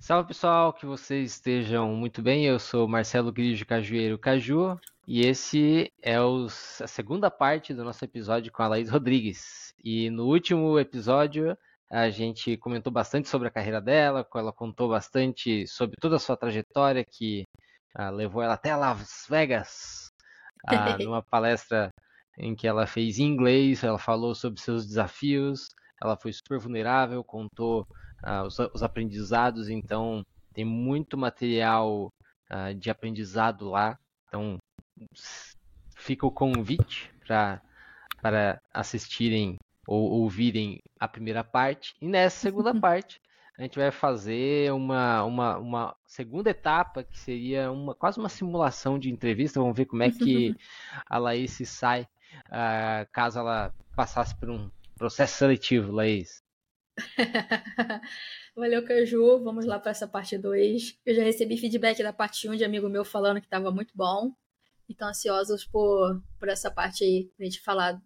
[0.00, 2.46] Salve pessoal, que vocês estejam muito bem.
[2.46, 8.02] Eu sou Marcelo Grigio Cajueiro Caju e esse é os, a segunda parte do nosso
[8.02, 9.74] episódio com a Laís Rodrigues.
[9.84, 11.56] E no último episódio
[11.90, 16.36] a gente comentou bastante sobre a carreira dela, ela contou bastante sobre toda a sua
[16.36, 17.44] trajetória que
[17.94, 20.10] ah, levou ela até Las Vegas,
[20.66, 21.90] ah, numa palestra
[22.38, 25.68] em que ela fez em inglês, ela falou sobre seus desafios,
[26.02, 27.86] ela foi super vulnerável, contou
[28.22, 32.12] uh, os, os, aprendizados, então tem muito material
[32.50, 33.98] uh, de aprendizado lá.
[34.28, 34.58] Então
[35.96, 37.60] fica o convite pra,
[38.20, 39.56] para assistirem
[39.86, 41.94] ou ouvirem a primeira parte.
[42.00, 43.20] E nessa segunda parte
[43.58, 48.98] a gente vai fazer uma, uma, uma segunda etapa que seria uma quase uma simulação
[48.98, 49.60] de entrevista.
[49.60, 50.54] Vamos ver como é que
[51.06, 52.06] a Laís se sai
[52.46, 56.42] uh, caso ela passasse por um processo seletivo, Laís.
[58.54, 59.42] Valeu, Caju.
[59.42, 60.98] Vamos lá para essa parte 2.
[61.04, 63.92] Eu já recebi feedback da parte 1 um de amigo meu falando que estava muito
[63.96, 64.32] bom.
[64.88, 68.00] Então, ansiosos por, por essa parte aí, pra gente falar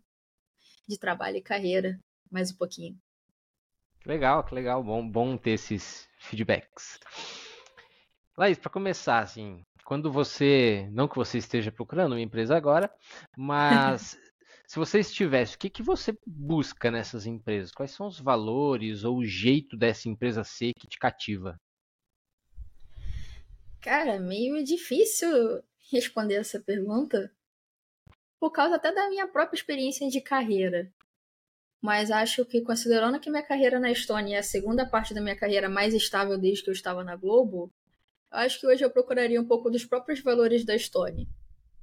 [0.86, 1.98] de trabalho e carreira
[2.30, 2.98] mais um pouquinho.
[4.00, 4.82] Que legal, que legal.
[4.82, 6.98] Bom, bom ter esses feedbacks.
[8.36, 12.92] Laís, para começar, assim, quando você, não que você esteja procurando uma empresa agora,
[13.36, 14.18] mas
[14.66, 17.70] se você estivesse, o que, que você busca nessas empresas?
[17.70, 21.60] Quais são os valores ou o jeito dessa empresa ser que te cativa?
[23.80, 27.30] Cara, meio difícil responder essa pergunta
[28.40, 30.90] por causa até da minha própria experiência de carreira.
[31.82, 35.36] Mas acho que, considerando que minha carreira na Estônia é a segunda parte da minha
[35.36, 37.70] carreira mais estável desde que eu estava na Globo,
[38.30, 41.26] acho que hoje eu procuraria um pouco dos próprios valores da Estônia.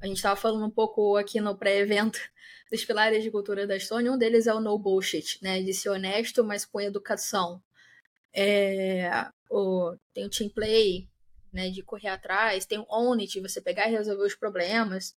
[0.02, 2.20] A gente estava falando um pouco aqui no pré-evento
[2.72, 4.12] dos pilares de cultura da Estônia.
[4.12, 5.62] Um deles é o no bullshit, né?
[5.62, 7.62] De ser honesto, mas com educação.
[8.34, 9.12] É,
[9.50, 11.08] o, tem o team play,
[11.54, 11.70] né?
[11.70, 12.66] De correr atrás.
[12.66, 15.16] Tem o own it, você pegar e resolver os problemas.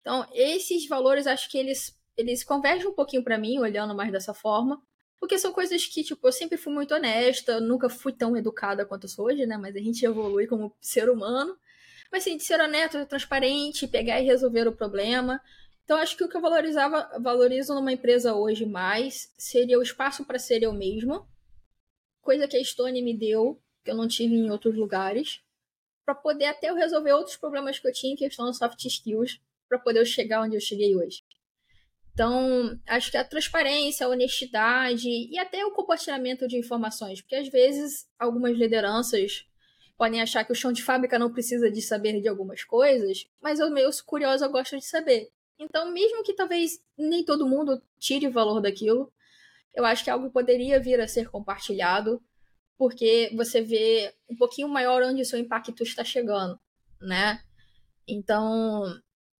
[0.00, 4.32] Então, esses valores, acho que eles, eles convergem um pouquinho para mim, olhando mais dessa
[4.32, 4.80] forma.
[5.18, 9.04] Porque são coisas que, tipo, eu sempre fui muito honesta, nunca fui tão educada quanto
[9.04, 9.56] eu sou hoje, né?
[9.56, 11.58] Mas a gente evolui como ser humano.
[12.10, 15.40] Mas assim, de ser honesto, transparente, pegar e resolver o problema.
[15.84, 20.24] Então, acho que o que eu valorizava, valorizo numa empresa hoje mais seria o espaço
[20.24, 21.26] para ser eu mesma,
[22.20, 25.40] coisa que a Stone me deu, que eu não tive em outros lugares,
[26.04, 29.40] para poder até eu resolver outros problemas que eu tinha em questão de soft skills,
[29.68, 31.22] para poder eu chegar onde eu cheguei hoje.
[32.12, 37.48] Então, acho que a transparência, a honestidade e até o compartilhamento de informações, porque às
[37.48, 39.44] vezes algumas lideranças
[39.96, 43.58] podem achar que o chão de fábrica não precisa de saber de algumas coisas, mas
[43.70, 45.30] meio curiosa, eu gosto de saber.
[45.58, 49.10] Então, mesmo que talvez nem todo mundo tire valor daquilo,
[49.74, 52.22] eu acho que algo poderia vir a ser compartilhado,
[52.76, 56.58] porque você vê um pouquinho maior onde o seu impacto está chegando,
[57.00, 57.42] né?
[58.06, 58.82] Então,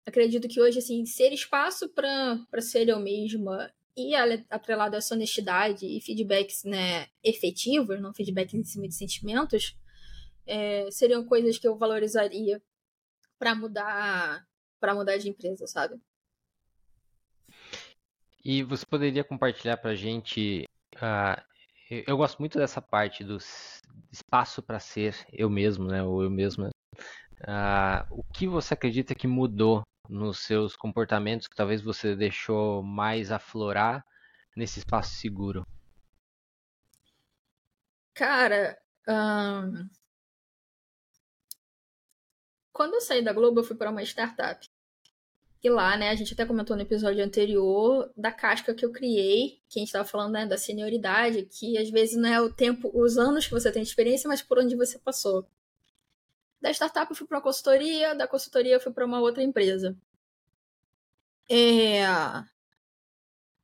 [0.07, 4.15] acredito que hoje, assim, ser espaço para ser eu mesma e
[4.51, 9.75] atrelado a essa honestidade e feedbacks né, efetivos, não feedbacks em cima de sentimentos,
[10.47, 12.63] é, seriam coisas que eu valorizaria
[13.39, 14.47] para mudar
[14.79, 16.01] para mudar de empresa, sabe?
[18.45, 20.65] E você poderia compartilhar para a gente?
[20.95, 21.43] Uh,
[22.07, 23.39] eu gosto muito dessa parte do
[24.13, 26.03] espaço para ser eu mesmo, né?
[26.03, 26.71] Ou eu mesma.
[27.41, 33.33] Uh, o que você acredita que mudou nos seus comportamentos que talvez você deixou mais
[33.33, 34.05] aflorar
[34.57, 35.67] nesse espaço seguro?
[38.15, 38.79] Cara,
[42.77, 44.69] quando eu saí da Globo, eu fui para uma startup.
[45.65, 49.63] E lá, né, a gente até comentou no episódio anterior da casca que eu criei,
[49.67, 52.91] que a gente estava falando né, da senioridade, que às vezes não é o tempo,
[52.95, 55.49] os anos que você tem de experiência, mas por onde você passou.
[56.61, 59.97] Da startup eu fui para uma consultoria, da consultoria eu fui para uma outra empresa.
[61.49, 62.03] É...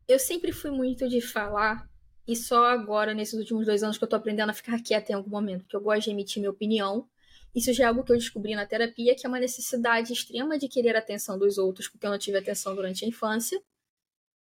[0.09, 1.87] Eu sempre fui muito de falar,
[2.27, 5.15] e só agora, nesses últimos dois anos, que eu tô aprendendo a ficar quieta em
[5.15, 7.07] algum momento, porque eu gosto de emitir minha opinião,
[7.55, 10.69] isso já é algo que eu descobri na terapia, que é uma necessidade extrema de
[10.69, 13.63] querer a atenção dos outros, porque eu não tive atenção durante a infância.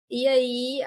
[0.10, 0.82] E aí,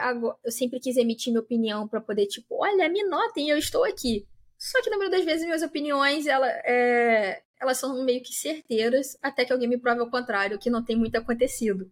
[0.45, 4.27] eu sempre quis emitir minha opinião para poder, tipo, olha, me notem, eu estou aqui.
[4.59, 7.43] Só que na maioria das vezes minhas opiniões, ela, é...
[7.61, 10.97] elas são meio que certeiras, até que alguém me prove o contrário, que não tem
[10.97, 11.91] muito acontecido.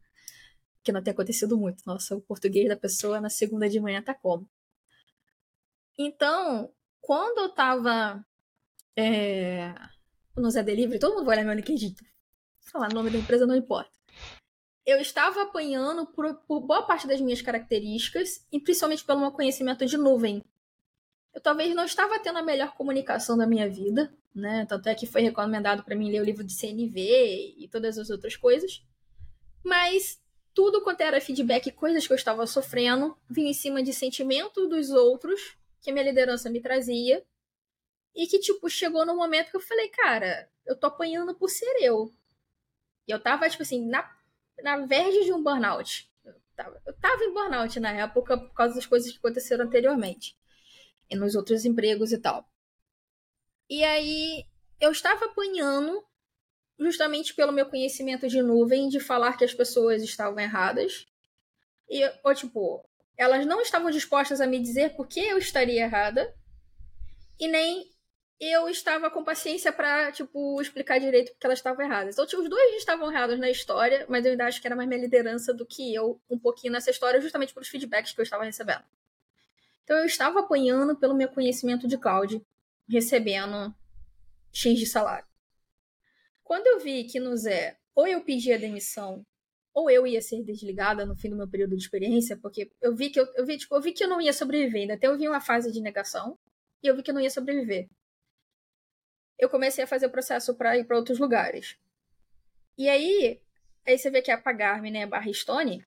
[0.83, 1.83] Que não tem acontecido muito.
[1.87, 4.49] Nossa, o português da pessoa na segunda de manhã tá como?
[5.99, 8.25] Então, quando eu tava
[8.97, 9.75] é,
[10.37, 11.95] no Zé Delivery, todo mundo vai olhar meu LinkedIn.
[12.61, 13.91] Falar o nome da empresa não importa.
[14.87, 19.85] Eu estava apanhando por, por boa parte das minhas características e principalmente pelo meu conhecimento
[19.85, 20.43] de nuvem.
[21.35, 24.67] eu talvez não estava tendo a melhor comunicação da minha vida, né?
[24.67, 28.11] Tanto é que foi recomendado para mim ler o livro de CNV e todas as
[28.11, 28.83] outras coisas.
[29.63, 30.21] Mas
[30.55, 34.91] tudo quanto era feedback, coisas que eu estava sofrendo, vinha em cima de sentimentos dos
[34.91, 37.25] outros que minha liderança me trazia.
[38.15, 41.71] E que, tipo, chegou no momento que eu falei, cara, eu tô apanhando por ser
[41.81, 42.13] eu.
[43.07, 44.09] E eu tava, tipo assim, na,
[44.63, 46.11] na verge de um burnout.
[46.25, 50.37] Eu tava, eu tava em burnout na época por causa das coisas que aconteceram anteriormente.
[51.09, 52.49] E nos outros empregos e tal.
[53.69, 54.45] E aí,
[54.81, 56.05] eu estava apanhando
[56.79, 61.07] justamente pelo meu conhecimento de nuvem, de falar que as pessoas estavam erradas.
[61.89, 62.85] E, ou, tipo,
[63.17, 66.35] elas não estavam dispostas a me dizer por que eu estaria errada,
[67.39, 67.90] e nem
[68.41, 72.15] eu estava com paciência para tipo, explicar direito porque elas estavam erradas.
[72.15, 74.89] Então, tipo, os dois estavam errados na história, mas eu ainda acho que era mais
[74.89, 78.45] minha liderança do que eu, um pouquinho nessa história, justamente pelos feedbacks que eu estava
[78.45, 78.83] recebendo.
[79.85, 82.41] Então, eu estava apanhando pelo meu conhecimento de cloud,
[82.89, 83.75] recebendo
[84.53, 85.27] X de salário.
[86.43, 89.25] Quando eu vi que no Zé, ou eu pedia demissão,
[89.75, 93.11] ou eu ia ser desligada no fim do meu período de experiência, porque eu vi
[93.11, 95.19] que eu, eu vi, tipo, eu vi que eu não ia sobreviver, ainda até eu
[95.19, 96.39] vi uma fase de negação,
[96.83, 97.89] e eu vi que eu não ia sobreviver.
[99.41, 101.77] Eu comecei a fazer o processo para ir para outros lugares.
[102.77, 103.41] E aí,
[103.87, 105.85] aí você vê que é a Pagar-me, né, barra Stone,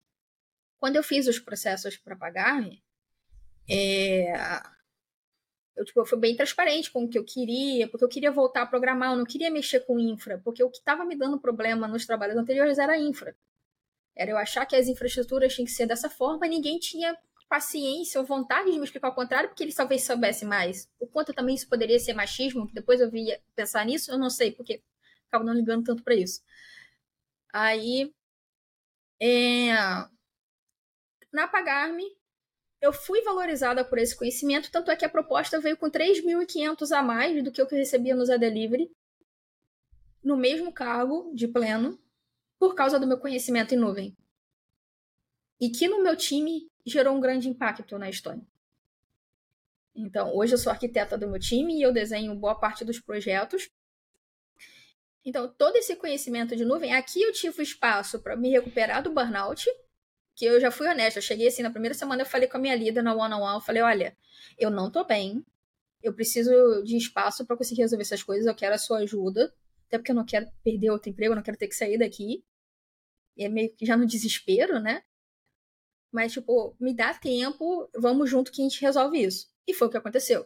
[0.80, 2.84] quando eu fiz os processos para Pagar-me,
[3.70, 4.34] é,
[5.76, 8.64] eu, tipo, eu fui bem transparente com o que eu queria, porque eu queria voltar
[8.64, 11.88] a programar, eu não queria mexer com infra, porque o que estava me dando problema
[11.88, 13.36] nos trabalhos anteriores era infra.
[14.16, 17.18] Era eu achar que as infraestruturas tinham que ser dessa forma ninguém tinha
[17.48, 20.90] paciência ou vontade de me explicar o contrário, porque eles talvez soubessem mais.
[21.00, 24.30] O quanto também isso poderia ser machismo, que depois eu via pensar nisso, eu não
[24.30, 24.82] sei, porque
[25.28, 26.42] acabo não ligando tanto para isso.
[27.52, 28.14] Aí,
[29.22, 29.74] é...
[31.32, 32.06] na Pagar-me,
[32.82, 37.02] eu fui valorizada por esse conhecimento, tanto é que a proposta veio com 3.500 a
[37.02, 38.92] mais do que eu que recebia no Zé Delivery,
[40.24, 42.00] no mesmo cargo de pleno,
[42.60, 44.18] por causa do meu conhecimento em nuvem.
[45.62, 48.46] E que no meu time gerou um grande impacto na Estônia.
[49.96, 53.70] Então, hoje eu sou arquiteta do meu time e eu desenho boa parte dos projetos.
[55.24, 59.70] Então, todo esse conhecimento de nuvem, aqui eu tive espaço para me recuperar do burnout,
[60.36, 62.60] que eu já fui honesta, eu cheguei assim, na primeira semana eu falei com a
[62.60, 64.18] minha líder na one-on-one, -on -one, eu falei, olha,
[64.58, 65.46] eu não tô bem,
[66.02, 69.54] eu preciso de espaço para conseguir resolver essas coisas, eu quero a sua ajuda,
[69.88, 72.44] até porque eu não quero perder outro emprego, eu não quero ter que sair daqui.
[73.38, 75.04] E é meio que já no desespero, né?
[76.14, 79.52] Mas, tipo, me dá tempo, vamos junto que a gente resolve isso.
[79.68, 80.46] E foi o que aconteceu.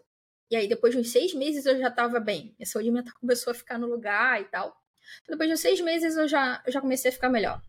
[0.49, 2.55] E aí, depois de uns seis meses, eu já tava bem.
[2.57, 4.81] Minha saúde mental começou a ficar no lugar e tal.
[5.21, 7.61] Então, depois de uns seis meses, eu já, eu já comecei a ficar melhor.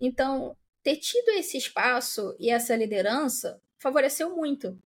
[0.00, 4.82] Então, ter tido esse espaço e essa liderança favoreceu muito.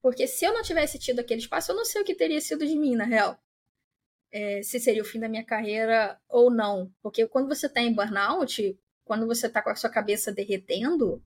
[0.00, 2.66] Porque se eu não tivesse tido aquele espaço, eu não sei o que teria sido
[2.66, 3.38] de mim, na real.
[4.32, 6.90] É, se seria o fim da minha carreira ou não.
[7.02, 11.22] Porque quando você está em burnout, quando você está com a sua cabeça derretendo,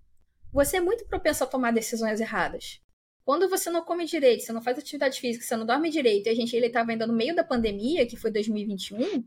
[0.52, 2.80] você é muito propenso a tomar decisões erradas.
[3.24, 6.30] Quando você não come direito, você não faz atividade física, você não dorme direito, e
[6.30, 9.24] a gente ele estava ainda no meio da pandemia, que foi 2021,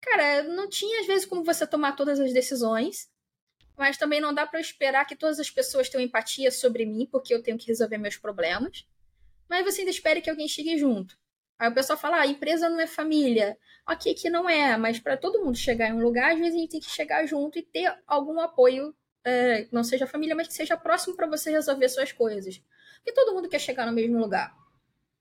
[0.00, 3.10] cara, não tinha às vezes como você tomar todas as decisões
[3.80, 7.34] mas também não dá para esperar que todas as pessoas tenham empatia sobre mim, porque
[7.34, 8.86] eu tenho que resolver meus problemas.
[9.48, 11.16] Mas você ainda espera que alguém chegue junto.
[11.58, 13.56] Aí o pessoal fala: ah, empresa não é família.
[13.88, 16.58] Ok, que não é, mas para todo mundo chegar em um lugar, às vezes a
[16.58, 20.54] gente tem que chegar junto e ter algum apoio, é, não seja família, mas que
[20.54, 22.62] seja próximo para você resolver suas coisas.
[22.96, 24.54] Porque todo mundo quer chegar no mesmo lugar.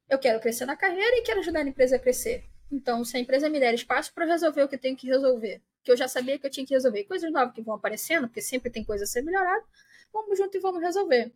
[0.10, 2.46] Eu quero crescer na carreira e quero ajudar a empresa a crescer.
[2.72, 5.62] Então, se a empresa me der espaço para resolver o que eu tenho que resolver,
[5.84, 7.03] que eu já sabia que eu tinha que resolver.
[7.06, 9.63] Coisas novas que vão aparecendo, porque sempre tem coisa a ser melhorada.
[10.12, 11.32] Vamos junto e vamos resolver.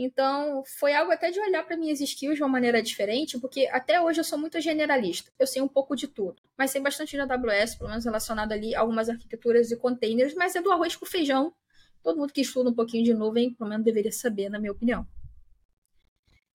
[0.00, 4.00] Então, foi algo até de olhar para minhas skills de uma maneira diferente, porque até
[4.00, 5.32] hoje eu sou muito generalista.
[5.36, 8.76] Eu sei um pouco de tudo, mas sei bastante de AWS, pelo menos relacionado ali
[8.76, 11.52] a algumas arquiteturas e containers, mas é do arroz com feijão.
[12.00, 15.04] Todo mundo que estuda um pouquinho de nuvem, pelo menos deveria saber, na minha opinião.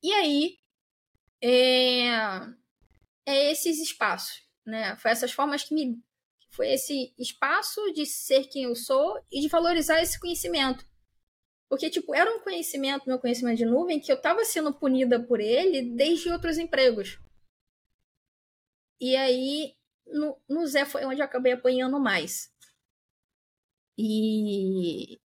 [0.02, 0.58] E aí,
[1.42, 2.12] é,
[3.26, 4.96] é esses espaços, né?
[4.96, 6.02] Foi essas formas que me
[6.50, 10.86] foi esse espaço de ser quem eu sou e de valorizar esse conhecimento.
[11.74, 15.40] Porque, tipo, era um conhecimento, meu conhecimento de nuvem, que eu estava sendo punida por
[15.40, 17.20] ele desde outros empregos.
[19.02, 19.74] E aí,
[20.06, 22.54] no, no Zé foi onde eu acabei apanhando mais.
[23.98, 25.20] E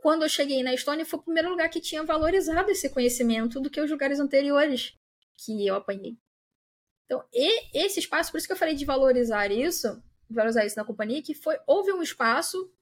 [0.00, 3.68] quando eu cheguei na Estônia, foi o primeiro lugar que tinha valorizado esse conhecimento do
[3.68, 4.96] que os lugares anteriores
[5.36, 6.16] que eu apanhei.
[7.06, 7.24] Então,
[7.74, 10.00] esse espaço, por isso que eu falei de valorizar isso,
[10.30, 12.72] valorizar isso na companhia, que foi houve um espaço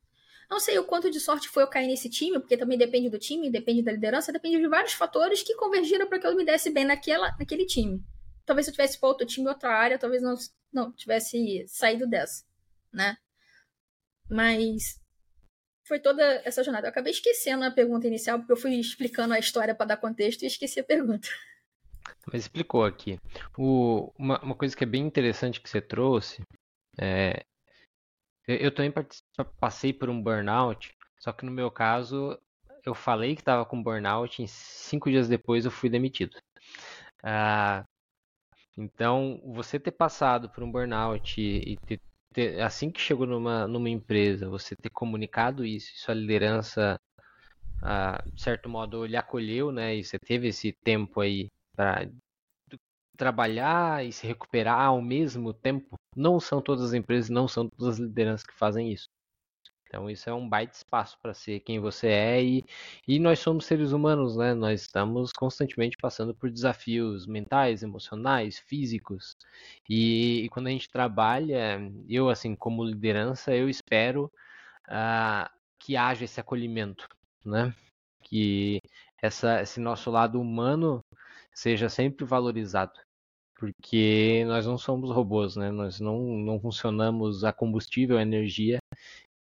[0.48, 3.18] Não sei o quanto de sorte foi eu cair nesse time, porque também depende do
[3.18, 6.70] time, depende da liderança, depende de vários fatores que convergiram para que eu me desse
[6.70, 8.04] bem naquela, naquele time.
[8.44, 10.34] Talvez se eu tivesse para outro time, outra área, talvez não,
[10.72, 12.44] não tivesse saído dessa,
[12.92, 13.16] né?
[14.30, 15.00] Mas
[15.86, 16.86] foi toda essa jornada.
[16.86, 20.42] Eu acabei esquecendo a pergunta inicial, porque eu fui explicando a história para dar contexto
[20.42, 21.28] e esqueci a pergunta.
[22.32, 23.18] Mas explicou aqui.
[23.56, 26.42] O, uma, uma coisa que é bem interessante que você trouxe
[26.98, 27.44] é,
[28.46, 28.92] eu também
[29.60, 32.38] passei por um burnout, só que no meu caso,
[32.84, 36.36] eu falei que estava com burnout e cinco dias depois eu fui demitido.
[37.22, 37.84] Ah,
[38.76, 42.00] então, você ter passado por um burnout e ter,
[42.32, 47.00] ter, assim que chegou numa, numa empresa, você ter comunicado isso, sua liderança,
[47.82, 49.96] ah, de certo modo, lhe acolheu, né?
[49.96, 52.08] E você teve esse tempo aí para
[53.16, 55.98] trabalhar e se recuperar ao mesmo tempo.
[56.14, 59.08] Não são todas as empresas, não são todas as lideranças que fazem isso.
[59.88, 62.64] Então isso é um baita espaço para ser quem você é e,
[63.06, 64.52] e nós somos seres humanos, né?
[64.54, 69.36] Nós estamos constantemente passando por desafios mentais, emocionais, físicos
[69.88, 74.30] e, e quando a gente trabalha, eu assim como liderança, eu espero
[74.88, 77.08] uh, que haja esse acolhimento,
[77.44, 77.74] né?
[78.22, 78.80] Que
[79.22, 81.04] essa, esse nosso lado humano
[81.54, 83.05] seja sempre valorizado
[83.56, 85.70] porque nós não somos robôs, né?
[85.70, 88.78] Nós não, não funcionamos a combustível, a energia,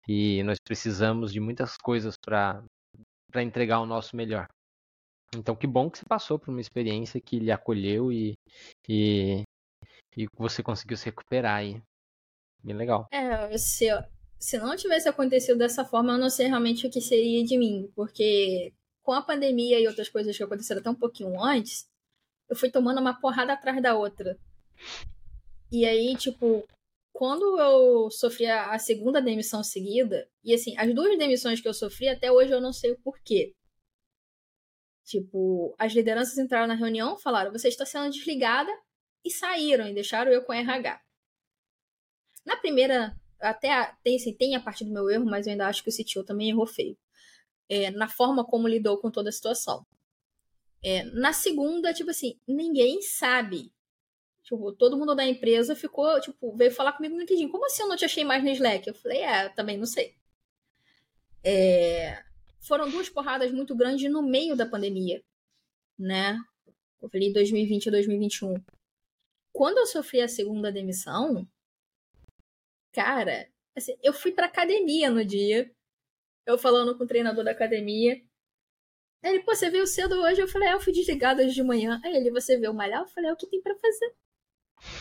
[0.09, 2.62] e nós precisamos de muitas coisas para
[3.37, 4.47] entregar o nosso melhor.
[5.37, 8.35] Então, que bom que você passou por uma experiência que lhe acolheu e,
[8.88, 9.42] e,
[10.16, 11.83] e você conseguiu se recuperar aí.
[12.62, 13.09] Bem legal.
[13.12, 13.87] É, se,
[14.38, 17.90] se não tivesse acontecido dessa forma, eu não sei realmente o que seria de mim,
[17.97, 21.87] porque com a pandemia e outras coisas que aconteceram até um pouquinho antes,
[22.48, 24.38] eu fui tomando uma porrada atrás da outra.
[25.70, 26.66] E aí, tipo,
[27.12, 32.08] quando eu sofri a, segunda demissão seguida, e assim, as duas demissões que eu sofri,
[32.08, 33.52] até hoje eu não sei o porquê.
[35.04, 38.72] Tipo, as lideranças entraram na reunião, falaram: você está sendo desligada,
[39.24, 41.00] e saíram e deixaram eu com RH.
[42.44, 45.66] Na primeira, até a, tem, assim, tem a parte do meu erro, mas eu ainda
[45.66, 46.96] acho que o CTO também errou feio.
[47.68, 49.86] É, na forma como lidou com toda a situação.
[50.85, 53.73] É, na segunda, tipo assim, ninguém sabe.
[54.43, 57.49] Tipo, todo mundo da empresa ficou, tipo, veio falar comigo no LinkedIn.
[57.49, 58.87] Como assim eu não te achei mais no Slack?
[58.87, 60.14] Eu falei, é, também não sei.
[61.43, 62.23] É,
[62.61, 65.25] foram duas porradas muito grandes no meio da pandemia,
[65.99, 66.38] né?
[67.00, 68.55] Eu falei 2020 e 2021.
[69.50, 71.49] Quando eu sofri a segunda demissão,
[72.93, 75.71] cara, assim, eu fui pra academia no dia.
[76.45, 78.23] Eu falando com o treinador da academia.
[79.25, 80.40] Ele, pô, você veio cedo hoje?
[80.40, 81.99] Eu falei, é, eu fui desligado hoje de manhã.
[82.04, 83.00] Aí ele, você veio malhar?
[83.00, 84.14] Eu falei, é o que tem para fazer.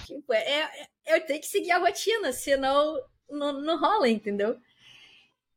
[0.05, 0.61] Tipo, é,
[1.05, 4.57] é, eu tenho que seguir a rotina, senão não, não rola, entendeu?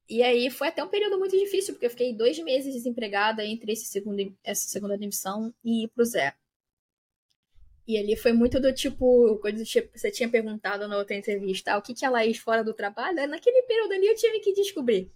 [0.08, 3.72] E aí foi até um período muito difícil, porque eu fiquei dois meses desempregada entre
[3.72, 6.34] esse segundo, essa segunda demissão e ir pro Zé.
[7.86, 11.82] E ali foi muito do tipo, quando você tinha perguntado na outra entrevista, ah, o
[11.82, 15.10] que, que a Laís fora do trabalho, naquele período ali eu tive que descobrir.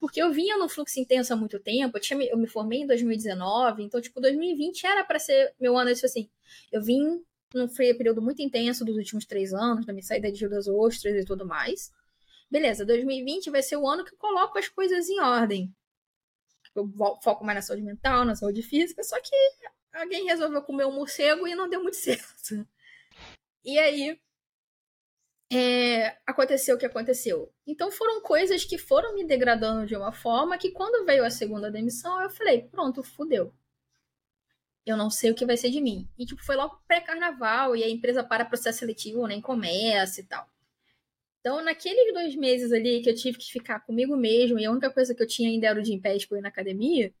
[0.00, 2.86] Porque eu vinha no fluxo intenso há muito tempo, eu, tinha, eu me formei em
[2.86, 6.28] 2019, então, tipo, 2020 era para ser meu ano, isso assim.
[6.70, 7.24] Eu vim
[7.54, 11.14] num período muito intenso dos últimos três anos, da minha saída de Rio das Ostras
[11.14, 11.92] e tudo mais.
[12.50, 15.74] Beleza, 2020 vai ser o ano que eu coloco as coisas em ordem.
[16.74, 19.36] Eu foco mais na saúde mental, na saúde física, só que
[19.92, 22.66] alguém resolveu comer um morcego e não deu muito certo.
[23.64, 24.20] E aí,
[25.52, 27.52] é, aconteceu o que aconteceu.
[27.66, 31.70] Então foram coisas que foram me degradando de uma forma que quando veio a segunda
[31.70, 33.52] demissão, eu falei, pronto, fudeu.
[34.86, 36.08] Eu não sei o que vai ser de mim.
[36.18, 40.46] E tipo, foi logo pré-carnaval e a empresa para processo seletivo, nem começa e tal.
[41.40, 44.90] Então, naqueles dois meses ali que eu tive que ficar comigo mesmo, e a única
[44.90, 47.14] coisa que eu tinha ainda era o pé para ir na academia,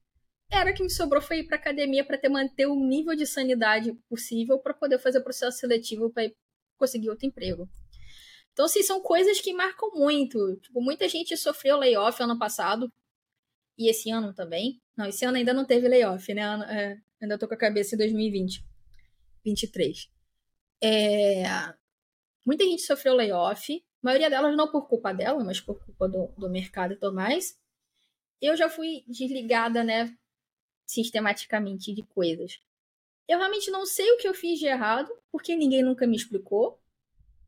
[0.50, 3.92] era que me sobrou foi ir para academia para ter manter o nível de sanidade
[4.08, 6.30] possível para poder fazer processo seletivo para
[6.78, 7.68] conseguir outro emprego.
[8.54, 10.56] Então, assim, são coisas que marcam muito.
[10.58, 12.90] Tipo, muita gente sofreu layoff ano passado.
[13.76, 14.80] E esse ano também.
[14.96, 16.42] Não, esse ano ainda não teve layoff, né?
[16.70, 18.64] É, ainda tô com a cabeça em 2020.
[19.44, 20.08] 23.
[20.80, 21.42] É,
[22.46, 23.74] muita gente sofreu layoff.
[23.74, 27.12] A maioria delas não por culpa dela, mas por culpa do, do mercado e tudo
[27.12, 27.58] mais.
[28.40, 30.16] Eu já fui desligada, né?
[30.86, 32.60] Sistematicamente de coisas.
[33.26, 36.80] Eu realmente não sei o que eu fiz de errado, porque ninguém nunca me explicou.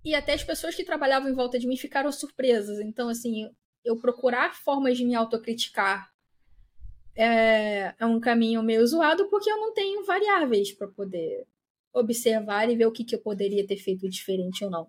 [0.07, 2.79] E até as pessoas que trabalhavam em volta de mim ficaram surpresas.
[2.79, 3.51] Então, assim,
[3.85, 6.09] eu procurar formas de me autocriticar
[7.17, 11.45] é, é um caminho meio zoado porque eu não tenho variáveis para poder
[11.93, 14.89] observar e ver o que, que eu poderia ter feito diferente ou não.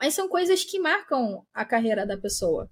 [0.00, 2.70] Mas são coisas que marcam a carreira da pessoa.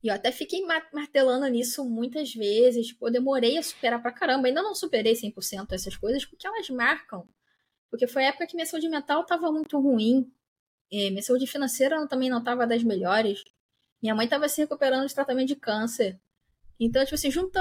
[0.00, 2.86] E eu até fiquei martelando nisso muitas vezes.
[2.86, 4.46] Tipo, eu demorei a superar pra caramba.
[4.46, 7.28] Ainda não superei 100% essas coisas, porque elas marcam.
[7.90, 10.30] Porque foi a época que minha saúde mental tava muito ruim.
[10.90, 13.44] E minha saúde financeira também não tava das melhores.
[14.02, 16.18] Minha mãe tava se recuperando de tratamento de câncer.
[16.78, 17.60] Então, tipo assim, junta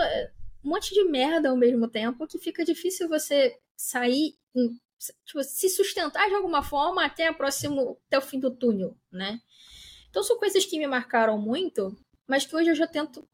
[0.64, 4.36] um monte de merda ao mesmo tempo que fica difícil você sair,
[5.26, 9.40] tipo, se sustentar de alguma forma até, próximo, até o fim do túnel, né?
[10.10, 11.96] Então são coisas que me marcaram muito,
[12.28, 13.28] mas que hoje eu já tento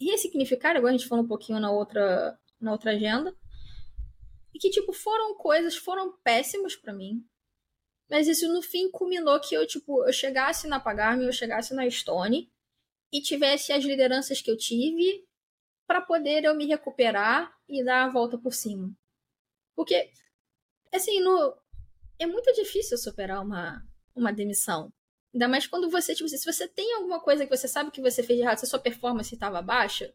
[0.00, 3.34] ressignificar, agora a gente falou um pouquinho na outra, na outra agenda,
[4.54, 7.24] e que, tipo, foram coisas, foram péssimas para mim,
[8.10, 11.88] mas isso no fim culminou que eu, tipo, eu chegasse na Pagarme, eu chegasse na
[11.88, 12.52] Stone
[13.12, 15.24] e tivesse as lideranças que eu tive
[15.86, 18.92] para poder eu me recuperar e dar a volta por cima.
[19.76, 20.10] Porque,
[20.92, 21.56] assim, no...
[22.18, 23.80] é muito difícil superar uma,
[24.14, 24.92] uma demissão.
[25.32, 28.24] Ainda mais quando você, tipo, se você tem alguma coisa que você sabe que você
[28.24, 30.12] fez de errado, se a sua performance estava baixa,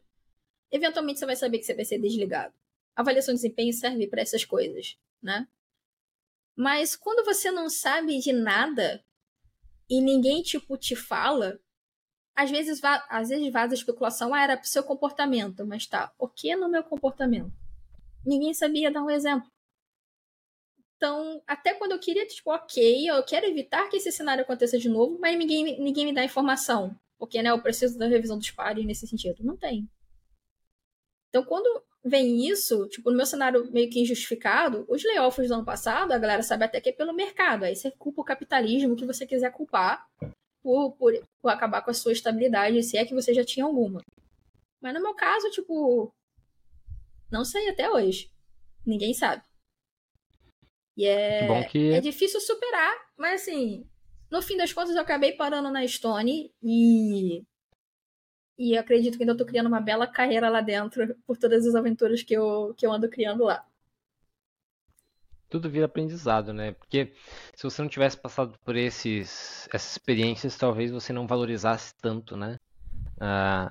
[0.70, 2.54] eventualmente você vai saber que você vai ser desligado.
[2.96, 5.46] Avaliação de desempenho serve para essas coisas, né?
[6.56, 9.04] Mas quando você não sabe de nada
[9.88, 11.60] e ninguém, tipo, te fala,
[12.34, 16.26] às vezes, às vezes vaza a especulação, ah, era pro seu comportamento, mas tá, o
[16.26, 17.52] que no meu comportamento?
[18.24, 19.48] Ninguém sabia dar um exemplo.
[20.96, 24.88] Então, até quando eu queria, tipo, ok, eu quero evitar que esse cenário aconteça de
[24.88, 26.98] novo, mas ninguém, ninguém me dá informação.
[27.18, 29.44] Porque, né, eu preciso da revisão dos pares nesse sentido.
[29.44, 29.88] Não tem.
[31.28, 35.64] Então, quando vem isso, tipo, no meu cenário meio que injustificado, os layoffs do ano
[35.64, 37.64] passado, a galera sabe até que é pelo mercado.
[37.64, 40.06] Aí você culpa o capitalismo que você quiser culpar
[40.62, 44.00] por, por, por acabar com a sua estabilidade, se é que você já tinha alguma.
[44.80, 46.12] Mas no meu caso, tipo,
[47.30, 48.30] não sei até hoje.
[48.84, 49.42] Ninguém sabe.
[50.96, 51.92] E é, que...
[51.92, 53.86] é difícil superar, mas assim,
[54.30, 57.44] no fim das contas eu acabei parando na Stone e
[58.58, 62.22] e acredito que ainda estou criando uma bela carreira lá dentro por todas as aventuras
[62.22, 63.64] que eu, que eu ando criando lá.
[65.48, 66.72] Tudo vira aprendizado, né?
[66.72, 67.12] Porque
[67.54, 72.58] se você não tivesse passado por esses, essas experiências, talvez você não valorizasse tanto, né?
[73.20, 73.70] Ah,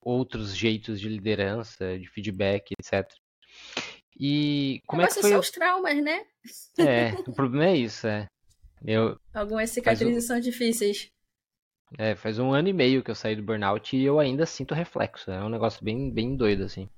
[0.00, 3.10] outros jeitos de liderança, de feedback, etc.
[4.18, 5.30] E como é que foi?
[5.30, 6.24] são os traumas, né?
[6.78, 8.28] É, o problema é isso, é.
[8.84, 11.10] Eu, Algumas cicatrizes são difíceis.
[11.98, 14.74] É, faz um ano e meio que eu saí do burnout e eu ainda sinto
[14.74, 15.30] reflexo.
[15.30, 16.88] É um negócio bem, bem doido, assim.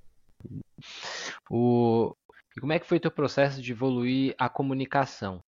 [1.51, 2.15] O...
[2.57, 5.41] E como é que foi teu processo de evoluir a comunicação?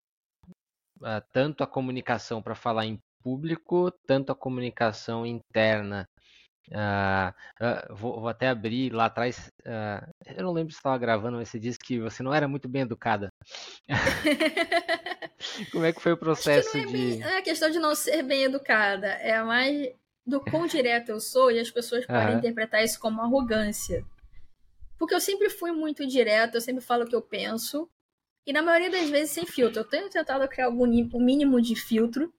[0.99, 6.07] Uh, tanto a comunicação para falar em público, tanto a comunicação interna.
[6.69, 9.51] Uh, uh, vou, vou, até abrir lá atrás.
[10.25, 12.83] eu não lembro se estava gravando, mas você disse que você não era muito bem
[12.83, 13.29] educada.
[15.71, 16.93] Como é que foi o processo não é de.
[16.93, 19.93] Bem, não é questão de não ser bem educada, é mais
[20.25, 22.37] do quão direto eu sou e as pessoas podem uhum.
[22.37, 24.05] interpretar isso como arrogância.
[24.97, 27.89] Porque eu sempre fui muito direta, eu sempre falo o que eu penso.
[28.45, 29.79] E na maioria das vezes sem filtro.
[29.79, 32.33] Eu tenho tentado criar algum um mínimo de filtro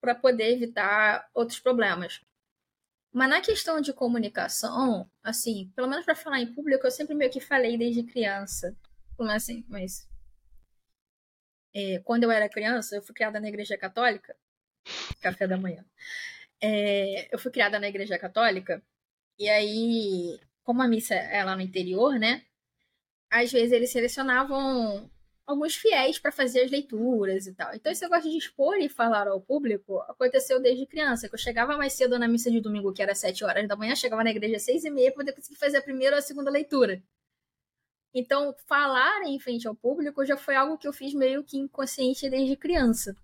[0.00, 2.20] para poder evitar outros problemas.
[3.12, 7.30] Mas na questão de comunicação, assim, pelo menos para falar em público, eu sempre meio
[7.30, 8.76] que falei desde criança.
[9.16, 9.64] Como assim?
[9.68, 10.08] Mas
[11.74, 14.36] é, quando eu era criança, eu fui criada na igreja católica.
[15.20, 15.84] Café da manhã.
[16.60, 18.82] É, eu fui criada na igreja católica.
[19.38, 22.42] E aí, como a missa é lá no interior, né?
[23.30, 25.10] Às vezes eles selecionavam
[25.46, 27.74] alguns fiéis para fazer as leituras e tal.
[27.74, 31.28] Então, esse negócio de expor e falar ao público aconteceu desde criança.
[31.28, 33.94] Que eu chegava mais cedo na missa de domingo, que era sete horas da manhã,
[33.94, 36.22] chegava na igreja às seis e meia para poder conseguir fazer a primeira ou a
[36.22, 37.02] segunda leitura.
[38.12, 42.28] Então, falar em frente ao público já foi algo que eu fiz meio que inconsciente
[42.28, 43.16] desde criança.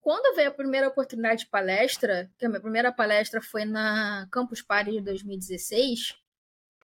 [0.00, 4.62] Quando veio a primeira oportunidade de palestra, que a minha primeira palestra foi na Campus
[4.62, 6.16] Party de 2016,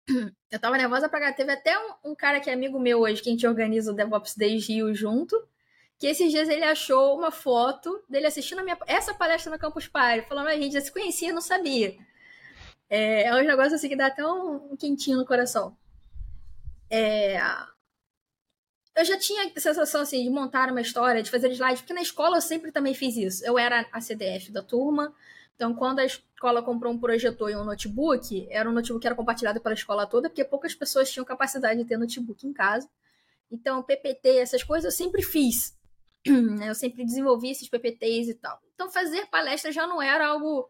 [0.51, 1.33] eu tava nervosa pra cá.
[1.33, 3.94] Teve até um, um, cara que é amigo meu hoje, que a gente organiza o
[3.94, 5.37] DevOps Days Rio junto,
[5.99, 10.29] que esses dias ele achou uma foto dele assistindo minha, essa palestra na Campus Party,
[10.29, 11.97] falando, a gente já se conhecia, não sabia.
[12.88, 15.77] É, é um negócio assim que dá até um, um quentinho no coração.
[16.90, 17.38] É...
[18.96, 22.03] Eu já tinha a sensação assim, de montar uma história, de fazer slide, porque na
[22.03, 23.44] escola eu sempre também fiz isso.
[23.44, 25.14] Eu era a CDF da turma,
[25.55, 29.14] então quando a escola comprou um projetor e um notebook, era um notebook que era
[29.14, 32.88] compartilhado pela escola toda, porque poucas pessoas tinham capacidade de ter notebook em casa.
[33.51, 35.77] Então, PPT, essas coisas eu sempre fiz.
[36.66, 38.61] Eu sempre desenvolvi esses PPTs e tal.
[38.74, 40.68] Então, fazer palestra já não era algo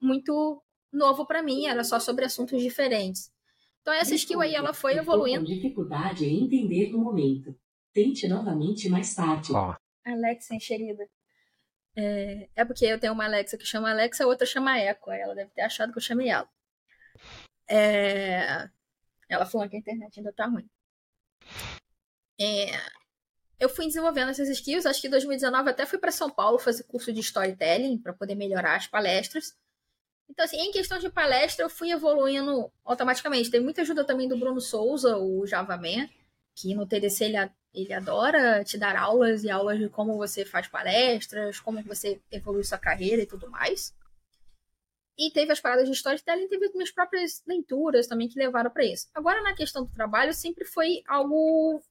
[0.00, 3.31] muito novo para mim, era só sobre assuntos diferentes.
[3.82, 5.44] Então essa skill aí ela foi evoluindo.
[5.44, 7.54] Com dificuldade em entender no momento.
[7.92, 9.52] Tente novamente mais tarde.
[9.52, 9.74] Oh.
[10.08, 11.06] Alexa enxerida.
[11.94, 15.10] É, é porque eu tenho uma Alexa que chama Alexa, a outra chama Echo.
[15.10, 16.48] Ela deve ter achado que eu chamei ela.
[17.68, 18.68] É,
[19.28, 20.68] ela falou que a internet ainda tá ruim.
[22.40, 22.66] É,
[23.58, 24.86] eu fui desenvolvendo essas skills.
[24.86, 28.34] Acho que em 2019 até fui para São Paulo fazer curso de storytelling para poder
[28.34, 29.56] melhorar as palestras.
[30.32, 33.50] Então, assim, em questão de palestra, eu fui evoluindo automaticamente.
[33.50, 36.08] Tem muita ajuda também do Bruno Souza, o Java Man,
[36.54, 40.66] que no TDC ele, ele adora te dar aulas e aulas de como você faz
[40.66, 43.94] palestras, como você evolui sua carreira e tudo mais.
[45.18, 49.08] E teve as paradas de storytelling, teve minhas próprias leituras também que levaram para isso.
[49.14, 51.82] Agora, na questão do trabalho, sempre foi algo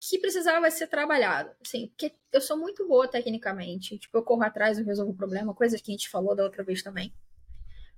[0.00, 1.50] que precisava ser trabalhado.
[1.64, 3.98] Assim, porque eu sou muito boa tecnicamente.
[3.98, 6.62] Tipo, eu corro atrás, eu resolvo o problema, coisas que a gente falou da outra
[6.62, 7.12] vez também.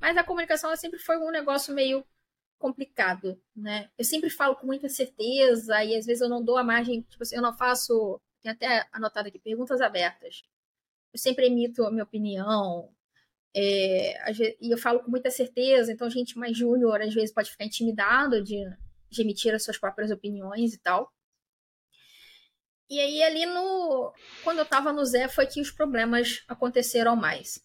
[0.01, 2.05] Mas a comunicação sempre foi um negócio meio
[2.59, 3.91] complicado, né?
[3.97, 7.23] Eu sempre falo com muita certeza e às vezes eu não dou a margem, tipo
[7.23, 10.43] assim, eu não faço, tem até anotado aqui, perguntas abertas.
[11.13, 12.93] Eu sempre emito a minha opinião,
[13.55, 14.31] é,
[14.61, 18.43] e eu falo com muita certeza, então gente mais júnior às vezes pode ficar intimidado
[18.43, 18.63] de,
[19.11, 21.13] de emitir as suas próprias opiniões e tal.
[22.91, 24.13] E aí, ali no.
[24.43, 27.63] Quando eu tava no Zé, foi que os problemas aconteceram mais.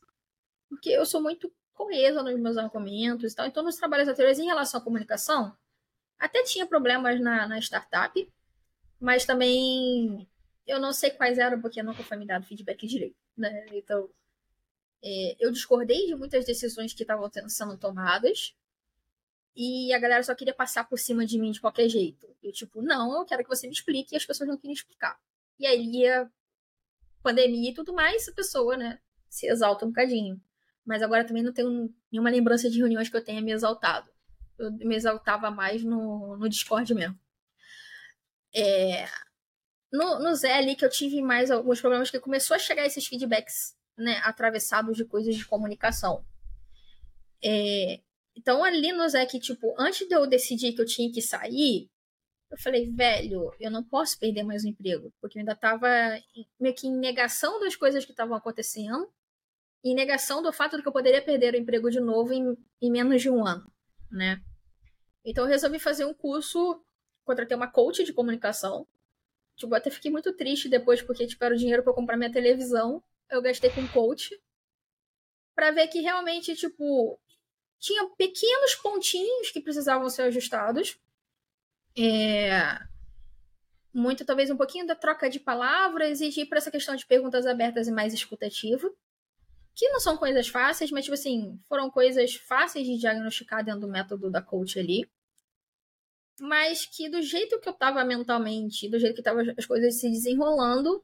[0.69, 3.45] Porque eu sou muito coesa nos meus argumentos e tal.
[3.45, 5.55] Então, nos trabalhos anteriores, em relação à comunicação,
[6.19, 8.31] até tinha problemas na, na startup,
[8.99, 10.27] mas também
[10.65, 13.17] eu não sei quais eram, porque nunca foi me dado feedback direito.
[13.37, 13.65] Né?
[13.71, 14.09] Então,
[15.03, 18.55] é, eu discordei de muitas decisões que estavam sendo tomadas,
[19.55, 22.27] e a galera só queria passar por cima de mim de qualquer jeito.
[22.41, 25.19] Eu, tipo, não, eu quero que você me explique, e as pessoas não queriam explicar.
[25.59, 26.29] E aí ia
[27.21, 30.39] pandemia e tudo mais, a pessoa, né, se exalta um bocadinho.
[30.85, 34.11] Mas agora também não tenho nenhuma lembrança de reuniões que eu tenha me exaltado.
[34.59, 37.17] Eu me exaltava mais no, no Discord mesmo.
[38.53, 39.07] É,
[39.91, 43.07] no, no Zé ali que eu tive mais alguns problemas que começou a chegar esses
[43.07, 46.25] feedbacks, né, atravessados de coisas de comunicação.
[47.41, 48.01] É,
[48.35, 51.89] então, ali no que, tipo, antes de eu decidir que eu tinha que sair,
[52.51, 55.87] eu falei, velho, eu não posso perder mais o emprego, porque eu ainda tava
[56.59, 59.11] meio que em negação das coisas que estavam acontecendo,
[59.83, 62.91] em negação do fato de que eu poderia perder o emprego de novo em, em
[62.91, 63.71] menos de um ano,
[64.11, 64.41] né?
[65.25, 66.83] Então, eu resolvi fazer um curso,
[67.25, 68.87] contratei uma coach de comunicação.
[69.55, 73.03] Tipo, até fiquei muito triste depois, porque, tipo, era o dinheiro para comprar minha televisão.
[73.29, 74.29] Eu gastei com coach.
[75.55, 77.19] para ver que realmente, tipo,
[77.83, 80.97] tinha pequenos pontinhos que precisavam ser ajustados.
[81.97, 82.79] É,
[83.93, 87.45] muito, talvez, um pouquinho da troca de palavras e de para essa questão de perguntas
[87.45, 88.89] abertas e mais escutativa.
[89.75, 93.89] Que não são coisas fáceis, mas, tipo assim, foram coisas fáceis de diagnosticar dentro do
[93.89, 95.05] método da coach ali.
[96.39, 100.09] Mas que do jeito que eu tava mentalmente, do jeito que estavam as coisas se
[100.09, 101.03] desenrolando,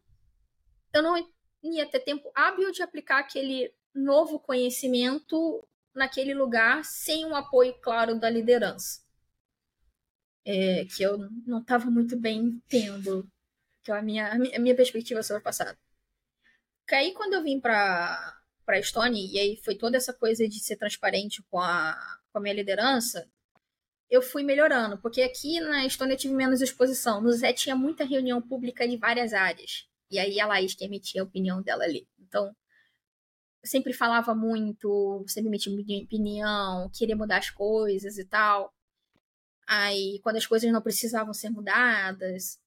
[0.93, 1.17] eu não
[1.61, 8.19] ia ter tempo hábil de aplicar aquele novo conhecimento naquele lugar sem um apoio claro
[8.19, 9.01] da liderança.
[10.45, 13.29] É, que eu não estava muito bem tendo,
[13.83, 15.77] que é a minha, a minha perspectiva sobre o passado.
[16.87, 20.59] Que aí quando eu vim para para Estônia, e aí foi toda essa coisa de
[20.59, 21.99] ser transparente com a,
[22.31, 23.27] com a minha liderança,
[24.09, 27.19] eu fui melhorando, porque aqui na Estônia eu tive menos exposição.
[27.19, 29.87] No Zé tinha muita reunião pública de várias áreas.
[30.11, 32.07] E aí a Laís que emitia a opinião dela ali.
[32.19, 32.55] Então,
[33.63, 38.73] sempre falava muito, sempre metia minha opinião, queria mudar as coisas e tal.
[39.67, 42.59] Aí, quando as coisas não precisavam ser mudadas.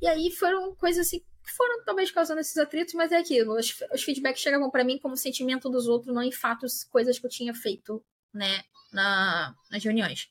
[0.00, 3.56] E aí foram coisas assim que foram talvez causando esses atritos, mas é aquilo.
[3.56, 7.26] Os, os feedbacks chegavam para mim como sentimento dos outros, não em fatos, coisas que
[7.26, 10.28] eu tinha feito, né, na, nas reuniões.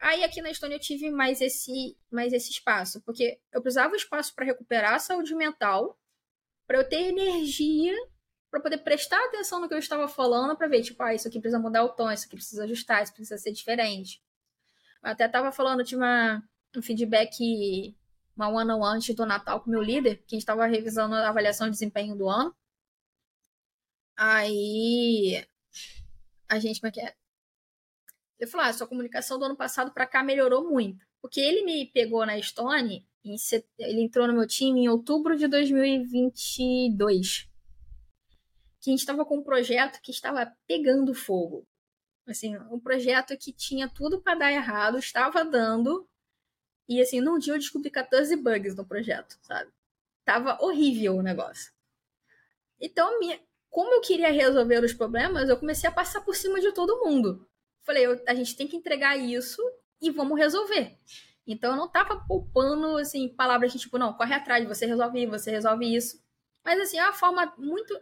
[0.00, 4.34] Aí aqui na Estônia eu tive mais esse, mais esse espaço, porque eu precisava espaço
[4.34, 5.98] para recuperar a saúde mental,
[6.66, 7.94] para eu ter energia
[8.56, 11.38] para poder prestar atenção no que eu estava falando, para ver, tipo, ah, isso aqui
[11.38, 14.22] precisa mudar o tom, isso aqui precisa ajustar, isso precisa ser diferente.
[15.04, 16.42] Eu até estava falando, tinha uma,
[16.74, 17.94] um feedback,
[18.34, 21.66] uma one-on-one antes do Natal com meu líder, que a gente estava revisando a avaliação
[21.66, 22.56] de desempenho do ano.
[24.16, 25.46] Aí,
[26.48, 27.14] a gente, como é que é?
[28.38, 31.04] Ele falou, ah, sua comunicação do ano passado para cá melhorou muito.
[31.20, 33.04] Porque ele me pegou na Estônia,
[33.78, 37.54] ele entrou no meu time em outubro de 2022
[38.86, 41.66] que a gente estava com um projeto que estava pegando fogo.
[42.24, 46.08] Assim, um projeto que tinha tudo para dar errado, estava dando.
[46.88, 49.72] E assim, num dia eu descobri 14 bugs no projeto, sabe?
[50.24, 51.72] Tava horrível o negócio.
[52.80, 53.40] Então, minha...
[53.68, 57.44] como eu queria resolver os problemas, eu comecei a passar por cima de todo mundo.
[57.82, 59.60] Falei, a gente tem que entregar isso
[60.00, 60.96] e vamos resolver.
[61.44, 65.50] Então eu não tava poupando, assim, palavras que, tipo, não, corre atrás, você resolve você
[65.50, 66.24] resolve isso.
[66.64, 67.98] Mas, assim, é uma forma muito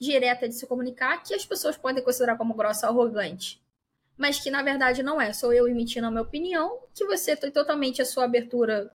[0.00, 3.62] direta de se comunicar que as pessoas podem considerar como grossa arrogante.
[4.16, 5.32] Mas que, na verdade, não é.
[5.32, 8.92] Sou eu emitindo a minha opinião, que você tem totalmente a sua abertura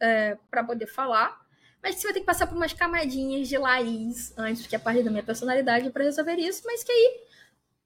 [0.00, 1.40] é, para poder falar.
[1.82, 5.02] Mas você vai ter que passar por umas camadinhas de Laís antes, que é parte
[5.02, 6.62] da minha personalidade, para resolver isso.
[6.64, 7.20] Mas que aí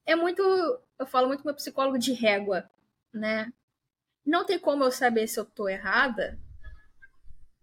[0.07, 0.43] é muito.
[0.99, 2.69] Eu falo muito com meu psicólogo de régua,
[3.13, 3.53] né?
[4.25, 6.39] Não tem como eu saber se eu tô errada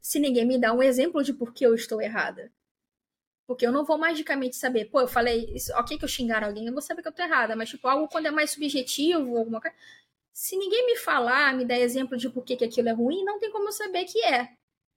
[0.02, 2.52] se ninguém me dá um exemplo de por que eu estou errada.
[3.50, 6.68] Porque eu não vou magicamente saber, pô, eu falei, isso, ok que eu xingar alguém,
[6.68, 9.60] eu vou saber que eu tô errada, mas tipo, algo quando é mais subjetivo, alguma
[9.60, 9.76] coisa.
[10.32, 13.40] Se ninguém me falar, me dar exemplo de por que, que aquilo é ruim, não
[13.40, 14.50] tem como eu saber que é.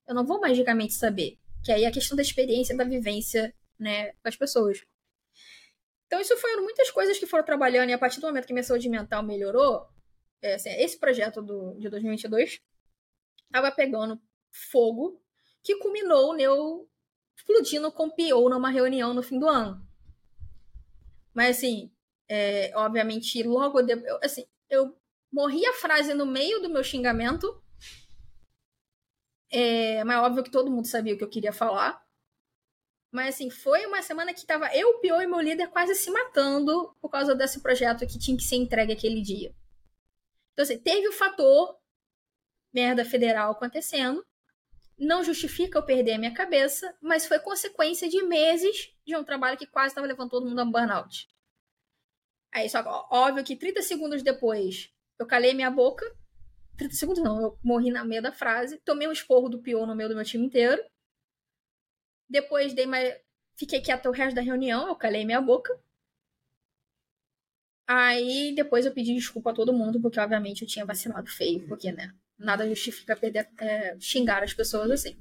[0.06, 1.38] Eu não vou magicamente saber.
[1.64, 4.84] Que aí é a questão da experiência, da vivência, né, das pessoas.
[6.06, 8.62] Então, isso foram muitas coisas que foram trabalhando, e a partir do momento que minha
[8.62, 9.88] saúde mental melhorou,
[10.42, 12.60] é, assim, esse projeto do, de 2022
[13.46, 15.18] estava pegando fogo,
[15.62, 16.86] que culminou eu
[17.36, 19.86] explodindo com PO numa reunião no fim do ano.
[21.34, 21.92] Mas, assim,
[22.28, 24.18] é, obviamente, logo depois.
[24.22, 24.96] Assim, eu
[25.32, 27.62] morri a frase no meio do meu xingamento.
[29.50, 32.02] É, mas óbvio que todo mundo sabia o que eu queria falar.
[33.12, 36.10] Mas assim, foi uma semana que tava eu, o Pio e meu líder quase se
[36.10, 39.54] matando por causa desse projeto que tinha que ser entregue aquele dia.
[40.52, 41.78] Então, assim, teve o fator
[42.72, 44.24] merda federal acontecendo.
[45.02, 49.58] Não justifica eu perder a minha cabeça, mas foi consequência de meses de um trabalho
[49.58, 51.28] que quase estava levando todo mundo a um burnout.
[52.52, 56.06] Aí, só óbvio que 30 segundos depois eu calei minha boca.
[56.76, 58.78] 30 segundos não, eu morri na meia da frase.
[58.84, 60.80] Tomei um esporro do Pio no meio do meu time inteiro.
[62.28, 62.98] Depois dei uma...
[63.56, 65.76] fiquei quieta o resto da reunião, eu calei minha boca.
[67.88, 71.90] Aí depois eu pedi desculpa a todo mundo, porque obviamente eu tinha vacilado feio, porque,
[71.90, 72.14] né?
[72.42, 75.16] Nada justifica perder, é, xingar as pessoas assim.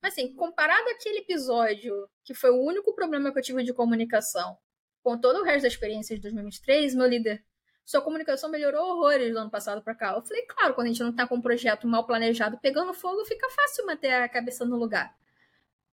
[0.00, 4.56] Mas assim, comparado àquele episódio, que foi o único problema que eu tive de comunicação,
[5.02, 7.44] com todo o resto da experiência de 2023, meu líder,
[7.84, 10.12] sua comunicação melhorou horrores do ano passado para cá.
[10.12, 13.24] Eu falei, claro, quando a gente não tá com um projeto mal planejado pegando fogo,
[13.24, 15.16] fica fácil manter a cabeça no lugar.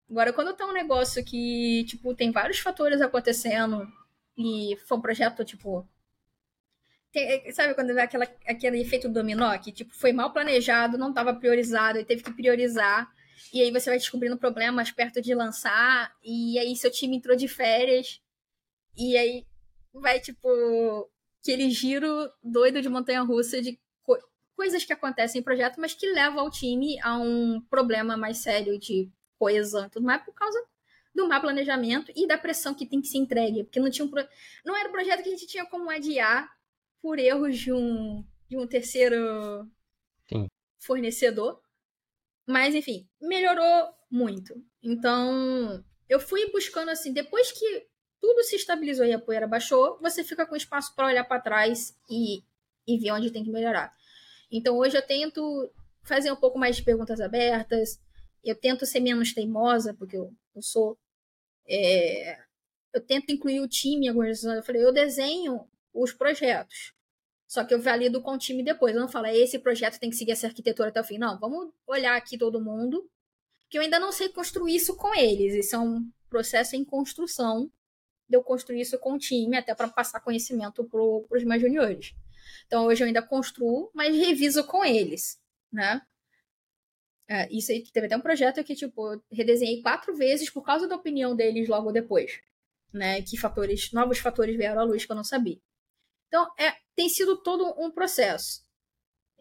[0.08, 3.88] Agora, quando tá um negócio que, tipo, tem vários fatores acontecendo
[4.36, 5.88] e foi um projeto, tipo.
[7.16, 11.32] Tem, sabe quando vê aquela, aquele efeito dominó que, tipo, foi mal planejado, não estava
[11.32, 13.10] priorizado e teve que priorizar.
[13.54, 16.14] E aí você vai descobrindo problemas perto de lançar.
[16.22, 18.20] E aí seu time entrou de férias.
[18.94, 19.46] E aí
[19.94, 24.18] vai, tipo, aquele giro doido de montanha russa de co
[24.54, 28.78] coisas que acontecem em projeto, mas que levam o time a um problema mais sério
[28.78, 30.62] de coesão tudo mais por causa
[31.14, 33.64] do mau planejamento e da pressão que tem que se entregue.
[33.64, 34.22] Porque não tinha um pro...
[34.66, 36.54] não era um projeto que a gente tinha como adiar
[37.06, 39.70] por erros de um, de um terceiro
[40.28, 40.48] Sim.
[40.80, 41.62] fornecedor.
[42.44, 44.60] Mas, enfim, melhorou muito.
[44.82, 47.86] Então, eu fui buscando assim, depois que
[48.20, 51.96] tudo se estabilizou e a poeira baixou, você fica com espaço para olhar para trás
[52.10, 52.42] e,
[52.84, 53.92] e ver onde tem que melhorar.
[54.50, 58.00] Então, hoje eu tento fazer um pouco mais de perguntas abertas,
[58.42, 60.98] eu tento ser menos teimosa, porque eu, eu sou.
[61.68, 62.36] É,
[62.92, 66.95] eu tento incluir o time em algumas Eu falei, eu desenho os projetos.
[67.46, 68.94] Só que eu valido com o time depois.
[68.94, 71.18] Eu não falo, é, esse projeto tem que seguir essa arquitetura até o fim.
[71.18, 73.08] Não, vamos olhar aqui todo mundo.
[73.68, 75.54] Que eu ainda não sei construir isso com eles.
[75.54, 77.70] Isso é um processo em construção
[78.28, 82.14] de eu construir isso com o time, até para passar conhecimento para os mais juniores.
[82.66, 85.40] Então hoje eu ainda construo, mas reviso com eles,
[85.72, 86.02] né?
[87.28, 90.94] É, isso aí teve até um projeto que, tipo, redesenhei quatro vezes por causa da
[90.94, 92.40] opinião deles logo depois.
[92.92, 93.20] Né?
[93.22, 95.58] Que fatores, novos fatores vieram à luz que eu não sabia.
[96.36, 98.62] Então, é, tem sido todo um processo.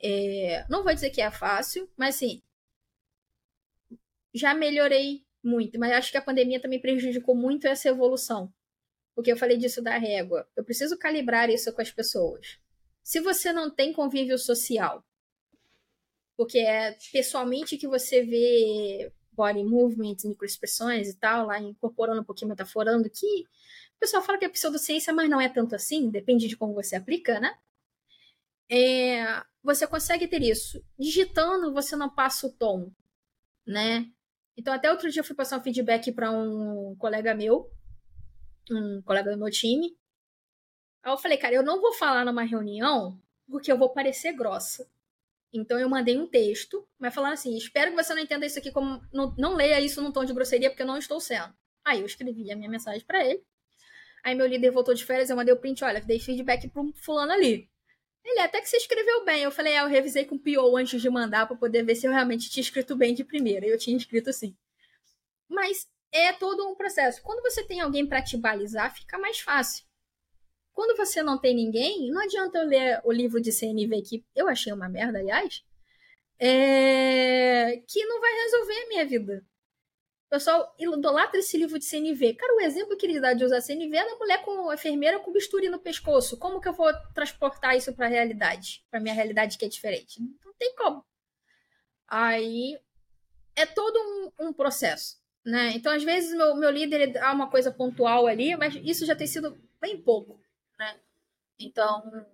[0.02, 2.42] É, não vou dizer que é fácil, mas assim,
[4.34, 5.78] já melhorei muito.
[5.78, 8.50] Mas acho que a pandemia também prejudicou muito essa evolução.
[9.14, 10.48] Porque eu falei disso da régua.
[10.56, 12.60] Eu preciso calibrar isso com as pessoas.
[13.04, 15.04] Se você não tem convívio social,
[16.38, 22.50] porque é pessoalmente que você vê body movements, microexpressões e tal, lá incorporando um pouquinho,
[22.50, 23.46] metaforando, que
[23.98, 26.96] o pessoal fala que é pseudociência, mas não é tanto assim, depende de como você
[26.96, 27.58] aplica, né?
[28.70, 30.84] É, você consegue ter isso.
[30.98, 32.92] Digitando, você não passa o tom,
[33.66, 34.10] né?
[34.58, 37.70] Então, até outro dia eu fui passar um feedback para um colega meu,
[38.72, 39.98] um colega do meu time.
[41.04, 44.90] Aí eu falei, cara, eu não vou falar numa reunião porque eu vou parecer grossa.
[45.54, 48.72] Então eu mandei um texto, mas falando assim: espero que você não entenda isso aqui
[48.72, 49.02] como.
[49.14, 51.54] Não, não leia isso num tom de grosseria, porque eu não estou sendo.
[51.84, 53.44] Aí eu escrevi a minha mensagem para ele.
[54.26, 57.32] Aí meu líder voltou de férias, eu mandei o print, olha, dei feedback pro fulano
[57.32, 57.70] ali.
[58.24, 59.44] Ele, até que você escreveu bem.
[59.44, 62.08] Eu falei, ah, eu revisei com o PO antes de mandar para poder ver se
[62.08, 63.68] eu realmente tinha escrito bem de primeira.
[63.68, 64.58] Eu tinha escrito assim.
[65.48, 67.22] Mas é todo um processo.
[67.22, 69.86] Quando você tem alguém para te balizar, fica mais fácil.
[70.74, 74.48] Quando você não tem ninguém, não adianta eu ler o livro de CNV que eu
[74.48, 75.64] achei uma merda, aliás,
[76.40, 77.80] é...
[77.88, 79.46] que não vai resolver a minha vida.
[80.28, 82.34] O pessoal idolatra esse livro de CNV.
[82.34, 85.32] Cara, o exemplo que ele dá de usar CNV é da mulher com enfermeira com
[85.32, 86.38] bisturi no pescoço.
[86.38, 88.84] Como que eu vou transportar isso para a realidade?
[88.90, 90.20] Para minha realidade que é diferente?
[90.44, 91.06] Não tem como.
[92.08, 92.78] Aí
[93.56, 93.98] é todo
[94.40, 95.24] um, um processo.
[95.46, 95.74] Né?
[95.76, 99.28] Então, às vezes, meu, meu líder dá uma coisa pontual ali, mas isso já tem
[99.28, 100.42] sido bem pouco.
[100.80, 101.00] Né?
[101.60, 102.26] Então,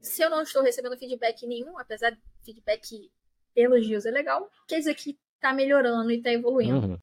[0.00, 3.10] se eu não estou recebendo feedback nenhum, apesar de feedback
[3.54, 6.86] elogios é legal, quer dizer que está melhorando e está evoluindo.
[6.86, 6.98] Uhum.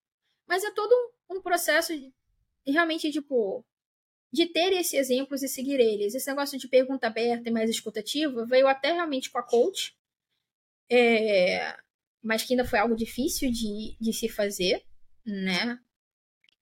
[0.50, 0.96] Mas é todo
[1.30, 2.12] um, processo de,
[2.66, 3.64] realmente, tipo,
[4.34, 6.16] de ter esses exemplos e seguir eles.
[6.16, 9.96] Esse negócio de pergunta aberta e mais escutativa veio até realmente com a coach,
[10.90, 11.78] é,
[12.24, 14.84] mas que ainda foi algo difícil de, de se fazer,
[15.24, 15.80] né?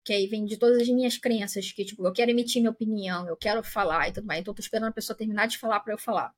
[0.03, 3.25] Que aí vem de todas as minhas crenças, que, tipo, eu quero emitir minha opinião,
[3.25, 4.41] eu quero falar e tudo mais.
[4.41, 6.35] Então, eu tô esperando a pessoa terminar de falar para eu falar.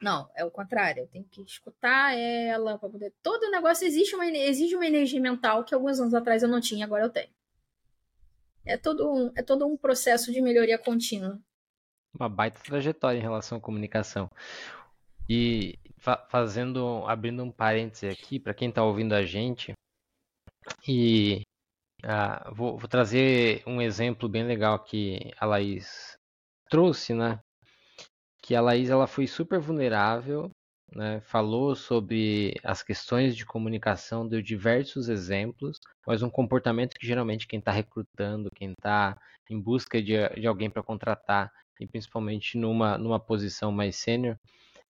[0.00, 1.02] Não, é o contrário.
[1.02, 3.12] Eu tenho que escutar ela para poder.
[3.22, 6.84] Todo negócio existe uma, exige uma energia mental que alguns anos atrás eu não tinha,
[6.84, 7.30] agora eu tenho.
[8.66, 11.38] É todo um, é todo um processo de melhoria contínua.
[12.18, 14.30] Uma baita trajetória em relação à comunicação.
[15.28, 19.72] E fa fazendo, abrindo um parêntese aqui, para quem está ouvindo a gente,
[20.86, 21.42] e
[22.02, 26.16] ah, vou, vou, trazer um exemplo bem legal que a Laís
[26.68, 27.40] trouxe, né?
[28.44, 30.50] Que a Laís ela foi super vulnerável,
[30.94, 31.22] né?
[31.22, 37.58] Falou sobre as questões de comunicação, deu diversos exemplos, mas um comportamento que geralmente quem
[37.58, 39.16] está recrutando, quem está
[39.48, 44.38] em busca de, de alguém para contratar, e principalmente numa, numa posição mais sênior,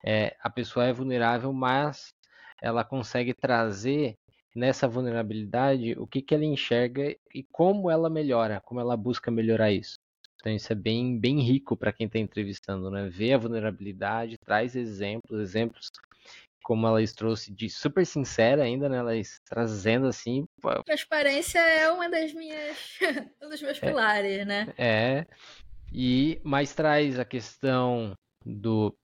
[0.05, 2.13] é, a pessoa é vulnerável, mas
[2.61, 4.17] ela consegue trazer
[4.53, 9.71] nessa vulnerabilidade, o que, que ela enxerga e como ela melhora, como ela busca melhorar
[9.71, 9.95] isso.
[10.37, 13.09] Então isso é bem, bem rico para quem está entrevistando, né?
[13.09, 15.91] Ver a vulnerabilidade, traz exemplos, exemplos
[16.63, 18.99] como ela trouxe de super sincera ainda, né?
[18.99, 19.13] Ela
[19.45, 20.45] trazendo assim.
[20.85, 22.99] Transparência é uma das minhas,
[23.43, 24.73] um dos meus é, pilares, né?
[24.79, 25.27] É.
[25.93, 28.95] E mais traz a questão do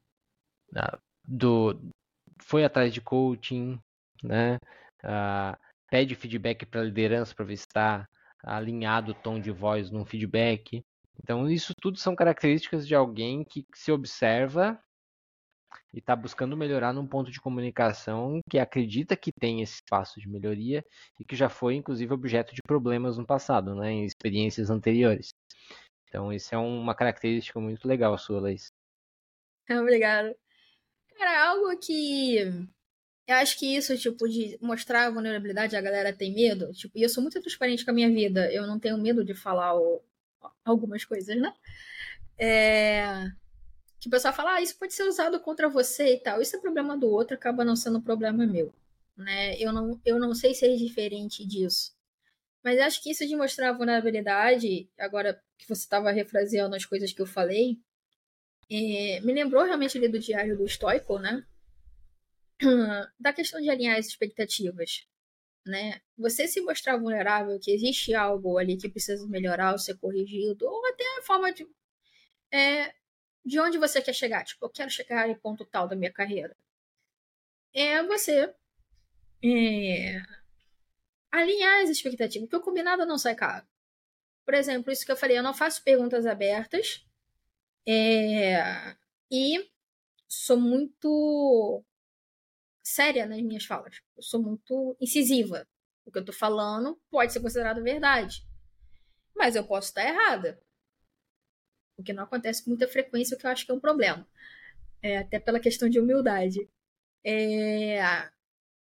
[1.26, 1.78] do
[2.42, 3.78] foi atrás de coaching,
[4.22, 4.58] né?
[5.04, 5.56] uh,
[5.88, 8.08] pede feedback para liderança para ver se está
[8.42, 10.84] alinhado o tom de voz num feedback.
[11.22, 14.80] Então, isso tudo são características de alguém que se observa
[15.92, 20.28] e está buscando melhorar num ponto de comunicação que acredita que tem esse espaço de
[20.28, 20.84] melhoria
[21.18, 25.28] e que já foi, inclusive, objeto de problemas no passado, né, em experiências anteriores.
[26.08, 28.72] Então, isso é uma característica muito legal sua, Laís.
[29.68, 30.34] Obrigada.
[31.16, 32.38] Cara, algo que
[33.30, 36.72] eu acho que isso, tipo, de mostrar a vulnerabilidade, a galera tem medo.
[36.72, 38.52] Tipo, e eu sou muito transparente com a minha vida.
[38.52, 40.02] Eu não tenho medo de falar o,
[40.64, 41.52] algumas coisas, né?
[42.38, 43.30] É,
[44.00, 46.40] que o pessoal fala, ah, isso pode ser usado contra você e tal.
[46.40, 48.72] Isso é problema do outro, acaba não sendo problema meu.
[49.16, 49.56] Né?
[49.58, 51.94] Eu, não, eu não sei ser diferente disso.
[52.62, 57.20] Mas acho que isso de mostrar vulnerabilidade, agora que você estava refraseando as coisas que
[57.20, 57.78] eu falei,
[58.70, 61.44] é, me lembrou realmente ali do diário do Stoico, né?
[63.18, 65.06] da questão de alinhar as expectativas,
[65.70, 66.00] né?
[66.18, 70.86] Você se mostrar vulnerável, que existe algo ali que precisa melhorar ou ser corrigido, ou
[70.86, 71.66] até a forma de
[72.52, 72.92] é,
[73.44, 74.44] de onde você quer chegar.
[74.44, 76.56] Tipo, eu quero chegar em ponto tal da minha carreira.
[77.72, 78.52] É você
[79.42, 80.20] é,
[81.30, 83.66] alinhar as expectativas, porque o combinado não sai caro.
[84.44, 87.06] Por exemplo, isso que eu falei, eu não faço perguntas abertas
[87.86, 88.96] é,
[89.30, 89.70] e
[90.28, 91.84] sou muito
[92.82, 94.00] séria nas minhas falas.
[94.16, 95.66] Eu sou muito incisiva.
[96.04, 98.46] O que eu tô falando pode ser considerado verdade.
[99.34, 100.60] Mas eu posso estar errada.
[101.96, 104.26] O que não acontece com muita frequência, o que eu acho que é um problema.
[105.02, 106.68] É, até pela questão de humildade.
[107.24, 108.00] É...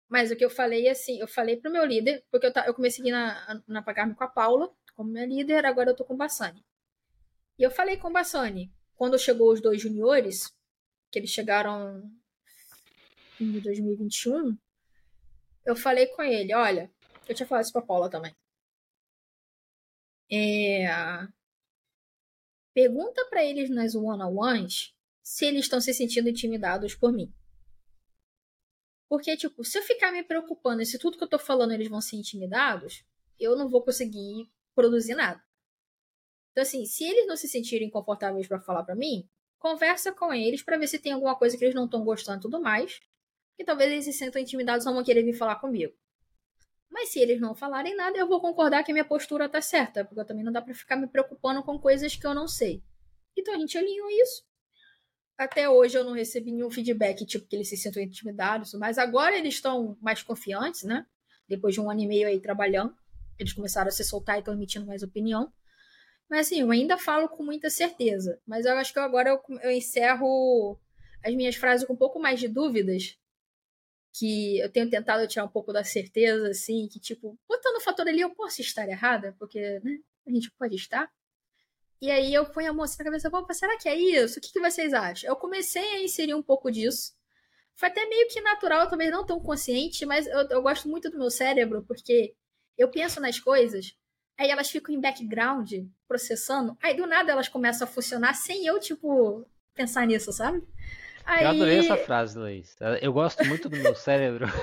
[0.08, 3.10] Mas o que eu falei, assim, eu falei pro meu líder, porque eu, eu comecei
[3.10, 6.64] na, na Pagarme com a Paula, como minha líder, agora eu tô com o Bassani.
[7.58, 10.54] E eu falei com o Bassani, quando chegou os dois juniores,
[11.10, 12.10] que eles chegaram
[13.50, 14.56] de 2021,
[15.64, 16.90] eu falei com ele, olha,
[17.28, 18.34] eu tinha falado isso pra Paula também.
[20.30, 20.86] É,
[22.72, 27.32] pergunta para eles nas one-on-ones se eles estão se sentindo intimidados por mim.
[29.08, 31.88] Porque, tipo, se eu ficar me preocupando e se tudo que eu tô falando eles
[31.88, 33.04] vão ser intimidados,
[33.38, 35.42] eu não vou conseguir produzir nada.
[36.50, 39.28] Então, assim, se eles não se sentirem confortáveis para falar para mim,
[39.58, 42.42] conversa com eles para ver se tem alguma coisa que eles não estão gostando e
[42.42, 43.00] tudo mais
[43.56, 45.92] que talvez eles se sintam intimidados não vão querer vir falar comigo.
[46.90, 50.04] Mas se eles não falarem nada, eu vou concordar que a minha postura tá certa,
[50.04, 52.82] porque também não dá para ficar me preocupando com coisas que eu não sei.
[53.36, 54.44] Então a gente alinhou isso.
[55.38, 59.36] Até hoje eu não recebi nenhum feedback, tipo, que eles se sintam intimidados, mas agora
[59.36, 61.06] eles estão mais confiantes, né?
[61.48, 62.94] Depois de um ano e meio aí trabalhando,
[63.38, 65.50] eles começaram a se soltar e estão emitindo mais opinião.
[66.28, 68.40] Mas assim, eu ainda falo com muita certeza.
[68.46, 70.78] Mas eu acho que agora eu, eu encerro
[71.24, 73.18] as minhas frases com um pouco mais de dúvidas.
[74.12, 78.06] Que eu tenho tentado tirar um pouco da certeza, assim, que tipo, botando o fator
[78.06, 81.10] ali, eu posso estar errada, porque, né, a gente pode estar.
[82.00, 84.38] E aí eu ponho a moça na cabeça, opa, será que é isso?
[84.38, 85.30] O que, que vocês acham?
[85.30, 87.14] Eu comecei a inserir um pouco disso.
[87.76, 91.18] Foi até meio que natural, talvez não tão consciente, mas eu, eu gosto muito do
[91.18, 92.34] meu cérebro, porque
[92.76, 93.96] eu penso nas coisas,
[94.36, 95.72] aí elas ficam em background,
[96.08, 100.62] processando, aí do nada elas começam a funcionar sem eu, tipo, pensar nisso, sabe?
[101.24, 101.44] Aí...
[101.44, 102.76] Eu adorei essa frase, Luiz.
[103.00, 104.46] Eu gosto muito do meu cérebro.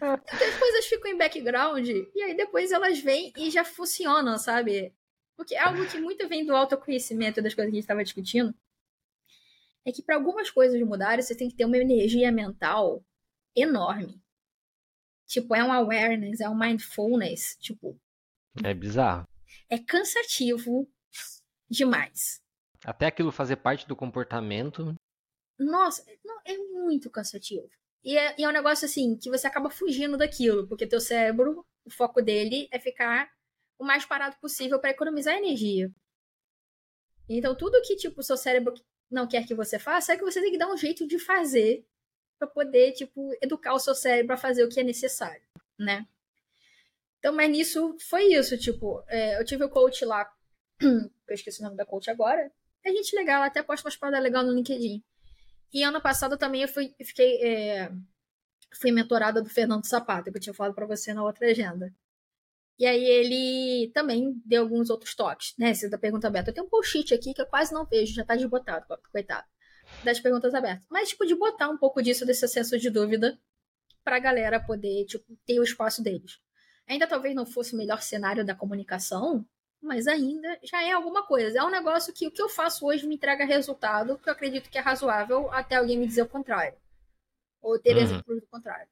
[0.00, 4.94] As coisas ficam em background e aí depois elas vêm e já funcionam, sabe?
[5.36, 8.54] Porque é algo que muito vem do autoconhecimento das coisas que a gente estava discutindo.
[9.84, 13.04] É que para algumas coisas mudarem, você tem que ter uma energia mental
[13.54, 14.20] enorme.
[15.26, 17.56] Tipo, é um awareness, é um mindfulness.
[17.60, 17.98] Tipo.
[18.62, 19.26] É bizarro.
[19.68, 20.88] É cansativo
[21.68, 22.42] demais.
[22.86, 24.94] Até aquilo fazer parte do comportamento.
[25.58, 27.68] Nossa, não, é muito cansativo.
[28.04, 31.66] E é, e é um negócio assim, que você acaba fugindo daquilo, porque teu cérebro,
[31.84, 33.28] o foco dele é ficar
[33.76, 35.90] o mais parado possível para economizar energia.
[37.28, 38.72] Então, tudo que tipo o seu cérebro
[39.10, 41.84] não quer que você faça é que você tem que dar um jeito de fazer
[42.38, 45.42] para poder tipo educar o seu cérebro a fazer o que é necessário,
[45.76, 46.06] né?
[47.18, 50.32] Então, mas nisso foi isso, tipo, é, eu tive o coach lá,
[50.80, 52.48] eu esqueci o nome da coach agora.
[52.86, 55.02] É gente legal, até posto umas paradas legal no LinkedIn.
[55.74, 57.90] E ano passado também eu fui, fiquei, é,
[58.80, 61.92] fui mentorada do Fernando Sapato, que eu tinha falado para você na outra agenda.
[62.78, 65.70] E aí ele também deu alguns outros toques, né?
[65.70, 66.50] Essa da pergunta aberta.
[66.50, 69.48] Eu tenho um post-it aqui que eu quase não vejo, já tá desbotado, coitado.
[70.04, 70.86] Das perguntas abertas.
[70.88, 73.36] Mas, tipo, de botar um pouco disso, desse senso de dúvida,
[74.04, 76.38] pra galera poder, tipo, ter o espaço deles.
[76.86, 79.44] Ainda talvez não fosse o melhor cenário da comunicação,
[79.80, 81.58] mas ainda já é alguma coisa.
[81.58, 84.70] É um negócio que o que eu faço hoje me entrega resultado que eu acredito
[84.70, 86.76] que é razoável até alguém me dizer o contrário.
[87.62, 88.22] Ou ter uhum.
[88.26, 88.88] do contrário.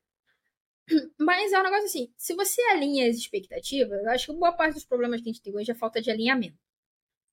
[1.19, 4.75] Mas é um negócio assim, se você alinha as expectativas, eu acho que boa parte
[4.75, 6.59] dos problemas que a gente tem hoje é falta de alinhamento.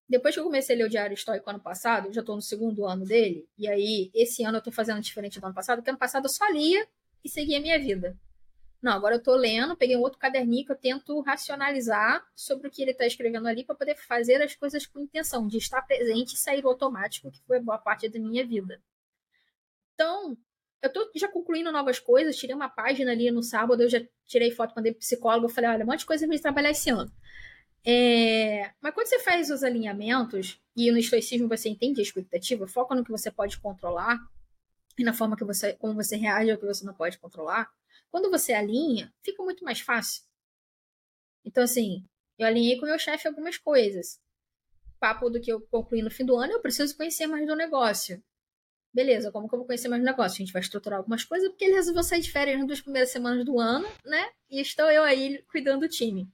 [0.08, 2.42] Depois que eu comecei a ler o Diário Histórico ano passado, eu já estou no
[2.42, 5.90] segundo ano dele, e aí esse ano eu estou fazendo diferente do ano passado, porque
[5.90, 6.86] ano passado eu só lia
[7.24, 8.16] e seguia a minha vida.
[8.82, 12.70] Não, agora eu tô lendo, peguei um outro caderninho que eu tento racionalizar sobre o
[12.70, 16.34] que ele está escrevendo ali para poder fazer as coisas com intenção, de estar presente
[16.34, 18.80] e sair automático, que foi boa parte da minha vida.
[19.94, 20.34] Então,
[20.80, 24.50] eu tô já concluindo novas coisas, tirei uma página ali no sábado, eu já tirei
[24.50, 26.88] foto, mandei pro psicólogo, eu falei, olha, um monte de coisa pra gente trabalhar esse
[26.88, 27.12] ano.
[27.84, 28.72] É...
[28.80, 33.04] Mas quando você faz os alinhamentos, e no estoicismo você entende a expectativa, foca no
[33.04, 34.18] que você pode controlar,
[34.98, 37.70] e na forma que você, como você reage ao que você não pode controlar,
[38.10, 40.22] quando você alinha, fica muito mais fácil.
[41.44, 42.04] Então, assim,
[42.38, 44.20] eu alinhei com o meu chefe algumas coisas.
[44.98, 48.22] Papo do que eu concluí no fim do ano, eu preciso conhecer mais do negócio.
[48.92, 50.36] Beleza, como que eu vou conhecer mais do negócio?
[50.36, 53.10] A gente vai estruturar algumas coisas, porque ele resolveu sair de férias nas duas primeiras
[53.10, 54.30] semanas do ano, né?
[54.50, 56.28] E estou eu aí cuidando do time.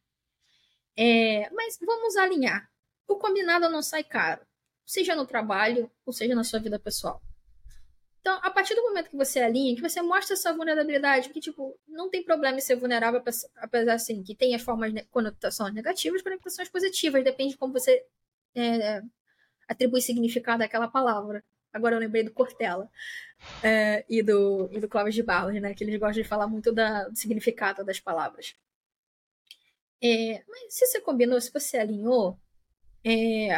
[0.96, 2.70] É, mas vamos alinhar.
[3.06, 4.44] O combinado não sai caro,
[4.84, 7.20] seja no trabalho ou seja na sua vida pessoal.
[8.26, 11.78] Então, a partir do momento que você alinha, que você mostra essa vulnerabilidade, que, tipo,
[11.86, 13.22] não tem problema em ser vulnerável,
[13.54, 18.04] apesar, assim, que tem as formas de conotações negativas, conotações positivas, depende de como você
[18.52, 19.00] é,
[19.68, 21.44] atribui significado àquela palavra.
[21.72, 22.90] Agora eu lembrei do Cortella
[23.62, 27.06] é, e, do, e do de Barros, né, que eles gostam de falar muito da,
[27.06, 28.56] do significado das palavras.
[30.02, 32.36] É, mas se você combinou, se você alinhou,
[33.04, 33.50] é,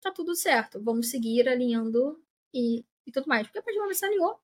[0.00, 0.82] tá tudo certo.
[0.82, 2.18] Vamos seguir alinhando
[2.54, 3.46] e e tudo mais.
[3.46, 4.40] Porque a partir do momento que você alinhou,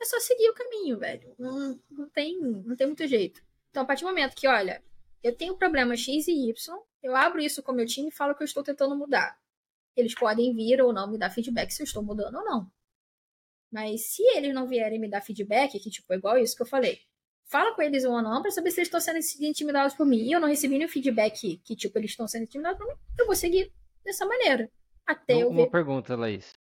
[0.00, 1.34] é só seguir o caminho, velho.
[1.38, 3.42] Não, não, tem, não tem muito jeito.
[3.70, 4.82] Então, a partir do momento que, olha,
[5.22, 8.34] eu tenho problema X e Y, eu abro isso com o meu time e falo
[8.34, 9.38] que eu estou tentando mudar.
[9.96, 12.70] Eles podem vir ou não me dar feedback se eu estou mudando ou não.
[13.70, 16.66] Mas se eles não vierem me dar feedback, que tipo, é igual isso que eu
[16.66, 17.00] falei.
[17.46, 20.18] Fala com eles um ou não para saber se eles estão sendo intimidados por mim.
[20.18, 22.94] E eu não recebi nenhum feedback que, tipo, eles estão sendo intimidados por mim.
[23.18, 23.72] Eu vou seguir
[24.02, 24.70] dessa maneira.
[25.06, 25.60] Até uma, eu ver.
[25.60, 26.54] Uma pergunta, Laís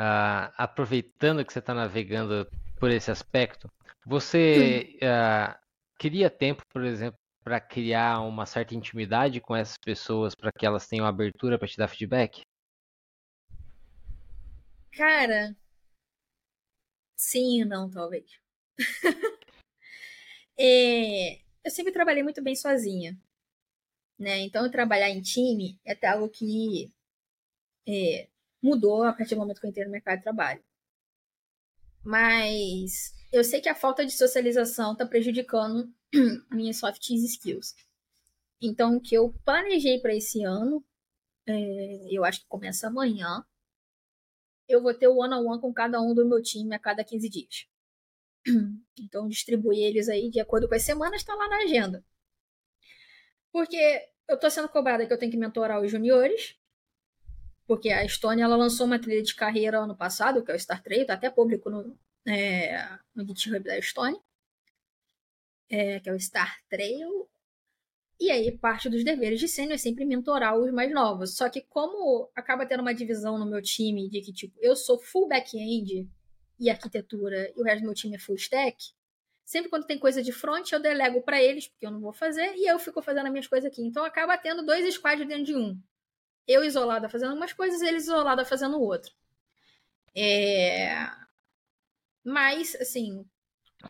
[0.00, 2.48] uh, aproveitando que você está navegando
[2.78, 3.70] por esse aspecto,
[4.06, 5.58] você uh,
[5.98, 10.86] queria tempo, por exemplo, para criar uma certa intimidade com essas pessoas para que elas
[10.86, 12.42] tenham abertura para te dar feedback?
[14.92, 15.54] Cara,
[17.14, 18.24] sim e não, talvez.
[20.58, 23.18] é, eu sempre trabalhei muito bem sozinha.
[24.18, 24.40] Né?
[24.40, 26.92] Então, trabalhar em time é até algo que
[27.88, 28.29] é,
[28.62, 30.62] mudou a partir do momento que eu entrei no mercado de trabalho.
[32.02, 35.92] Mas eu sei que a falta de socialização está prejudicando
[36.50, 37.74] minhas soft skills.
[38.60, 40.84] Então, o que eu planejei para esse ano,
[41.46, 43.44] é, eu acho que começa amanhã,
[44.68, 47.04] eu vou ter o one-on-one -on -one com cada um do meu time a cada
[47.04, 47.66] 15 dias.
[49.02, 52.04] Então, distribuir eles aí de acordo com as semanas, está lá na agenda.
[53.50, 53.76] Porque
[54.28, 56.59] eu estou sendo cobrada que eu tenho que mentorar os juniores,
[57.70, 60.82] porque a Estônia ela lançou uma trilha de carreira ano passado, que é o Star
[60.82, 61.96] Trail, tá até público no,
[62.26, 64.20] é, no GitHub da Estônia,
[65.68, 67.30] é, que é o Star Trail.
[68.18, 71.36] E aí, parte dos deveres de sênior é sempre mentorar os mais novos.
[71.36, 74.98] Só que como acaba tendo uma divisão no meu time de que, tipo, eu sou
[74.98, 76.10] full back-end
[76.58, 78.84] e arquitetura e o resto do meu time é full stack,
[79.44, 82.52] sempre quando tem coisa de front, eu delego para eles, porque eu não vou fazer,
[82.56, 83.80] e eu fico fazendo as minhas coisas aqui.
[83.80, 85.80] Então acaba tendo dois squads dentro de um
[86.52, 89.10] eu isolada fazendo umas coisas, eles isolada fazendo outra.
[90.14, 91.08] É...
[92.24, 93.24] Mas, assim,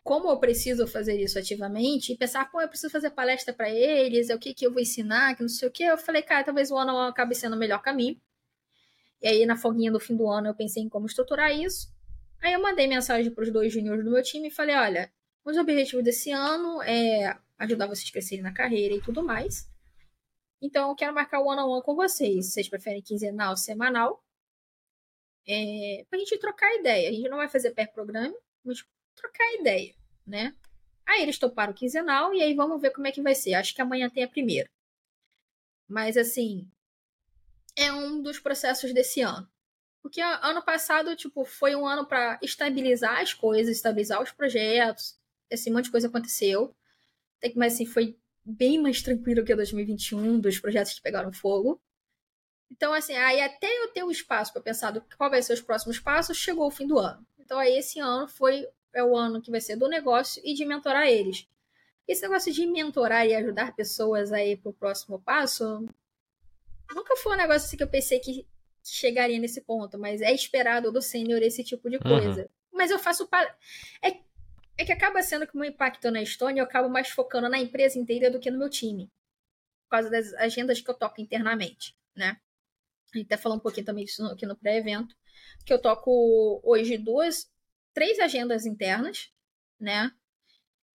[0.03, 4.29] como eu preciso fazer isso ativamente e pensar, pô, eu preciso fazer palestra para eles,
[4.29, 6.43] é o que, que eu vou ensinar, que não sei o que, eu falei, cara,
[6.43, 8.19] talvez o ano acabe sendo o melhor caminho.
[9.21, 11.91] E aí, na folguinha do fim do ano, eu pensei em como estruturar isso.
[12.41, 15.11] Aí eu mandei mensagem para os dois juniores do meu time e falei, olha,
[15.45, 19.69] os objetivos desse ano é ajudar vocês a crescerem na carreira e tudo mais.
[20.61, 22.53] Então, eu quero marcar o one-on-one -on -one com vocês.
[22.53, 24.23] Vocês preferem quinzenal, semanal?
[25.47, 27.09] É, pra gente trocar ideia.
[27.09, 28.85] A gente não vai fazer per programa, mas
[29.15, 29.95] trocar ideia,
[30.25, 30.55] né?
[31.05, 33.53] Aí eles toparam quinzenal e aí vamos ver como é que vai ser.
[33.55, 34.69] Acho que amanhã tem a primeira.
[35.87, 36.69] Mas assim,
[37.75, 39.49] é um dos processos desse ano.
[40.01, 45.19] Porque ano passado, tipo, foi um ano para estabilizar as coisas, estabilizar os projetos.
[45.49, 46.75] Esse monte de coisa aconteceu.
[47.55, 51.81] Mas assim, foi bem mais tranquilo que 2021, dos projetos que pegaram fogo.
[52.69, 55.53] Então, assim, aí até eu ter o um espaço para pensar do qual vai ser
[55.53, 57.25] os próximos passos, chegou o fim do ano.
[57.37, 60.65] Então, aí esse ano foi é o ano que vai ser do negócio e de
[60.65, 61.47] mentorar eles.
[62.07, 65.85] Esse negócio de mentorar e ajudar pessoas aí pro próximo passo
[66.93, 68.45] nunca foi um negócio assim que eu pensei que,
[68.83, 72.41] chegaria nesse ponto, mas é esperado do sênior esse tipo de coisa.
[72.41, 72.47] Uhum.
[72.71, 73.29] Mas eu faço.
[74.01, 74.17] É
[74.81, 77.59] é que acaba sendo que o meu impacto na Estônia eu acabo mais focando na
[77.59, 79.05] empresa inteira do que no meu time.
[79.85, 82.37] Por causa das agendas que eu toco internamente, né?
[83.13, 85.15] A gente até falou um pouquinho também disso aqui no pré-evento.
[85.65, 87.49] Que eu toco hoje duas,
[87.93, 89.31] três agendas internas,
[89.79, 90.11] né?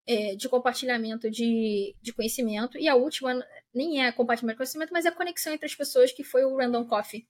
[0.08, 2.78] É, de compartilhamento de, de conhecimento.
[2.78, 3.34] E a última
[3.74, 6.56] nem é compartilhamento de conhecimento, mas é a conexão entre as pessoas, que foi o
[6.56, 7.28] Random Coffee,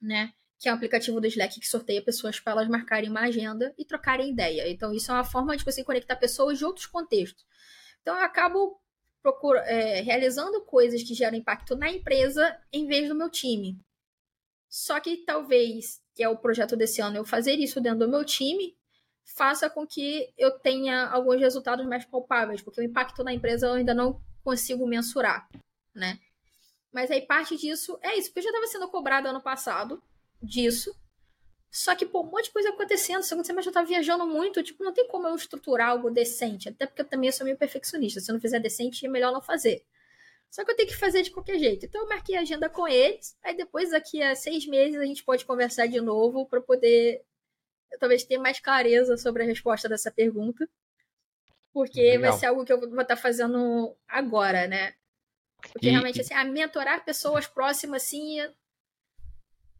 [0.00, 0.32] né?
[0.58, 3.84] Que é um aplicativo do Slack que sorteia pessoas para elas marcarem uma agenda e
[3.84, 4.68] trocarem ideia.
[4.70, 7.44] Então, isso é uma forma de você conectar pessoas de outros contextos.
[8.00, 8.80] Então, eu acabo
[9.22, 13.76] procura, é, realizando coisas que geram impacto na empresa em vez do meu time.
[14.68, 18.24] Só que talvez, que é o projeto desse ano, eu fazer isso dentro do meu
[18.24, 18.76] time
[19.24, 23.72] faça com que eu tenha alguns resultados mais palpáveis, porque o impacto na empresa eu
[23.72, 25.48] ainda não consigo mensurar,
[25.92, 26.20] né?
[26.92, 30.00] Mas aí parte disso é isso, porque eu já estava sendo cobrado ano passado
[30.46, 30.94] disso.
[31.70, 33.22] Só que, pô, um monte de coisa acontecendo.
[33.22, 34.62] Segundo semestre eu tava viajando muito.
[34.62, 36.68] Tipo, não tem como eu estruturar algo decente.
[36.68, 38.20] Até porque eu também sou meio perfeccionista.
[38.20, 39.84] Se eu não fizer decente, é melhor não fazer.
[40.50, 41.84] Só que eu tenho que fazer de qualquer jeito.
[41.84, 43.36] Então eu marquei a agenda com eles.
[43.42, 47.22] Aí depois, daqui a seis meses, a gente pode conversar de novo para poder
[48.00, 50.68] talvez ter mais clareza sobre a resposta dessa pergunta.
[51.72, 52.30] Porque Legal.
[52.30, 54.94] vai ser algo que eu vou estar tá fazendo agora, né?
[55.72, 58.38] Porque e, realmente, assim, a mentorar pessoas próximas, assim,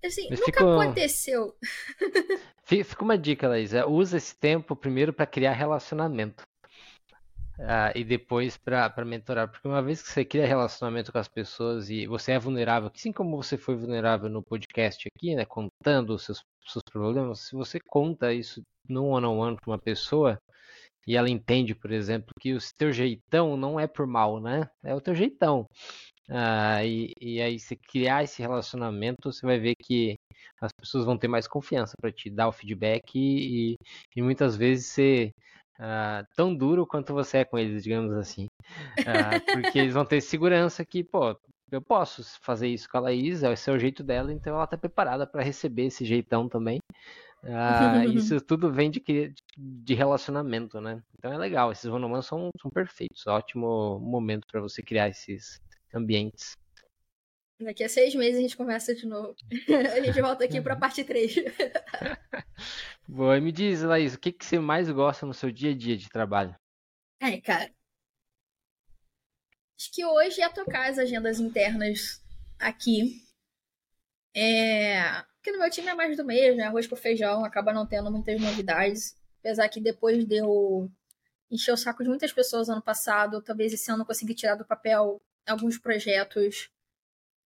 [0.07, 0.61] Assim, nunca fica...
[0.61, 1.54] aconteceu.
[2.66, 3.72] Fica uma dica, Laís.
[3.72, 6.42] É, usa esse tempo primeiro para criar relacionamento.
[7.59, 9.48] Uh, e depois para mentorar.
[9.48, 13.12] Porque uma vez que você cria relacionamento com as pessoas e você é vulnerável, assim
[13.12, 17.78] como você foi vulnerável no podcast aqui, né, contando os seus, seus problemas, se você
[17.80, 20.38] conta isso num one-on-one para uma pessoa
[21.07, 24.68] e ela entende, por exemplo, que o teu jeitão não é por mal, né?
[24.82, 25.66] É o teu jeitão.
[26.29, 30.16] Ah, e, e aí, se criar esse relacionamento, você vai ver que
[30.61, 33.77] as pessoas vão ter mais confiança para te dar o feedback e,
[34.14, 35.31] e muitas vezes ser
[35.79, 38.47] ah, tão duro quanto você é com eles, digamos assim.
[39.07, 41.37] Ah, porque eles vão ter segurança que, pô,
[41.70, 45.27] eu posso fazer isso com a Laís, é o jeito dela, então ela está preparada
[45.27, 46.79] para receber esse jeitão também.
[47.45, 49.03] Ah, isso tudo vem de,
[49.57, 51.03] de relacionamento, né?
[51.18, 55.59] Então é legal, esses one são, são perfeitos, ótimo momento para você criar esses,
[55.97, 56.57] ambientes.
[57.59, 59.34] Daqui a seis meses a gente conversa de novo.
[59.94, 61.36] a gente volta aqui para a parte 3.
[63.09, 65.97] Boa, me diz, Laís, o que, que você mais gosta no seu dia a dia
[65.97, 66.55] de trabalho?
[67.20, 67.70] Ai, cara,
[69.78, 72.22] Acho que hoje ia tocar as agendas internas
[72.59, 73.22] aqui.
[74.34, 75.22] É...
[75.36, 76.64] Porque no meu time é mais do mesmo, né?
[76.64, 79.14] Arroz com feijão, acaba não tendo muitas novidades.
[79.40, 80.90] Apesar que depois deu
[81.51, 84.64] encher o saco de muitas pessoas ano passado, talvez esse ano eu consegui tirar do
[84.64, 86.70] papel alguns projetos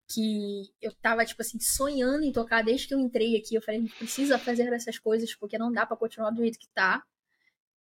[0.09, 3.55] que eu tava, tipo assim, sonhando em tocar desde que eu entrei aqui.
[3.55, 6.57] Eu falei, a gente precisa fazer essas coisas, porque não dá para continuar do jeito
[6.57, 7.03] que tá.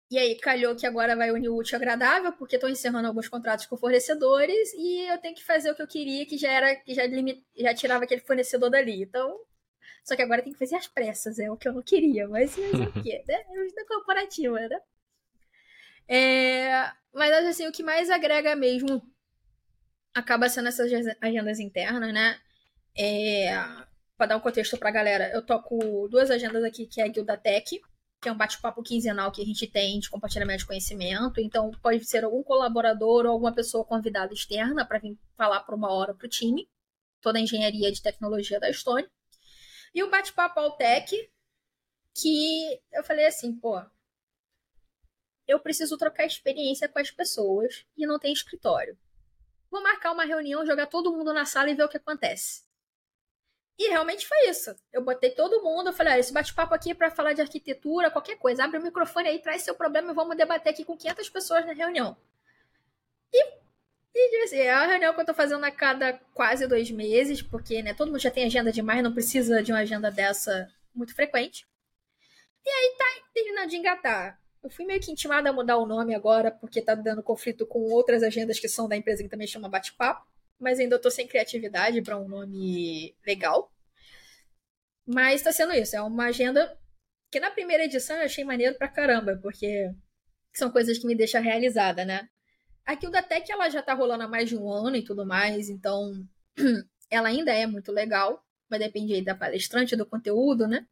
[0.09, 3.65] E aí, calhou que agora vai unir o útil agradável, porque estou encerrando alguns contratos
[3.65, 6.93] com fornecedores e eu tenho que fazer o que eu queria, que já era, que
[6.93, 9.03] já, limit, já tirava aquele fornecedor dali.
[9.03, 9.39] Então,
[10.03, 12.57] só que agora tem que fazer as pressas, é o que eu não queria, mas,
[12.57, 13.23] mas é o quê?
[13.25, 13.35] Né?
[13.35, 14.81] É vida corporativa, né?
[16.09, 19.01] É, mas assim, o que mais agrega mesmo
[20.13, 20.91] acaba sendo essas
[21.21, 22.39] agendas internas, né?
[22.97, 23.51] É,
[24.17, 27.07] para dar um contexto para a galera, eu toco duas agendas aqui, que é a
[27.07, 27.81] Guilda Tech,
[28.21, 31.41] que é um bate-papo quinzenal que a gente tem de compartilhamento de conhecimento.
[31.41, 35.91] Então, pode ser algum colaborador ou alguma pessoa convidada externa para vir falar por uma
[35.91, 36.69] hora para o time,
[37.19, 39.09] toda a engenharia de tecnologia da Estônia.
[39.93, 41.31] E o bate-papo Altec,
[42.13, 43.81] que eu falei assim, pô,
[45.47, 48.97] eu preciso trocar experiência com as pessoas e não tem escritório.
[49.71, 52.63] Vou marcar uma reunião, jogar todo mundo na sala e ver o que acontece.
[53.79, 54.75] E realmente foi isso.
[54.91, 58.35] Eu botei todo mundo, eu falei, esse bate-papo aqui é para falar de arquitetura, qualquer
[58.37, 58.63] coisa.
[58.63, 61.73] Abre o microfone aí, traz seu problema e vamos debater aqui com 500 pessoas na
[61.73, 62.17] reunião.
[63.33, 63.43] E,
[64.13, 67.81] e assim, é a reunião que eu tô fazendo a cada quase dois meses, porque
[67.81, 71.65] né, todo mundo já tem agenda demais, não precisa de uma agenda dessa muito frequente.
[72.65, 74.40] E aí tá terminando de engatar.
[74.63, 77.79] Eu fui meio que intimada a mudar o nome agora, porque tá dando conflito com
[77.91, 80.25] outras agendas que são da empresa que também chama Bate-Papo.
[80.59, 83.71] Mas ainda tô sem criatividade para um nome legal.
[85.05, 85.95] Mas tá sendo isso.
[85.95, 86.77] É uma agenda
[87.31, 89.89] que na primeira edição eu achei maneiro pra caramba, porque
[90.53, 92.29] são coisas que me deixam realizada, né?
[92.85, 95.69] A Guilda Tech ela já tá rolando há mais de um ano e tudo mais,
[95.69, 96.11] então
[97.09, 100.85] ela ainda é muito legal, mas depende aí da palestrante, do conteúdo, né?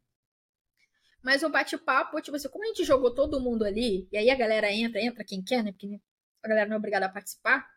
[1.22, 4.36] Mas o bate-papo, tipo assim, como a gente jogou todo mundo ali, e aí a
[4.36, 5.72] galera entra, entra quem quer, né?
[5.72, 5.99] Porque
[6.41, 7.67] a galera não é obrigada a participar.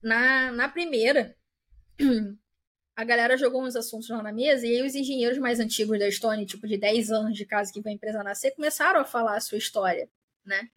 [0.00, 1.36] Na, na primeira,
[2.94, 6.06] a galera jogou uns assuntos lá na mesa, e aí os engenheiros mais antigos da
[6.06, 9.36] Estônia, tipo de 10 anos de casa que vai a empresa nascer, começaram a falar
[9.36, 10.08] a sua história,
[10.44, 10.68] né?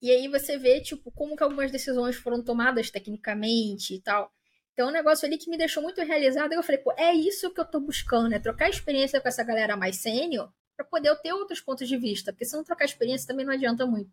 [0.00, 4.32] E aí você vê, tipo, como que algumas decisões foram tomadas tecnicamente e tal.
[4.72, 7.60] Então, um negócio ali que me deixou muito realizado, eu falei, pô, é isso que
[7.60, 10.50] eu tô buscando, é trocar experiência com essa galera mais sênior
[10.80, 13.84] para poder ter outros pontos de vista, porque se não trocar experiência também não adianta
[13.84, 14.10] muito.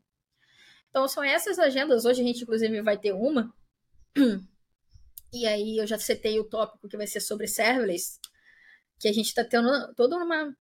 [0.89, 3.53] Então são essas agendas, hoje a gente inclusive vai ter uma,
[5.31, 8.19] e aí eu já setei o tópico que vai ser sobre serverless,
[8.99, 10.55] que a gente está tendo toda uma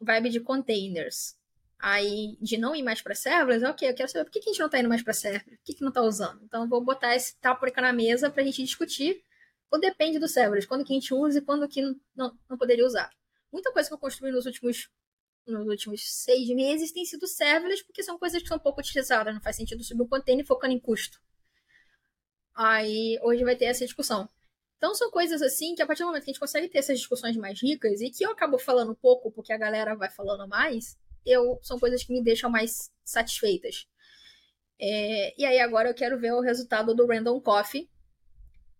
[0.00, 1.34] vibe de containers.
[1.82, 4.58] Aí, de não ir mais para serverless, ok, eu quero saber por que, a gente
[4.58, 6.44] não está indo mais para serverless, por que, que não está usando.
[6.44, 9.24] Então, vou botar esse tópico na mesa para a gente discutir,
[9.70, 11.80] ou depende do serverless, quando que a gente usa e quando que
[12.14, 13.10] não, não poderia usar.
[13.50, 14.90] Muita coisa que eu construí nos últimos
[15.50, 19.42] nos últimos seis meses tem sido serverless, porque são coisas que são pouco utilizadas, não
[19.42, 21.20] faz sentido subir um container focando em custo.
[22.54, 24.28] Aí hoje vai ter essa discussão.
[24.76, 26.98] Então são coisas assim que a partir do momento que a gente consegue ter essas
[26.98, 30.98] discussões mais ricas e que eu acabo falando pouco porque a galera vai falando mais,
[31.24, 33.86] eu são coisas que me deixam mais satisfeitas.
[34.80, 37.90] É, e aí agora eu quero ver o resultado do Random Coffee,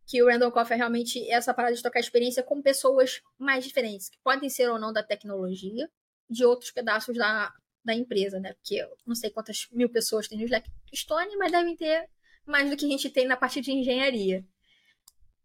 [0.07, 4.09] que o Random Coffee é realmente essa parada de tocar experiência com pessoas mais diferentes,
[4.09, 5.89] que podem ser ou não da tecnologia,
[6.31, 7.53] de outros pedaços da,
[7.85, 8.55] da empresa, né?
[8.55, 12.09] Porque eu não sei quantas mil pessoas tem no Slack Stone, mas devem ter
[12.47, 14.45] mais do que a gente tem na parte de engenharia.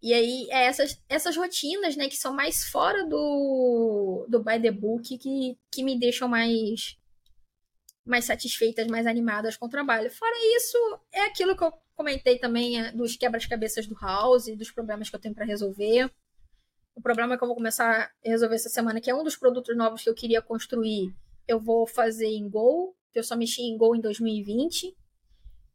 [0.01, 4.71] E aí, é essas, essas rotinas, né, que são mais fora do, do by the
[4.71, 6.95] book, que, que me deixam mais,
[8.05, 10.11] mais satisfeitas, mais animadas com o trabalho.
[10.11, 10.77] Fora isso,
[11.11, 15.19] é aquilo que eu comentei também é, dos quebras-cabeças do House, dos problemas que eu
[15.19, 16.11] tenho para resolver.
[16.95, 19.75] O problema que eu vou começar a resolver essa semana, que é um dos produtos
[19.75, 21.13] novos que eu queria construir,
[21.47, 24.95] eu vou fazer em Go, que eu só mexi em Go em 2020.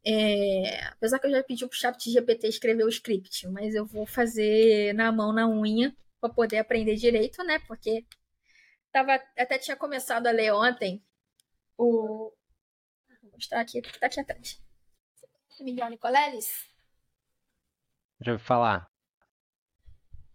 [0.03, 4.05] É, apesar que eu já pedi pro chat GPT escrever o script, mas eu vou
[4.05, 7.59] fazer na mão, na unha, para poder aprender direito, né?
[7.67, 8.03] Porque
[8.91, 11.03] tava, até tinha começado a ler ontem
[11.77, 12.33] o.
[13.21, 14.59] Vou mostrar aqui, tá aqui atrás.
[15.59, 16.69] Miguel Nicoleles?
[18.19, 18.90] Já ouvi falar.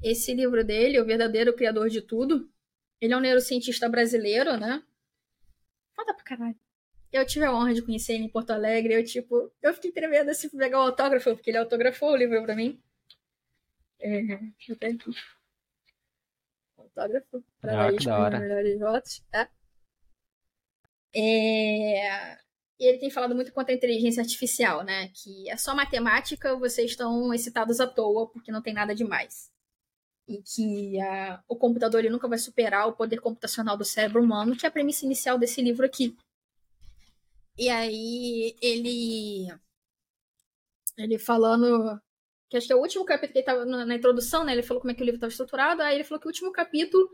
[0.03, 2.51] Esse livro dele, O Verdadeiro Criador de Tudo,
[3.01, 4.83] ele é um neurocientista brasileiro, né?
[5.95, 6.59] Foda pra caralho.
[7.13, 8.95] Eu tive a honra de conhecer ele em Porto Alegre.
[8.95, 12.43] Eu, tipo, eu fiquei tremendo assim pra pegar o autógrafo, porque ele autografou o livro
[12.43, 12.81] pra mim.
[13.99, 15.11] É, deixa eu até aqui.
[16.77, 17.45] Autógrafo.
[17.61, 18.39] Para ah, que da hora.
[18.39, 19.25] Melhores votos.
[19.31, 19.49] Tá?
[21.15, 22.37] É...
[22.79, 25.09] E ele tem falado muito contra a inteligência artificial, né?
[25.15, 29.51] Que é só matemática, vocês estão excitados à toa, porque não tem nada demais.
[30.29, 34.57] E que a, o computador ele nunca vai superar o poder computacional do cérebro humano,
[34.57, 36.17] que é a premissa inicial desse livro aqui.
[37.59, 39.47] E aí ele.
[40.97, 42.01] Ele falando.
[42.49, 44.53] Que acho que é o último capítulo que ele estava na, na introdução, né?
[44.53, 45.83] Ele falou como é que o livro estava estruturado.
[45.83, 47.09] Aí ele falou que o último capítulo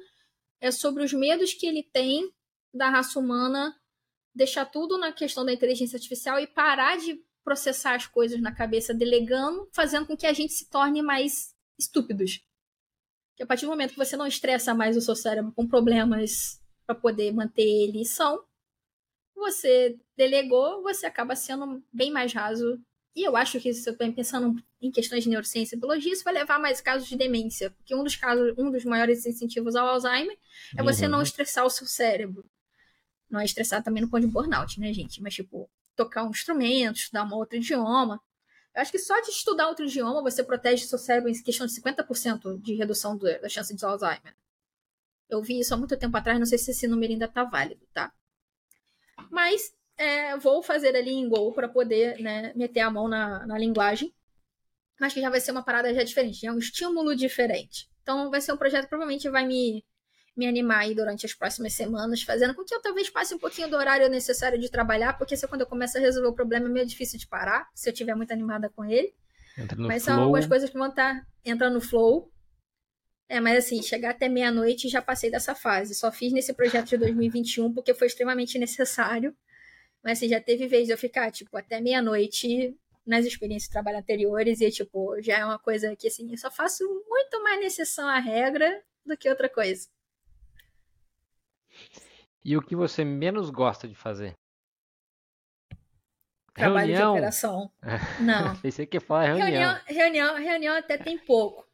[0.61, 2.31] é sobre os medos que ele tem
[2.73, 3.75] da raça humana
[4.35, 8.95] deixar tudo na questão da inteligência artificial e parar de processar as coisas na cabeça
[8.95, 12.41] delegando, fazendo com que a gente se torne mais estúpidos.
[13.37, 16.61] Que a partir do momento que você não estressa mais o seu cérebro com problemas
[16.87, 18.45] para poder manter ele são,
[19.35, 22.81] você delegou, você acaba sendo bem mais raso.
[23.15, 26.33] E eu acho que se eu pensando em questões de neurociência e biologia, isso vai
[26.33, 29.87] levar a mais casos de demência, porque um dos casos, um dos maiores incentivos ao
[29.87, 30.37] Alzheimer
[30.77, 31.13] é você uhum.
[31.13, 32.45] não estressar o seu cérebro.
[33.31, 35.23] Não é estressar também no ponto de burnout, né, gente?
[35.23, 38.21] Mas, tipo, tocar um instrumento, estudar um outro idioma.
[38.75, 41.73] Eu acho que só de estudar outro idioma você protege seu cérebro em questão de
[41.75, 44.35] 50% de redução do, da chance de Alzheimer.
[45.29, 47.87] Eu vi isso há muito tempo atrás, não sei se esse número ainda tá válido,
[47.93, 48.13] tá?
[49.31, 53.59] Mas é, vou fazer ali em Go para poder né, meter a mão na, na
[53.59, 54.15] linguagem.
[55.01, 57.91] Mas que já vai ser uma parada já diferente, é um estímulo diferente.
[58.03, 59.85] Então vai ser um projeto que provavelmente vai me
[60.37, 63.69] me animar aí durante as próximas semanas, fazendo com que eu talvez passe um pouquinho
[63.69, 66.71] do horário necessário de trabalhar, porque se quando eu começo a resolver o problema é
[66.71, 69.15] meio difícil de parar, se eu estiver muito animada com ele.
[69.77, 70.15] Mas flow.
[70.15, 72.33] são algumas coisas que vão estar tá entrando no flow.
[73.29, 75.95] É, mas assim, chegar até meia-noite já passei dessa fase.
[75.95, 79.37] Só fiz nesse projeto de 2021 porque foi extremamente necessário.
[80.03, 82.77] Mas assim, já teve vez de eu ficar, tipo, até meia-noite
[83.07, 86.51] nas experiências de trabalho anteriores e, tipo, já é uma coisa que, assim, eu só
[86.51, 89.89] faço muito mais necessário à regra do que outra coisa.
[92.45, 94.35] E o que você menos gosta de fazer?
[96.55, 97.13] Trabalho reunião.
[97.13, 97.73] de operação.
[98.21, 98.57] Não.
[98.57, 99.47] Pensei que ia falar reunião.
[99.47, 99.81] reunião.
[99.87, 101.67] Reunião, reunião até tem pouco.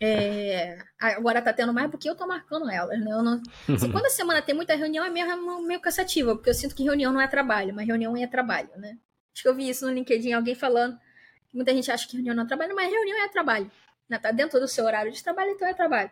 [0.00, 3.12] É, agora tá tendo mais porque eu tô marcando elas, né?
[3.12, 6.54] Eu não, assim, quando a semana tem muita reunião, é meio, meio cansativa, porque eu
[6.54, 8.98] sinto que reunião não é trabalho, mas reunião é trabalho, né?
[9.32, 10.98] Acho que eu vi isso no LinkedIn, alguém falando
[11.54, 13.70] muita gente acha que reunião não é trabalho, mas reunião é trabalho.
[14.08, 14.18] Né?
[14.18, 16.10] Tá dentro do seu horário de trabalho, então é trabalho.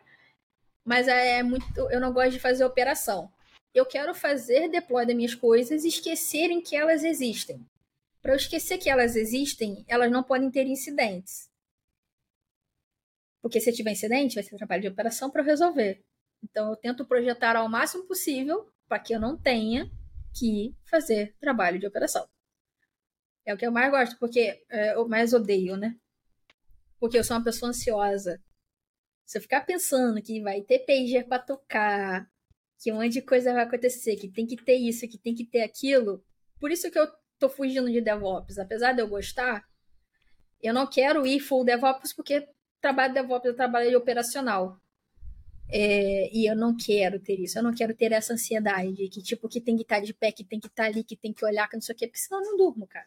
[0.85, 1.65] Mas é muito.
[1.91, 3.31] Eu não gosto de fazer operação
[3.75, 7.65] eu quero fazer deploy das minhas coisas e esquecerem que elas existem.
[8.21, 11.51] Para eu esquecer que elas existem, elas não podem ter incidentes.
[13.41, 16.05] Porque se tiver incidente, vai ser trabalho de operação para resolver.
[16.43, 19.91] Então eu tento projetar ao máximo possível para que eu não tenha
[20.33, 22.29] que fazer trabalho de operação.
[23.45, 25.97] É o que eu mais gosto, porque é, eu mais odeio, né?
[27.01, 28.41] Porque eu sou uma pessoa ansiosa.
[29.25, 32.31] Se eu ficar pensando que vai ter pager para tocar,
[32.83, 35.45] que um monte de coisa vai acontecer, que tem que ter isso, que tem que
[35.45, 36.25] ter aquilo.
[36.59, 37.07] Por isso que eu
[37.39, 38.59] tô fugindo de DevOps.
[38.59, 39.65] Apesar de eu gostar,
[40.61, 42.49] eu não quero ir full DevOps porque
[42.81, 44.77] trabalho de DevOps é trabalho de operacional.
[45.71, 49.49] É, e eu não quero ter isso, eu não quero ter essa ansiedade que, tipo,
[49.49, 51.67] que tem que estar de pé, que tem que estar ali, que tem que olhar,
[51.69, 53.07] que não sei o quê, porque senão eu não durmo, cara.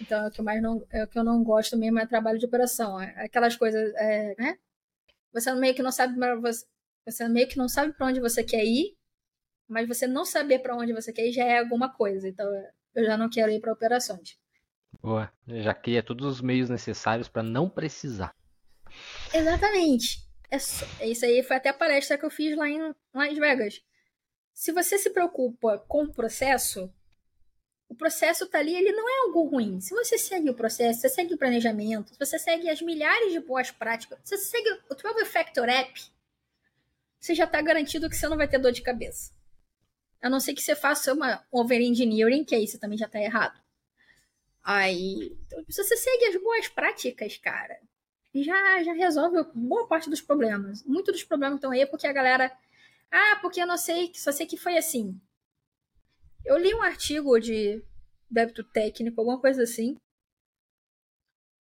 [0.00, 2.38] Então é o que, mais não, é o que eu não gosto mesmo é trabalho
[2.38, 3.00] de operação.
[3.00, 4.58] É aquelas coisas, é, né?
[5.32, 6.64] Você meio que não sabe, você,
[7.06, 8.96] você meio que não sabe para onde você quer ir,
[9.68, 12.28] mas você não saber para onde você quer ir já é alguma coisa.
[12.28, 12.46] Então
[12.94, 14.38] eu já não quero ir para operações.
[15.02, 18.34] Boa, já cria todos os meios necessários para não precisar.
[19.32, 20.24] Exatamente.
[20.50, 20.56] É,
[21.06, 23.82] isso aí foi até a palestra que eu fiz lá em Las Vegas.
[24.52, 26.92] Se você se preocupa com o processo,
[27.88, 29.80] o processo tá ali, ele não é algo ruim.
[29.80, 33.40] Se você segue o processo, você segue o planejamento, se você segue as milhares de
[33.40, 36.00] boas práticas, se você segue o 12 Factor App,
[37.24, 39.32] você já está garantido que você não vai ter dor de cabeça.
[40.20, 43.58] A não ser que você faça uma over-engineering, que aí você também já está errado.
[44.62, 47.80] Aí, então, se você segue as boas práticas, cara,
[48.34, 50.84] já, já resolve boa parte dos problemas.
[50.84, 52.54] Muito dos problemas estão aí porque a galera.
[53.10, 55.18] Ah, porque eu não sei, só sei que foi assim.
[56.44, 57.82] Eu li um artigo de
[58.30, 59.96] débito técnico, alguma coisa assim.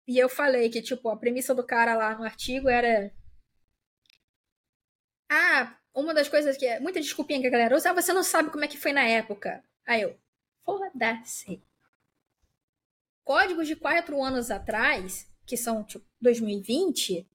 [0.07, 3.11] E eu falei que, tipo, a premissa do cara lá no artigo era
[5.29, 8.23] ah, uma das coisas que é muita desculpinha que a galera usa, ah, você não
[8.23, 9.63] sabe como é que foi na época.
[9.85, 10.15] Aí eu,
[10.63, 11.61] foda-se.
[13.23, 17.27] Códigos de quatro anos atrás, que são tipo 2020,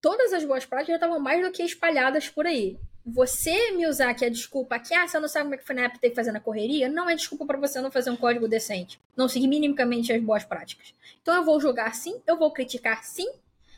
[0.00, 2.78] todas as boas práticas já estavam mais do que espalhadas por aí.
[3.06, 5.74] Você me usar que a desculpa que, ah, você não sabe como é que foi
[5.74, 8.16] na época ter que fazer na correria, não é desculpa para você não fazer um
[8.16, 8.98] código decente.
[9.14, 10.94] Não seguir minimamente as boas práticas.
[11.20, 13.30] Então eu vou julgar sim, eu vou criticar sim,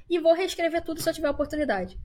[0.09, 1.99] e vou reescrever tudo se eu tiver oportunidade.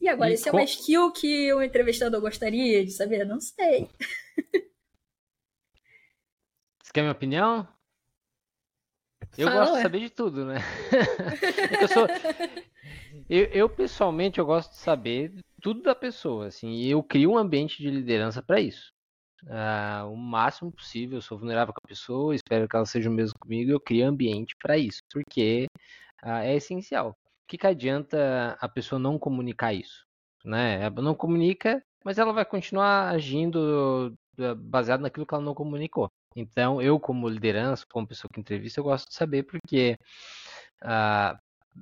[0.00, 0.56] E agora, e isso com...
[0.56, 3.24] é uma skill que o entrevistador gostaria de saber?
[3.26, 3.88] Não sei.
[6.82, 7.68] Você quer minha opinião?
[9.36, 10.56] Eu Fala, gosto de saber de tudo, né?
[11.80, 12.06] eu, sou...
[13.28, 17.38] eu, eu, pessoalmente, eu gosto de saber tudo da pessoa, assim, e eu crio um
[17.38, 18.92] ambiente de liderança para isso.
[19.44, 23.12] Uh, o máximo possível, eu sou vulnerável com a pessoa, espero que ela seja o
[23.12, 25.66] mesmo comigo, eu crio ambiente para isso, porque
[26.22, 27.16] uh, é essencial.
[27.50, 30.06] O que, que adianta a pessoa não comunicar isso?
[30.44, 30.80] Né?
[30.84, 36.08] Ela não comunica, mas ela vai continuar agindo ah, baseado naquilo que ela não comunicou.
[36.36, 39.96] Então, eu, como liderança, como pessoa que entrevista, eu gosto de saber porque
[40.84, 41.36] uh,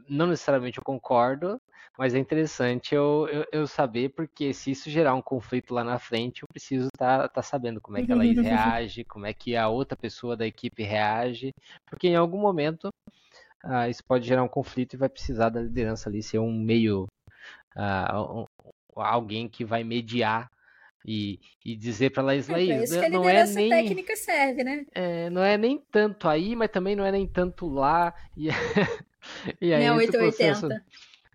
[0.09, 1.61] não necessariamente eu concordo,
[1.99, 5.99] mas é interessante eu, eu, eu, saber, porque se isso gerar um conflito lá na
[5.99, 9.55] frente, eu preciso estar tá, tá sabendo como é que ela reage, como é que
[9.55, 11.53] a outra pessoa da equipe reage,
[11.85, 12.89] porque em algum momento
[13.65, 17.07] uh, isso pode gerar um conflito e vai precisar da liderança ali ser um meio,
[17.77, 18.47] uh, um,
[18.95, 20.51] alguém que vai mediar
[21.07, 24.65] e, e dizer para Laís, Laís, é, isso que a não é nem técnica serve,
[24.65, 24.85] né?
[24.95, 28.49] É, não é nem tanto aí, mas também não é nem tanto lá e,
[29.61, 30.69] e aí não, entra, o processo,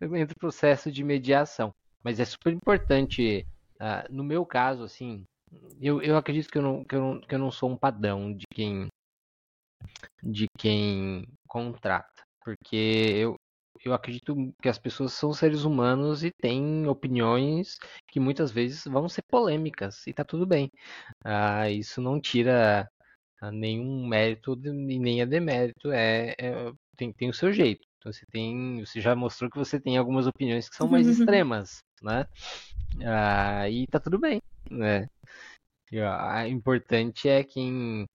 [0.01, 1.73] entra o processo de mediação.
[2.03, 5.25] Mas é super importante, uh, no meu caso, assim,
[5.81, 8.33] eu, eu acredito que eu, não, que, eu não, que eu não sou um padrão
[8.33, 8.87] de quem
[10.21, 12.12] de quem contrata,
[12.43, 13.35] porque eu,
[13.85, 17.77] eu acredito que as pessoas são seres humanos e têm opiniões
[18.07, 20.71] que muitas vezes vão ser polêmicas e tá tudo bem.
[21.23, 22.89] Ah, isso não tira
[23.41, 27.85] ah, nenhum mérito e nem a demérito, é, é, tem, tem o seu jeito.
[27.97, 31.79] Então você tem, você já mostrou que você tem algumas opiniões que são mais extremas,
[32.01, 32.25] né?
[33.05, 35.07] Ah, e tá tudo bem, né?
[35.91, 38.05] E, ó, importante é quem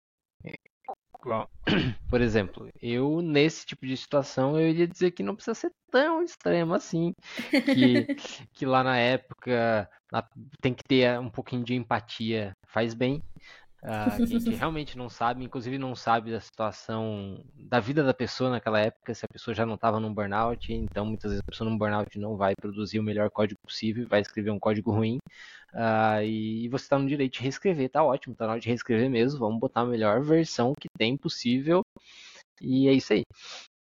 [2.09, 6.23] por exemplo, eu nesse tipo de situação eu iria dizer que não precisa ser tão
[6.23, 7.13] extremo assim,
[7.51, 8.07] que,
[8.55, 9.89] que lá na época
[10.61, 13.23] tem que ter um pouquinho de empatia, faz bem.
[13.81, 18.81] Uh, que realmente não sabe, inclusive não sabe da situação da vida da pessoa naquela
[18.81, 21.79] época, se a pessoa já não estava num burnout, então muitas vezes a pessoa num
[21.79, 25.19] burnout não vai produzir o melhor código possível, vai escrever um código ruim,
[25.75, 29.09] uh, e você está no direito de reescrever, tá ótimo, tá na hora de reescrever
[29.09, 31.83] mesmo, vamos botar a melhor versão que tem possível,
[32.61, 33.23] e é isso aí.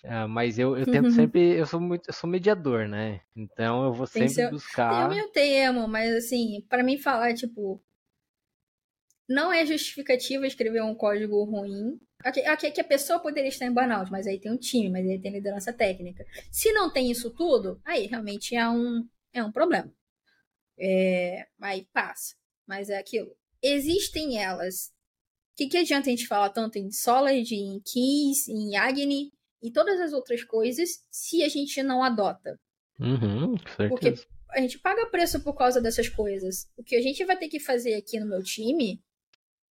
[0.05, 3.20] Uh, mas eu, eu tento sempre, eu sou muito, eu sou mediador, né?
[3.36, 4.90] Então eu vou sempre seu, buscar.
[4.90, 7.80] Tem o meu termo, mas assim, para mim falar, tipo,
[9.33, 11.99] não é justificativa escrever um código ruim.
[12.22, 15.09] Aqui, aqui, aqui, a pessoa poderia estar em burnout, mas aí tem um time, mas
[15.09, 16.24] aí tem liderança técnica.
[16.51, 19.93] Se não tem isso tudo, aí realmente é um, é um problema.
[20.78, 22.35] É, aí passa.
[22.66, 23.35] Mas é aquilo.
[23.62, 24.93] Existem elas.
[25.53, 29.70] O que, que adianta a gente falar tanto em Solid, em Keys, em Agni e
[29.70, 32.59] todas as outras coisas se a gente não adota?
[33.01, 33.57] Uhum,
[33.89, 34.14] Porque
[34.51, 36.68] a gente paga preço por causa dessas coisas.
[36.76, 39.03] O que a gente vai ter que fazer aqui no meu time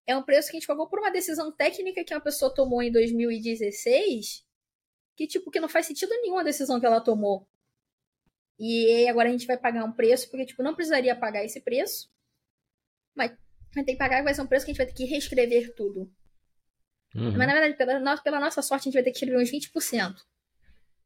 [0.08, 2.82] é um preço que a gente pagou por uma decisão técnica que uma pessoa tomou
[2.82, 4.46] em 2016,
[5.16, 7.46] que tipo que não faz sentido nenhum a decisão que ela tomou.
[8.58, 12.10] E agora a gente vai pagar um preço porque tipo não precisaria pagar esse preço,
[13.14, 13.32] mas
[13.76, 15.76] vai ter que pagar vai ser um preço que a gente vai ter que reescrever
[15.76, 16.10] tudo.
[17.14, 17.38] Uhum.
[17.38, 19.52] Mas na verdade, pela, nossa, pela nossa sorte, a gente vai ter que escrever uns
[19.52, 20.16] 20%.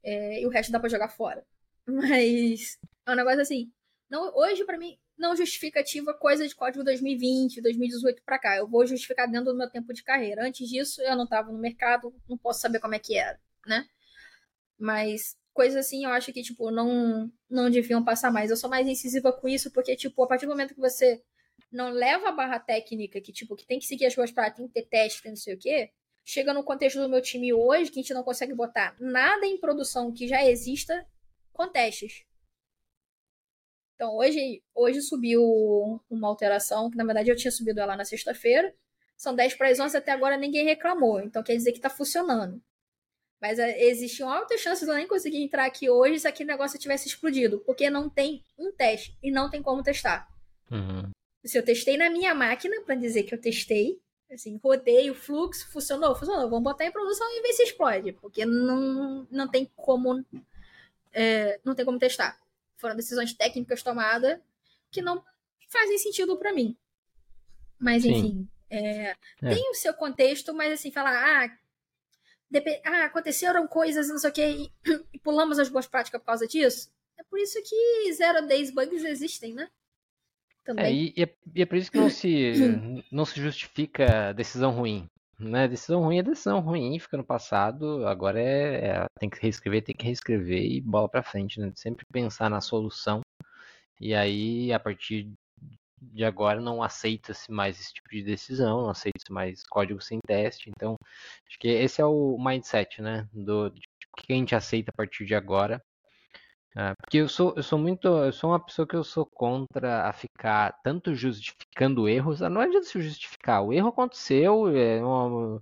[0.04, 1.46] É, e o resto dá para jogar fora.
[1.86, 3.72] Mas é um negócio assim.
[4.10, 8.58] Não, hoje, para mim, não justificativa coisa de código 2020, 2018 para cá.
[8.58, 10.46] Eu vou justificar dentro do meu tempo de carreira.
[10.46, 13.86] Antes disso, eu não estava no mercado, não posso saber como é que era, né?
[14.78, 18.50] Mas coisas assim, eu acho que, tipo, não, não deviam passar mais.
[18.50, 21.22] Eu sou mais incisiva com isso, porque, tipo, a partir do momento que você
[21.72, 24.68] não leva a barra técnica, que, tipo, que tem que seguir as coisas para tem
[24.68, 25.92] que ter teste, não sei o quê,
[26.26, 29.60] chega no contexto do meu time hoje, que a gente não consegue botar nada em
[29.60, 31.06] produção que já exista
[31.54, 32.26] com testes.
[34.02, 35.44] Então, hoje, hoje subiu
[36.10, 38.74] uma alteração, que na verdade eu tinha subido ela na sexta-feira.
[39.16, 41.22] São 10 para as 11, até agora ninguém reclamou.
[41.22, 42.60] Então, quer dizer que está funcionando.
[43.40, 46.80] Mas é, existiam altas chances de eu nem conseguir entrar aqui hoje se aquele negócio
[46.80, 47.60] tivesse explodido.
[47.60, 50.28] Porque não tem um teste e não tem como testar.
[50.72, 51.12] Uhum.
[51.46, 55.72] Se eu testei na minha máquina, para dizer que eu testei, assim, rodei o fluxo,
[55.72, 56.50] funcionou, funcionou.
[56.50, 58.14] Vamos botar em produção e ver se explode.
[58.14, 60.26] Porque não, não tem como.
[61.14, 62.41] É, não tem como testar
[62.82, 64.40] foram decisões técnicas tomadas
[64.90, 65.24] que não
[65.70, 66.76] fazem sentido para mim.
[67.80, 68.12] Mas, Sim.
[68.12, 69.16] enfim, é, é.
[69.42, 71.58] tem o seu contexto, mas assim, falar, ah,
[72.86, 74.72] ah aconteceram coisas, não sei o que,
[75.14, 76.92] e pulamos as boas práticas por causa disso.
[77.18, 79.70] É por isso que 0 a 10 bugs existem, né?
[80.64, 80.86] Também.
[80.86, 82.54] É, e, é, e, é, por isso que não se,
[83.12, 85.10] não se justifica decisão ruim.
[85.42, 85.68] Né?
[85.68, 89.96] Decisão ruim é decisão ruim, fica no passado, agora é, é tem que reescrever, tem
[89.96, 91.72] que reescrever e bola para frente, né?
[91.76, 93.22] Sempre pensar na solução
[94.00, 95.32] E aí, a partir
[96.02, 100.70] de agora, não aceita-se mais esse tipo de decisão, não aceita-se mais código sem teste.
[100.70, 100.96] Então,
[101.48, 103.28] acho que esse é o mindset, né?
[103.34, 103.82] Do, de
[104.18, 105.82] o que a gente aceita a partir de agora.
[106.76, 108.08] Ah, porque eu sou, eu sou muito.
[108.08, 112.40] Eu sou uma pessoa que eu sou contra a ficar tanto justificando erros.
[112.42, 113.64] Não adianta se justificar.
[113.64, 115.62] O erro aconteceu, é uma,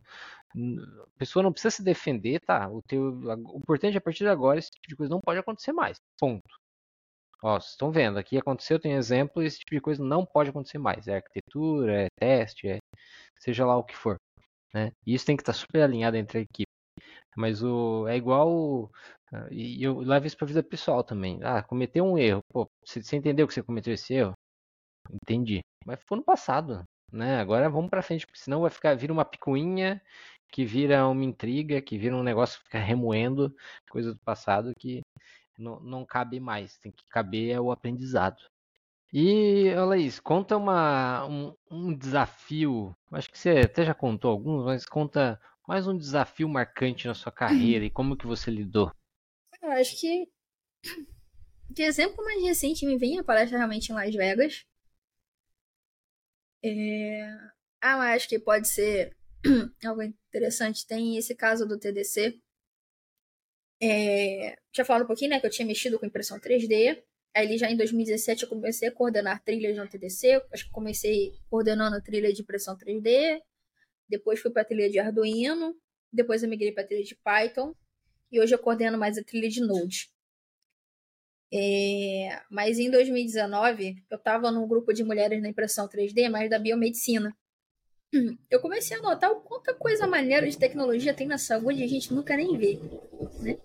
[0.55, 2.67] a pessoa não precisa se defender, tá?
[2.69, 5.71] O, teu, o importante a partir de agora, esse tipo de coisa não pode acontecer
[5.71, 5.97] mais.
[6.19, 6.59] Ponto.
[7.41, 10.77] Ó, vocês estão vendo, aqui aconteceu, tem exemplo, esse tipo de coisa não pode acontecer
[10.77, 11.07] mais.
[11.07, 12.79] É arquitetura, é teste, é
[13.39, 14.17] seja lá o que for.
[14.73, 14.91] Né?
[15.05, 16.68] E isso tem que estar super alinhado entre a equipe.
[17.39, 18.91] Mas o, é igual.
[19.33, 21.39] Ah, e eu levo isso para vida pessoal também.
[21.43, 22.41] Ah, cometeu um erro.
[22.51, 24.33] Pô, você, você entendeu que você cometeu esse erro?
[25.11, 25.61] Entendi.
[25.85, 26.83] Mas ficou no passado.
[27.11, 27.39] Né?
[27.39, 30.01] Agora vamos para frente, porque senão vai ficar vira uma picuinha
[30.51, 33.55] que vira uma intriga, que vira um negócio que fica remoendo
[33.89, 35.01] coisa do passado que
[35.57, 36.77] não, não cabe mais.
[36.79, 38.43] Tem que caber é o aprendizado.
[39.13, 42.95] E, Laís, conta uma, um, um desafio.
[43.11, 47.31] Acho que você até já contou alguns, mas conta mais um desafio marcante na sua
[47.31, 48.91] carreira e como que você lidou.
[49.61, 50.27] Eu acho que
[51.69, 54.65] de exemplo mais recente me vem a palestra realmente em Las Vegas.
[56.65, 57.21] É...
[57.79, 59.15] Ah, acho que pode ser
[59.85, 60.87] algo interessante.
[60.87, 62.41] Tem esse caso do TDC.
[63.79, 64.57] É...
[64.75, 66.99] Já falado um pouquinho, né, que eu tinha mexido com impressão 3D.
[67.35, 70.47] Aí já em 2017 eu comecei a coordenar trilhas no TDC.
[70.51, 73.39] Acho que comecei coordenando trilha de impressão 3D.
[74.09, 75.75] Depois fui para a trilha de Arduino.
[76.11, 77.75] Depois eu migrei para a trilha de Python.
[78.31, 80.09] E hoje eu coordeno mais a trilha de Node.
[81.51, 86.59] É, mas em 2019, eu estava num grupo de mulheres na impressão 3D, mas da
[86.59, 87.35] biomedicina.
[88.49, 91.87] Eu comecei a notar o quanta coisa maneira de tecnologia tem na saúde e a
[91.87, 92.79] gente nunca nem vê.
[93.39, 93.59] Né?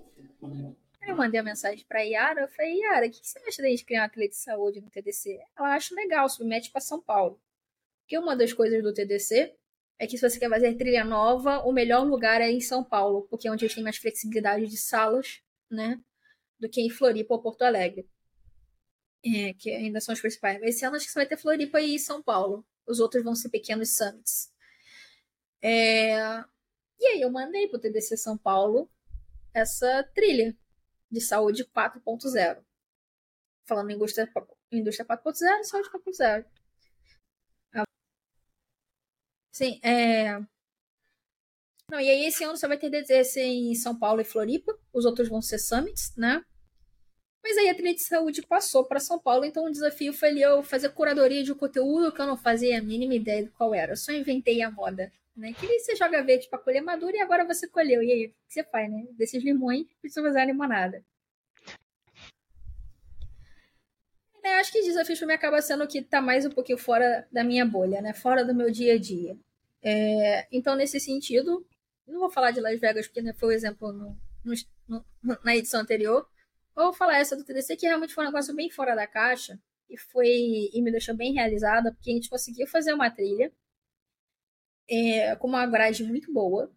[1.01, 3.63] Aí eu mandei a mensagem para a Yara, eu falei, Yara, o que você acha
[3.63, 5.39] da gente criar uma trilha de saúde no TDC?
[5.57, 7.41] Ela acha legal, submete para São Paulo.
[8.01, 9.55] Porque uma das coisas do TDC
[9.99, 13.27] é que se você quer fazer trilha nova, o melhor lugar é em São Paulo,
[13.29, 15.41] porque é onde a gente tem mais flexibilidade de salas,
[15.71, 16.01] né?
[16.59, 18.09] Do que em Floripa ou Porto Alegre.
[19.25, 20.63] É, que ainda são os principais.
[20.63, 22.67] Esse ano acho que você vai ter Floripa e São Paulo.
[22.87, 24.53] Os outros vão ser pequenos summits.
[25.63, 26.45] É...
[27.01, 28.91] E aí eu mandei pro TDC São Paulo
[29.55, 30.57] essa trilha
[31.11, 32.63] de saúde 4.0.
[33.67, 34.29] Falando em indústria,
[34.71, 36.45] indústria 4.0 e saúde 4.0.
[39.55, 40.41] Sim, é.
[41.89, 45.05] Não, e aí esse ano você vai ter DDS em São Paulo e Floripa, os
[45.05, 46.43] outros vão ser summits, né?
[47.43, 50.43] Mas aí a trilha de saúde passou para São Paulo, então o desafio foi ali
[50.43, 53.93] eu fazer curadoria de conteúdo que eu não fazia a mínima ideia de qual era.
[53.93, 55.53] Eu só inventei a moda, né?
[55.53, 58.03] Que aí você joga verde para colher madura e agora você colheu.
[58.03, 59.07] E aí, o que você faz, né?
[59.13, 61.05] Desses limões, precisa fazer a limonada.
[64.45, 67.65] É, acho que desafio para acaba sendo que tá mais um pouquinho fora da minha
[67.65, 68.13] bolha, né?
[68.13, 69.39] Fora do meu dia a dia.
[69.83, 71.67] É, então, nesse sentido,
[72.07, 74.19] não vou falar de Las Vegas, porque né, foi o exemplo no,
[74.87, 75.05] no,
[75.43, 76.29] na edição anterior.
[76.75, 79.59] Vou falar essa do TDC, que realmente foi um negócio bem fora da caixa.
[79.89, 80.29] E foi
[80.73, 83.51] e me deixou bem realizada, porque a gente conseguiu fazer uma trilha
[84.89, 86.71] é, com uma grade muito boa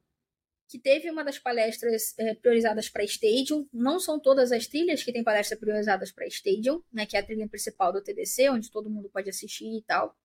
[0.68, 3.68] que teve uma das palestras é, priorizadas para Stadium.
[3.72, 7.26] Não são todas as trilhas que têm palestras priorizadas para Stadium, né, que é a
[7.26, 10.16] trilha principal do TDC, onde todo mundo pode assistir e tal.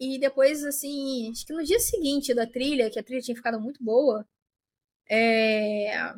[0.00, 3.60] E depois, assim, acho que no dia seguinte da trilha, que a trilha tinha ficado
[3.60, 4.26] muito boa,
[5.08, 6.14] é...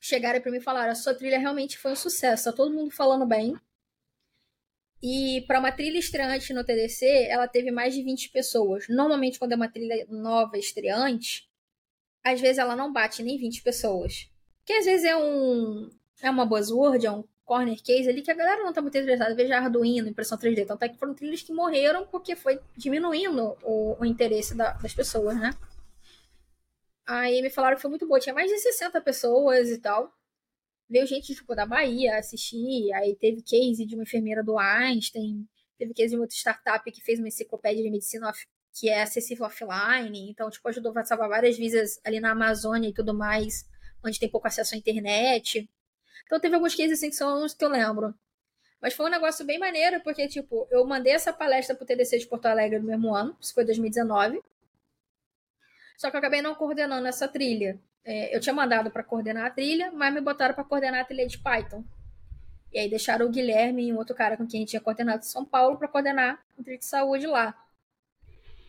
[0.00, 2.90] chegaram para mim e falaram: a sua trilha realmente foi um sucesso, tá todo mundo
[2.90, 3.54] falando bem.
[5.02, 8.86] E para uma trilha estreante no TDC, ela teve mais de 20 pessoas.
[8.88, 11.49] Normalmente, quando é uma trilha nova estreante,
[12.24, 14.28] às vezes ela não bate nem 20 pessoas.
[14.64, 15.90] Que às vezes é um
[16.22, 19.34] é uma buzzword, é um corner case ali que a galera não tá muito interessada.
[19.34, 20.60] Veja Arduino, impressão 3D.
[20.60, 24.94] Então tá que foram trilhas que morreram porque foi diminuindo o, o interesse da, das
[24.94, 25.50] pessoas, né?
[27.06, 28.20] Aí me falaram que foi muito boa.
[28.20, 30.12] Tinha mais de 60 pessoas e tal.
[30.88, 32.92] Veio gente tipo, da Bahia assistir.
[32.92, 35.44] Aí teve case de uma enfermeira do Einstein.
[35.76, 38.30] Teve case de uma outra startup que fez uma enciclopédia de medicina
[38.72, 42.94] que é acessível offline, então, tipo, ajudou a salvar várias visas ali na Amazônia e
[42.94, 43.68] tudo mais,
[44.04, 45.68] onde tem pouco acesso à internet.
[46.24, 48.14] Então, teve alguns cases assim que são os que eu lembro.
[48.80, 52.26] Mas foi um negócio bem maneiro, porque, tipo, eu mandei essa palestra pro TDC de
[52.26, 54.42] Porto Alegre no mesmo ano, isso foi 2019.
[55.98, 57.78] Só que eu acabei não coordenando essa trilha.
[58.02, 61.26] É, eu tinha mandado para coordenar a trilha, mas me botaram para coordenar a trilha
[61.26, 61.84] de Python.
[62.72, 65.18] E aí deixaram o Guilherme e um outro cara com quem a gente tinha coordenado
[65.18, 67.54] em São Paulo para coordenar a trilha de saúde lá.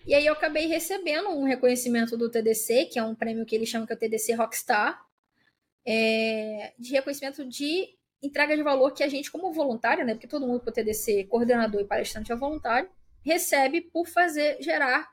[0.06, 3.70] E aí eu acabei recebendo um reconhecimento do TDC, que é um prêmio que eles
[3.70, 4.99] chamam que é o TDC Rockstar,
[5.86, 10.14] é, de reconhecimento de entrega de valor que a gente, como voluntário, né?
[10.14, 12.89] Porque todo mundo pro TDC, coordenador e palestrante é voluntário,
[13.24, 15.10] recebe por fazer, gerar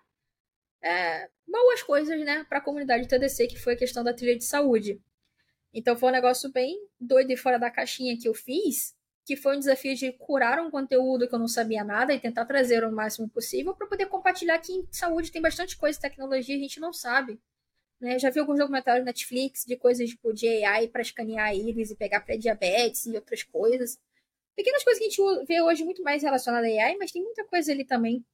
[0.83, 4.45] é, boas coisas, né, para a comunidade TDC, que foi a questão da trilha de
[4.45, 5.01] saúde.
[5.73, 8.95] Então foi um negócio bem doido e fora da caixinha que eu fiz,
[9.29, 12.47] que foi um desafio de curar um conteúdo que eu não sabia nada e tentar
[12.47, 16.59] trazer o máximo possível para poder compartilhar que em saúde tem bastante coisa, tecnologia a
[16.59, 17.39] gente não sabe.
[18.01, 18.19] Né?
[18.19, 21.95] Já vi alguns documentários na Netflix de coisas tipo de AI para escanear íris e
[21.95, 23.99] pegar pré-diabetes e outras coisas.
[24.57, 27.45] Pequenas coisas que a gente vê hoje muito mais relacionadas a AI, mas tem muita
[27.45, 28.25] coisa ali também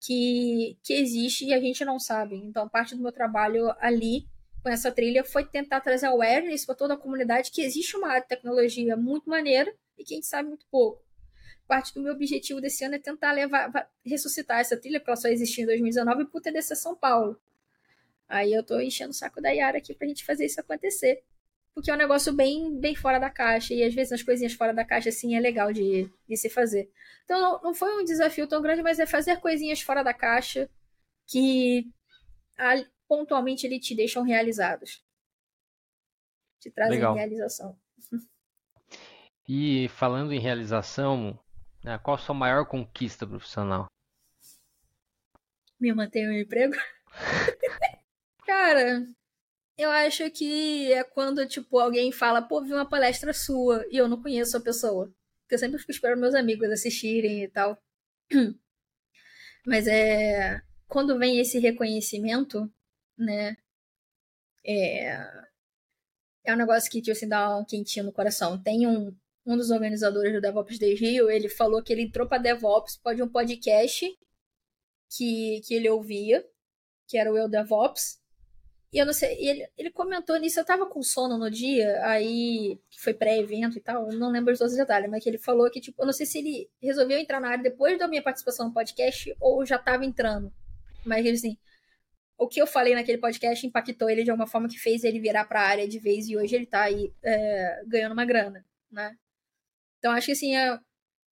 [0.00, 2.34] que, que existe e a gente não sabe.
[2.34, 4.26] Então, parte do meu trabalho ali
[4.60, 8.22] com essa trilha foi tentar trazer awareness para toda a comunidade que existe uma área
[8.22, 9.72] de tecnologia muito maneira
[10.02, 11.02] e que a gente sabe muito pouco.
[11.66, 15.28] Parte do meu objetivo desse ano é tentar levar, ressuscitar essa trilha, porque ela só
[15.28, 17.40] existiu em 2019, para o TDC São Paulo.
[18.28, 21.22] Aí eu tô enchendo o saco da Yara aqui pra gente fazer isso acontecer.
[21.74, 23.72] Porque é um negócio bem, bem fora da caixa.
[23.72, 26.90] E às vezes as coisinhas fora da caixa, assim, é legal de, de se fazer.
[27.24, 30.68] Então não, não foi um desafio tão grande, mas é fazer coisinhas fora da caixa
[31.26, 31.90] que
[33.08, 35.04] pontualmente ele te deixam realizados.
[36.60, 37.14] Te trazem legal.
[37.14, 37.78] realização.
[39.54, 41.38] E falando em realização,
[41.84, 43.84] né, qual a sua maior conquista profissional?
[45.78, 46.72] Me manter um emprego.
[48.46, 49.06] Cara,
[49.76, 54.08] eu acho que é quando, tipo, alguém fala, pô, vi uma palestra sua e eu
[54.08, 55.12] não conheço a pessoa.
[55.42, 57.76] Porque eu sempre fico esperando meus amigos assistirem e tal.
[59.66, 60.62] Mas é.
[60.88, 62.72] Quando vem esse reconhecimento,
[63.18, 63.58] né?
[64.64, 65.42] É.
[66.42, 68.60] É um negócio que, tipo assim, dá um quentinho no coração.
[68.60, 69.14] Tem um,
[69.44, 73.22] um dos organizadores do DevOps Day Rio, ele falou que ele entrou para DevOps pode
[73.22, 74.06] um podcast
[75.10, 76.46] que, que ele ouvia,
[77.06, 78.22] que era o Eu DevOps,
[78.92, 82.78] e eu não sei, ele, ele comentou nisso, eu tava com sono no dia, aí
[82.98, 86.02] foi pré-evento e tal, não lembro os outros detalhes, mas que ele falou que, tipo,
[86.02, 89.34] eu não sei se ele resolveu entrar na área depois da minha participação no podcast
[89.40, 90.52] ou já tava entrando.
[91.06, 91.56] Mas assim,
[92.36, 95.46] o que eu falei naquele podcast impactou ele de alguma forma que fez ele virar
[95.46, 99.16] pra área de vez e hoje ele tá aí é, ganhando uma grana, né?
[100.02, 100.80] Então acho que assim, é,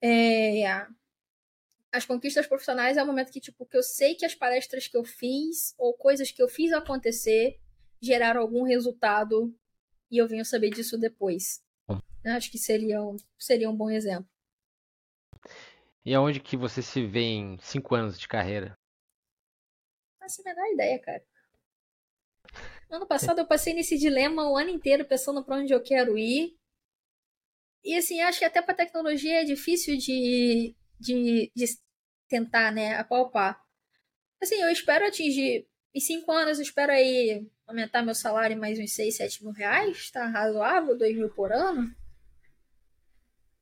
[0.00, 0.86] é,
[1.90, 4.96] as conquistas profissionais é o momento que, tipo, que eu sei que as palestras que
[4.96, 7.58] eu fiz ou coisas que eu fiz acontecer
[8.00, 9.52] geraram algum resultado
[10.08, 11.64] e eu venho saber disso depois.
[12.24, 14.30] Acho que seria um, seria um bom exemplo.
[16.04, 18.78] E aonde que você se vê em cinco anos de carreira?
[20.20, 21.24] Faço a menor ideia, cara.
[22.88, 26.59] Ano passado eu passei nesse dilema o ano inteiro pensando para onde eu quero ir.
[27.84, 31.64] E assim, acho que até para tecnologia é difícil de de, de
[32.28, 33.60] tentar, né, apalpar.
[34.40, 35.66] Assim, eu espero atingir.
[35.92, 40.10] Em cinco anos, eu espero aí aumentar meu salário mais uns 6, 7 mil reais.
[40.10, 41.92] Tá razoável, 2 mil por ano.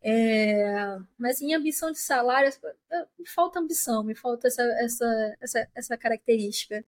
[0.00, 2.52] É, mas em ambição de salário,
[3.18, 6.84] me falta ambição, me falta essa, essa, essa, essa característica.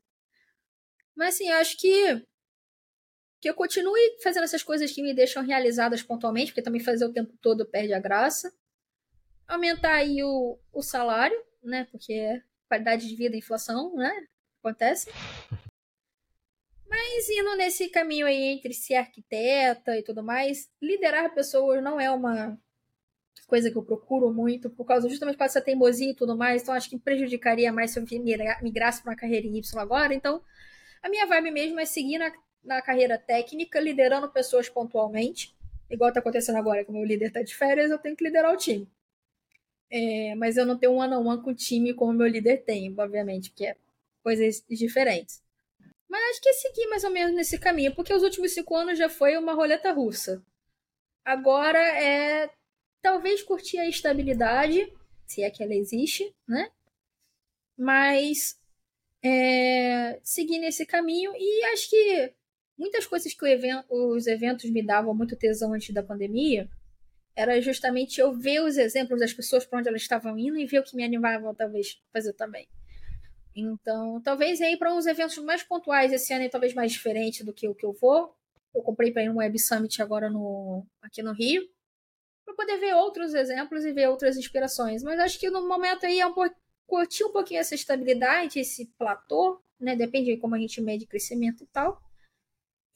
[1.16, 2.26] Mas assim, acho que
[3.42, 7.14] que eu continue fazendo essas coisas que me deixam realizadas pontualmente, porque também fazer o
[7.14, 8.52] tempo todo perde a graça
[9.50, 11.88] aumentar aí o, o salário, né?
[11.92, 14.12] Porque é qualidade de vida, inflação, né?
[14.60, 15.10] Acontece.
[16.88, 22.10] Mas indo nesse caminho aí entre ser arquiteta e tudo mais, liderar pessoas não é
[22.12, 22.58] uma
[23.48, 26.74] coisa que eu procuro muito, por causa justamente por essa teimosia e tudo mais, então
[26.74, 28.06] acho que prejudicaria mais se eu
[28.62, 30.14] migrasse para uma carreira em Y agora.
[30.14, 30.44] Então,
[31.02, 32.32] a minha vibe mesmo é seguir na,
[32.70, 35.56] na carreira técnica, liderando pessoas pontualmente.
[35.90, 38.54] Igual tá acontecendo agora, que o meu líder tá de férias, eu tenho que liderar
[38.54, 38.88] o time.
[39.90, 42.64] É, mas eu não tenho um one on one com o time como meu líder
[42.64, 43.76] tem, obviamente, porque é
[44.24, 45.42] coisas diferentes.
[46.08, 49.00] Mas acho que é seguir mais ou menos nesse caminho, porque os últimos cinco anos
[49.00, 50.44] já foi uma roleta russa.
[51.26, 52.52] Agora é
[53.02, 54.94] talvez curtir a estabilidade,
[55.26, 56.70] se é que ela existe, né?
[57.76, 58.60] Mas
[59.24, 62.34] é, seguir nesse caminho e acho que
[62.80, 63.46] muitas coisas que
[63.90, 66.70] os eventos me davam muito tesão antes da pandemia
[67.36, 70.80] era justamente eu ver os exemplos das pessoas para onde elas estavam indo e ver
[70.80, 72.68] o que me animava talvez fazer também.
[73.56, 77.54] Então, talvez aí para uns eventos mais pontuais esse ano e talvez mais diferente do
[77.54, 78.34] que o que eu vou.
[78.74, 81.68] Eu comprei para ir no Web Summit agora no aqui no Rio,
[82.46, 85.04] para poder ver outros exemplos e ver outras inspirações.
[85.04, 86.34] Mas acho que no momento aí é um
[86.86, 89.96] curtir um pouquinho essa estabilidade, esse platô, né?
[89.96, 92.02] Depende de como a gente mede crescimento e tal.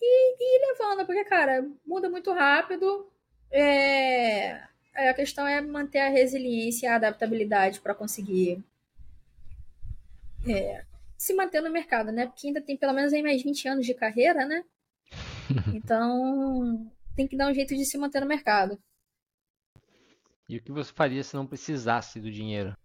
[0.05, 3.09] E, e ir levando, porque, cara, muda muito rápido.
[3.49, 4.61] É,
[4.93, 8.61] a questão é manter a resiliência e a adaptabilidade para conseguir
[10.45, 10.83] é,
[11.17, 12.27] se manter no mercado, né?
[12.27, 14.63] Porque ainda tem pelo menos aí mais 20 anos de carreira, né?
[15.73, 18.77] Então tem que dar um jeito de se manter no mercado.
[20.49, 22.75] E o que você faria se não precisasse do dinheiro?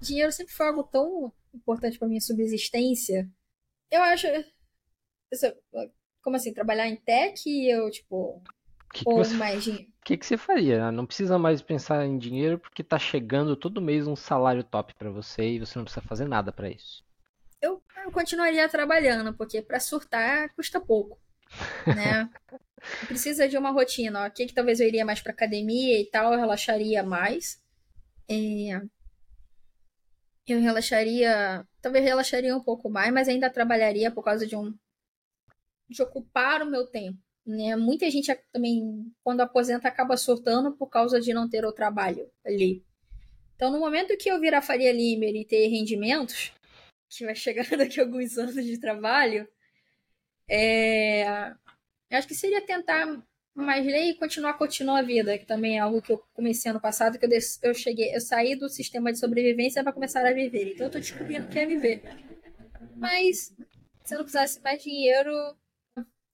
[0.00, 3.28] Dinheiro sempre foi algo tão importante para minha subsistência.
[3.90, 4.26] Eu acho.
[6.22, 6.52] Como assim?
[6.52, 8.42] Trabalhar em tech e eu, tipo.
[8.92, 9.90] Que que ou você, mais dinheiro?
[10.00, 10.90] O que, que você faria?
[10.90, 15.10] Não precisa mais pensar em dinheiro porque tá chegando todo mês um salário top para
[15.10, 17.04] você e você não precisa fazer nada para isso.
[17.60, 21.20] Eu, eu, continuaria trabalhando, porque para surtar custa pouco,
[21.86, 22.28] né?
[23.06, 24.24] Precisa de uma rotina.
[24.24, 27.62] Aqui que talvez eu iria mais para academia e tal, eu relaxaria mais.
[28.28, 28.80] É...
[30.48, 34.74] Eu relaxaria, talvez relaxaria um pouco mais, mas ainda trabalharia por causa de um
[35.90, 37.18] de ocupar o meu tempo.
[37.46, 37.74] Né?
[37.74, 42.84] Muita gente também, quando aposenta, acaba surtando por causa de não ter o trabalho ali.
[43.56, 46.52] Então, no momento que eu virar Faria Limer e ter rendimentos,
[47.08, 49.48] que vai chegar daqui a alguns anos de trabalho,
[50.48, 51.24] é...
[52.12, 53.22] acho que seria tentar
[53.54, 56.80] mais ler e continuar continuar a vida, que também é algo que eu comecei ano
[56.80, 57.30] passado, que eu,
[57.62, 60.72] eu cheguei, eu saí do sistema de sobrevivência para começar a viver.
[60.72, 62.02] Então eu tô descobrindo o que é viver.
[62.96, 63.52] Mas
[64.04, 65.30] se eu não precisasse mais dinheiro,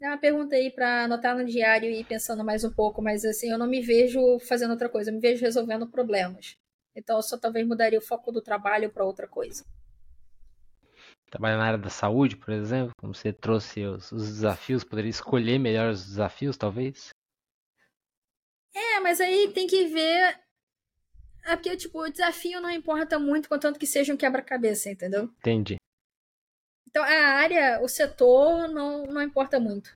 [0.01, 3.24] é uma pergunta aí para anotar no diário e ir pensando mais um pouco, mas
[3.24, 6.56] assim, eu não me vejo fazendo outra coisa, eu me vejo resolvendo problemas.
[6.94, 9.64] Então eu só talvez mudaria o foco do trabalho para outra coisa.
[11.31, 15.59] Trabalhar na área da saúde, por exemplo, como você trouxe os, os desafios, poderia escolher
[15.59, 17.10] melhor os desafios, talvez?
[18.74, 20.39] É, mas aí tem que ver.
[21.44, 25.24] É porque, tipo, o desafio não importa muito, contanto que seja um quebra-cabeça, entendeu?
[25.39, 25.77] Entendi.
[26.97, 29.94] Então a área, o setor, não, não importa muito.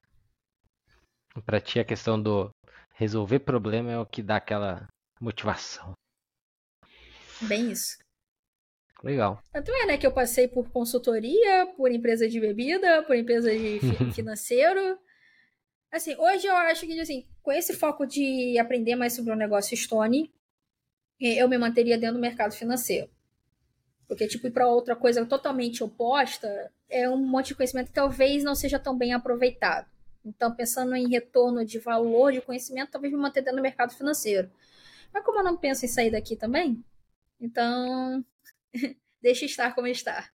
[1.46, 2.50] Pra ti a questão do
[2.92, 4.86] resolver problema é o que dá aquela
[5.18, 5.94] motivação.
[7.40, 7.96] Bem isso.
[9.02, 9.42] Legal.
[9.50, 13.80] Tanto é, né, que eu passei por consultoria, por empresa de bebida, por empresa de
[14.14, 15.00] financeiro.
[15.90, 19.74] Assim, hoje eu acho que, assim, com esse foco de aprender mais sobre o negócio
[19.74, 20.30] Stone,
[21.18, 23.10] eu me manteria dentro do mercado financeiro.
[24.10, 28.42] Porque, tipo, ir para outra coisa totalmente oposta é um monte de conhecimento que talvez
[28.42, 29.86] não seja tão bem aproveitado.
[30.24, 34.50] Então, pensando em retorno de valor de conhecimento, talvez me manter dentro do mercado financeiro.
[35.14, 36.84] Mas como eu não penso em sair daqui também,
[37.40, 38.24] então
[39.22, 40.28] deixa estar como está.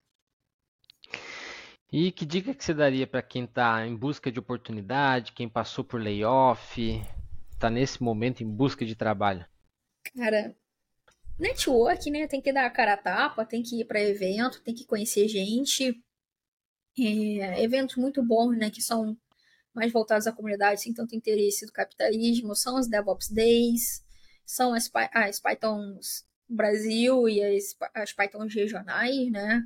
[1.92, 5.84] E que dica que você daria para quem está em busca de oportunidade, quem passou
[5.84, 6.80] por layoff,
[7.52, 9.46] está nesse momento em busca de trabalho?
[10.16, 10.56] Cara,
[11.40, 12.28] network, né?
[12.28, 15.28] Tem que dar a cara a tapa, tem que ir para evento, tem que conhecer
[15.28, 16.02] gente.
[16.98, 18.70] É, eventos muito bons, né?
[18.70, 19.18] Que são
[19.74, 24.04] mais voltados à comunidade, sem tanto interesse do capitalismo, são os DevOps Days,
[24.46, 29.64] são as, as Pythons Brasil e as, as Pythons regionais, né?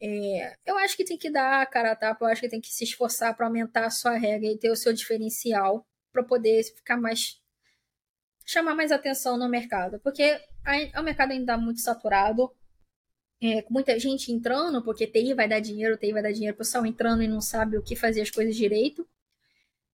[0.00, 2.60] É, eu acho que tem que dar a cara a tapa, eu acho que tem
[2.60, 6.62] que se esforçar para aumentar a sua regra e ter o seu diferencial para poder
[6.62, 7.39] ficar mais
[8.44, 10.40] chamar mais atenção no mercado, porque
[10.98, 12.50] o mercado ainda está muito saturado,
[13.40, 16.58] é, com muita gente entrando, porque TI vai dar dinheiro, TI vai dar dinheiro, o
[16.58, 19.08] pessoal entrando e não sabe o que fazer as coisas direito.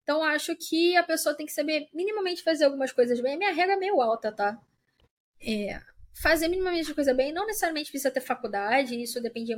[0.02, 3.34] Então, acho que a pessoa tem que saber minimamente fazer algumas coisas bem.
[3.34, 4.60] A minha regra é meio alta, tá?
[5.40, 5.80] É,
[6.14, 9.52] fazer minimamente coisa bem, não necessariamente precisa ter faculdade, isso depende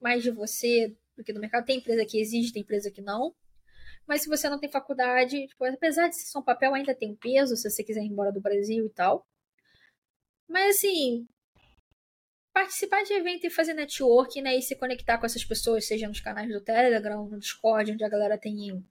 [0.00, 1.64] mais de você do que do mercado.
[1.64, 3.34] Tem empresa que exige, tem empresa que não.
[4.06, 7.14] Mas se você não tem faculdade, tipo, apesar de ser só um papel, ainda tem
[7.14, 9.26] peso se você quiser ir embora do Brasil e tal.
[10.48, 11.26] Mas assim,
[12.52, 14.56] participar de evento e fazer networking, né?
[14.56, 18.08] E se conectar com essas pessoas, seja nos canais do Telegram, no Discord, onde a
[18.08, 18.84] galera tem,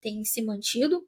[0.00, 1.06] tem se mantido.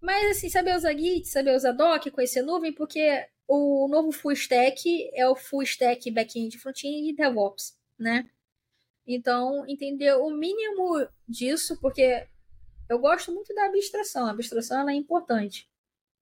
[0.00, 5.10] Mas assim, saber usar Git, saber usar Docker, conhecer nuvem, porque o novo full stack
[5.14, 8.28] é o full stack back-end, front-end e DevOps, né?
[9.06, 12.26] Então, entender o mínimo disso, porque
[12.88, 14.26] eu gosto muito da abstração.
[14.26, 15.68] A abstração é importante.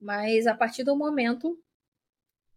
[0.01, 1.59] Mas a partir do momento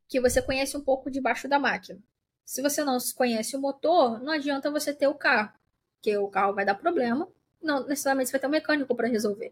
[0.08, 2.00] que você conhece um pouco debaixo da máquina.
[2.44, 5.52] Se você não conhece o motor, não adianta você ter o carro,
[5.96, 7.28] porque o carro vai dar problema.
[7.62, 9.52] Não necessariamente você vai ter um mecânico para resolver.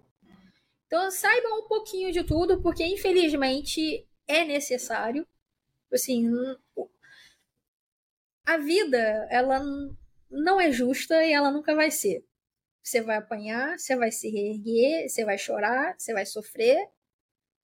[0.85, 5.27] Então saiba um pouquinho de tudo, porque infelizmente é necessário.
[5.91, 6.31] Assim,
[8.45, 9.59] a vida ela
[10.29, 12.23] não é justa e ela nunca vai ser.
[12.83, 16.77] Você vai apanhar, você vai se reerguer, você vai chorar, você vai sofrer,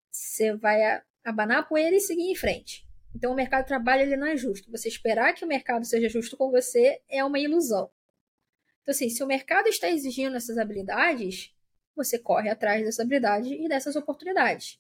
[0.10, 2.88] você vai abanar a poeira e seguir em frente.
[3.14, 4.72] Então o mercado de trabalho ele não é justo.
[4.72, 7.92] Você esperar que o mercado seja justo com você é uma ilusão.
[8.82, 11.54] Então assim, se o mercado está exigindo essas habilidades,
[11.96, 14.80] você corre atrás dessa habilidade e dessas oportunidades.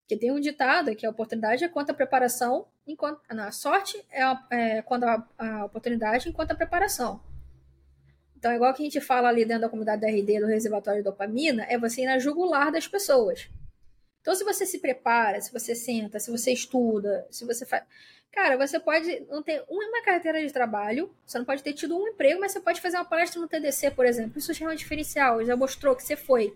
[0.00, 4.22] Porque tem um ditado que a oportunidade é quanto a preparação, enquanto a sorte é,
[4.22, 7.22] a, é quando a, a oportunidade enquanto a preparação.
[8.42, 10.98] Então, é igual que a gente fala ali dentro da comunidade da RD, do reservatório
[10.98, 13.48] de dopamina, é você ir na jugular das pessoas.
[14.20, 17.84] Então, se você se prepara, se você senta, se você estuda, se você faz.
[18.32, 22.08] Cara, você pode não ter uma carteira de trabalho, você não pode ter tido um
[22.08, 24.36] emprego, mas você pode fazer uma palestra no TDC, por exemplo.
[24.36, 26.52] Isso já é um diferencial, já mostrou que você foi.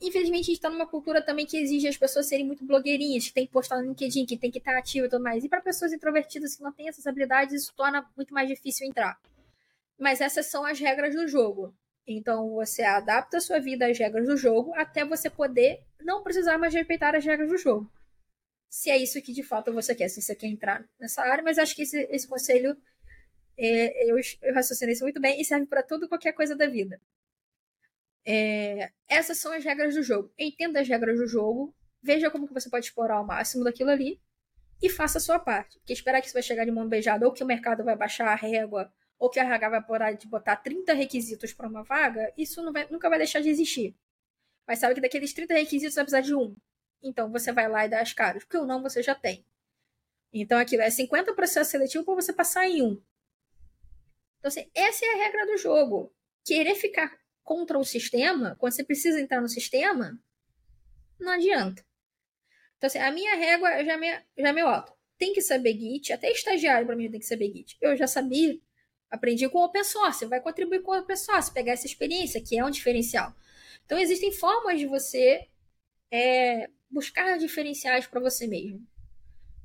[0.00, 3.34] Infelizmente, a gente está numa cultura também que exige as pessoas serem muito blogueirinhas, que
[3.34, 5.44] tem que postar no LinkedIn, que tem que estar ativo e tudo mais.
[5.44, 9.16] E para pessoas introvertidas que não têm essas habilidades, isso torna muito mais difícil entrar.
[10.00, 11.76] Mas essas são as regras do jogo.
[12.06, 16.58] Então você adapta a sua vida às regras do jogo até você poder não precisar
[16.58, 17.92] mais respeitar as regras do jogo.
[18.68, 21.58] Se é isso que de fato você quer, se você quer entrar nessa área, mas
[21.58, 22.76] acho que esse, esse conselho
[23.58, 27.00] é, eu, eu raciocinei isso muito bem e serve para tudo qualquer coisa da vida.
[28.24, 30.32] É, essas são as regras do jogo.
[30.38, 34.18] Entenda as regras do jogo, veja como que você pode explorar o máximo daquilo ali
[34.82, 35.78] e faça a sua parte.
[35.78, 38.28] Porque esperar que você vai chegar de mão beijada ou que o mercado vai baixar
[38.28, 38.90] a régua
[39.20, 42.88] ou que a RH vai parar de botar 30 requisitos para uma vaga, isso vai,
[42.90, 43.94] nunca vai deixar de existir.
[44.66, 46.56] Mas sabe que daqueles 30 requisitos vai precisar de um.
[47.02, 49.44] Então você vai lá e dá as caras, porque o não você já tem.
[50.32, 53.02] Então aquilo é 50 processos seletivos para você passar em um.
[54.38, 56.10] Então, assim, essa é a regra do jogo.
[56.42, 60.18] Querer ficar contra o sistema, quando você precisa entrar no sistema,
[61.18, 61.84] não adianta.
[62.78, 64.94] Então, assim, a minha régua já me, já me alto.
[65.18, 67.76] Tem que saber Git, até estagiário para mim tem que saber Git.
[67.82, 68.58] Eu já sabia,
[69.10, 72.58] aprendi com o open source, vai contribuir com o open source, pegar essa experiência, que
[72.58, 73.34] é um diferencial.
[73.84, 75.48] Então, existem formas de você
[76.10, 78.86] é, buscar diferenciais para você mesmo.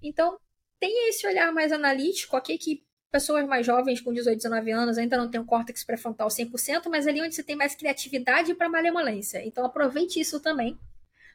[0.01, 0.39] Então,
[0.79, 5.15] tenha esse olhar mais analítico, ok, que pessoas mais jovens, com 18, 19 anos, ainda
[5.17, 9.45] não têm um córtex pré-frontal 100%, mas ali onde você tem mais criatividade para malemolência.
[9.45, 10.77] Então aproveite isso também.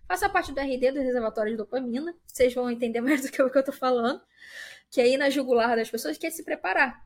[0.07, 2.15] Faça parte do RD, dos reservatórios de dopamina.
[2.27, 4.21] Vocês vão entender mais do que que eu estou falando.
[4.91, 7.03] Que é ir na jugular das pessoas, que é se preparar.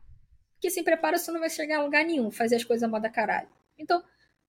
[0.64, 3.10] Porque sem preparo você não vai chegar a lugar nenhum, fazer as coisas a moda
[3.10, 3.46] caralho.
[3.76, 4.02] Então,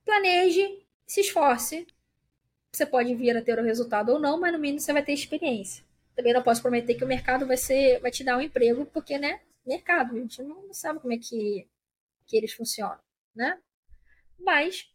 [0.05, 1.85] planeje, se esforce.
[2.71, 5.11] Você pode vir a ter o resultado ou não, mas no mínimo você vai ter
[5.11, 5.83] experiência.
[6.15, 9.17] Também não posso prometer que o mercado vai, ser, vai te dar um emprego, porque,
[9.17, 10.15] né, mercado.
[10.15, 11.67] A gente não sabe como é que,
[12.25, 12.97] que eles funcionam,
[13.35, 13.59] né?
[14.39, 14.89] Mas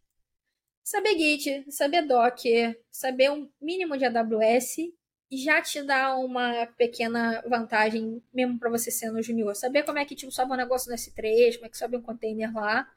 [0.83, 4.91] saber Git, saber Docker, saber um mínimo de AWS
[5.31, 9.55] já te dá uma pequena vantagem, mesmo para você sendo junior.
[9.55, 12.03] Saber como é que tipo, sobe um negócio no S3, como é que sobe um
[12.03, 12.89] container lá.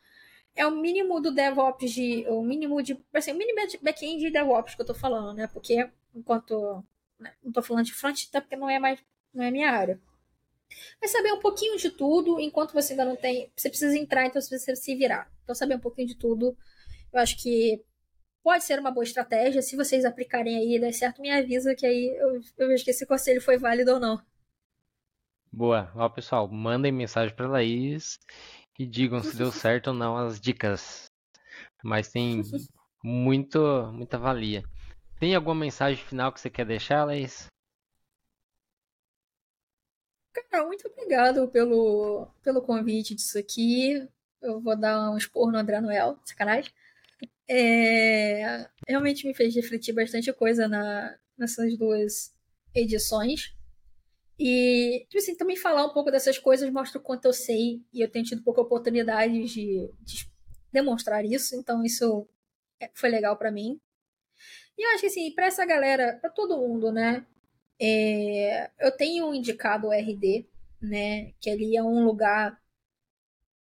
[0.56, 2.26] É o mínimo do DevOps de.
[2.28, 3.00] O mínimo de.
[3.14, 5.48] Assim, o mínimo de back-end de DevOps que eu tô falando, né?
[5.48, 6.84] Porque enquanto.
[7.20, 9.00] Né, não tô falando de front, até porque não é mais.
[9.34, 10.00] Não é minha área.
[11.02, 13.52] Mas saber um pouquinho de tudo, enquanto você ainda não tem.
[13.56, 15.32] Você precisa entrar, então você precisa se virar.
[15.44, 16.58] Então, saber um pouquinho de tudo,
[17.12, 17.84] eu acho que
[18.44, 19.62] pode ser uma boa estratégia.
[19.62, 22.92] Se vocês aplicarem aí e der certo, me avisa que aí eu, eu vejo que
[22.92, 24.22] esse conselho foi válido ou não.
[25.52, 25.92] Boa.
[25.96, 28.20] Ó, pessoal, mandem mensagem para Laís
[28.78, 31.06] e digam se deu certo ou não as dicas.
[31.84, 32.42] Mas tem
[33.04, 33.60] muito,
[33.94, 34.64] muita valia.
[35.20, 37.48] Tem alguma mensagem final que você quer deixar, Laís?
[40.50, 44.08] Cara, muito obrigado pelo, pelo convite disso aqui.
[44.42, 46.74] Eu vou dar um expor no André Noel, sacanagem.
[47.50, 52.34] É, realmente me fez refletir bastante coisa na, nessas duas
[52.74, 53.56] edições.
[54.40, 58.02] E, tipo assim, também falar um pouco dessas coisas mostra o quanto eu sei e
[58.02, 60.28] eu tenho tido pouca oportunidade de, de
[60.72, 62.28] demonstrar isso, então isso
[62.80, 63.80] é, foi legal para mim.
[64.78, 67.26] E eu acho que, assim, pra essa galera, pra todo mundo, né?
[67.80, 70.48] É, eu tenho indicado o RD,
[70.82, 72.62] né, que ali é um lugar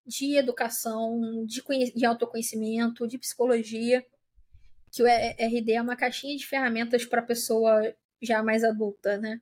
[0.06, 1.64] de educação, de,
[1.94, 4.06] de autoconhecimento, de psicologia,
[4.92, 9.42] que o RD é uma caixinha de ferramentas para pessoa já mais adulta, né?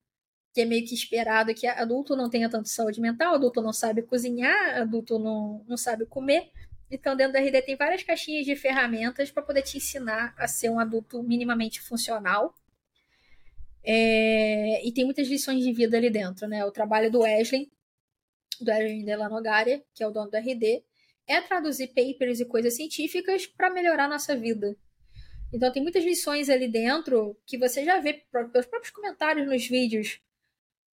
[0.54, 4.04] Que é meio que esperado que adulto não tenha tanto saúde mental, adulto não sabe
[4.04, 6.52] cozinhar, adulto não, não sabe comer.
[6.92, 10.70] Então, dentro do RD tem várias caixinhas de ferramentas para poder te ensinar a ser
[10.70, 12.56] um adulto minimamente funcional
[13.84, 16.66] é, e tem muitas lições de vida ali dentro, né?
[16.66, 17.72] O trabalho do Wesley,
[18.64, 20.84] do Wesley Delanogaria, que é o dono do RD,
[21.28, 24.76] é traduzir papers e coisas científicas para melhorar nossa vida.
[25.52, 30.20] Então tem muitas lições ali dentro que você já vê pelos próprios comentários nos vídeos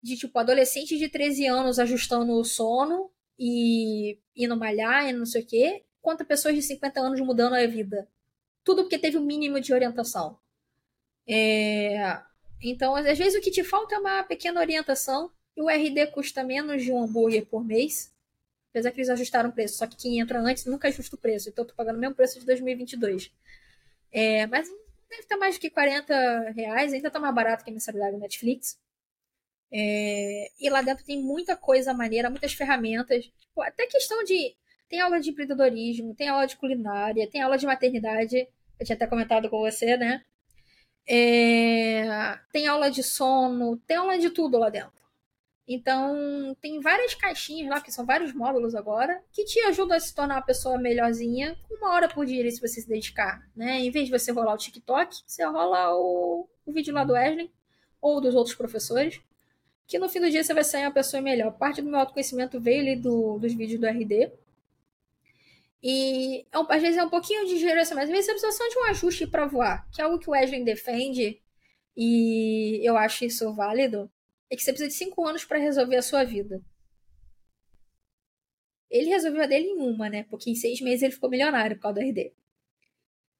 [0.03, 5.43] de tipo adolescente de 13 anos ajustando o sono e indo malhar e não sei
[5.43, 8.09] o quê, quanto pessoas de 50 anos mudando a vida.
[8.63, 10.39] Tudo porque teve o um mínimo de orientação.
[11.29, 12.21] É...
[12.63, 15.31] Então, às vezes o que te falta é uma pequena orientação.
[15.57, 18.15] E o RD custa menos de um hambúrguer por mês.
[18.71, 19.79] Apesar que eles ajustaram o preço.
[19.79, 21.49] Só que quem entra antes nunca ajusta o preço.
[21.49, 23.33] Então eu tô pagando o mesmo preço de 2022.
[24.13, 24.69] É, mas
[25.09, 26.93] deve estar mais do que 40 reais.
[26.93, 28.79] Ainda tá mais barato que a mensalidade do Netflix.
[29.73, 33.31] É, e lá dentro tem muita coisa maneira, muitas ferramentas.
[33.55, 34.55] Pô, até questão de.
[34.89, 38.49] Tem aula de empreendedorismo, tem aula de culinária, tem aula de maternidade.
[38.79, 40.25] Eu tinha até comentado com você, né?
[41.09, 42.05] É...
[42.53, 45.06] Tem aula de sono, tem aula de tudo lá dentro.
[45.69, 50.15] Então, tem várias caixinhas lá, que são vários módulos agora, que te ajudam a se
[50.15, 53.45] tornar uma pessoa melhorzinha, uma hora por dia, se você se dedicar.
[53.55, 53.81] Né?
[53.81, 57.51] Em vez de você rolar o TikTok, você rola o, o vídeo lá do Wesley,
[58.01, 59.21] ou dos outros professores,
[59.89, 61.53] que no fim do dia você vai sair uma pessoa melhor.
[61.53, 64.31] Parte do meu autoconhecimento veio ali do, dos vídeos do RD.
[65.83, 68.69] E é às vezes é um pouquinho de geração, mas às vezes é precisa só
[68.69, 71.41] de um ajuste para voar, que é algo que o Wesley defende,
[71.97, 74.11] e eu acho isso válido,
[74.51, 76.63] é que você precisa de cinco anos para resolver a sua vida.
[78.91, 80.25] Ele resolveu a dele em uma, né?
[80.25, 82.33] Porque em seis meses ele ficou milionário por causa do RD.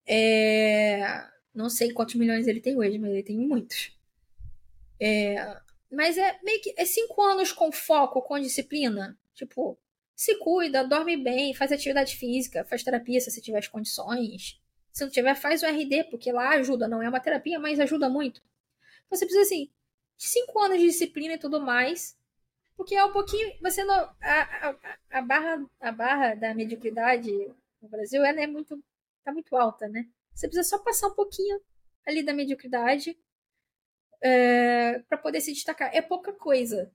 [0.07, 1.27] É...
[1.55, 3.97] Não sei quantos milhões ele tem hoje, mas ele tem muitos.
[5.01, 5.61] É,
[5.91, 9.19] mas é meio que é cinco anos com foco, com disciplina.
[9.35, 9.79] Tipo,
[10.15, 14.61] se cuida, dorme bem, faz atividade física, faz terapia se você tiver as condições.
[14.93, 16.89] Se não tiver, faz o RD, porque lá ajuda.
[16.89, 18.43] Não é uma terapia, mas ajuda muito.
[19.07, 19.71] Então, você precisa, assim,
[20.17, 22.17] cinco anos de disciplina e tudo mais.
[22.77, 23.53] Porque é um pouquinho.
[23.63, 23.95] Você não.
[23.95, 24.77] A, a,
[25.19, 27.31] a barra, a barra da mediocridade
[27.81, 28.83] no Brasil ela é muito.
[29.25, 30.07] tá muito alta, né?
[30.35, 31.61] Você precisa só passar um pouquinho
[32.07, 33.19] ali da mediocridade
[34.21, 35.91] é, para poder se destacar.
[35.95, 36.93] É pouca coisa.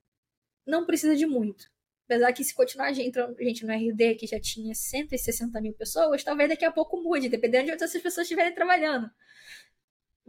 [0.65, 1.72] Não precisa de muito.
[2.06, 6.49] Apesar que se continuar entrando gente no RD que já tinha 160 mil pessoas, talvez
[6.49, 9.10] daqui a pouco mude, dependendo de onde essas pessoas estiverem trabalhando.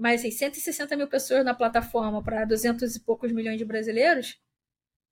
[0.03, 4.37] Mas assim, 160 mil pessoas na plataforma para 200 e poucos milhões de brasileiros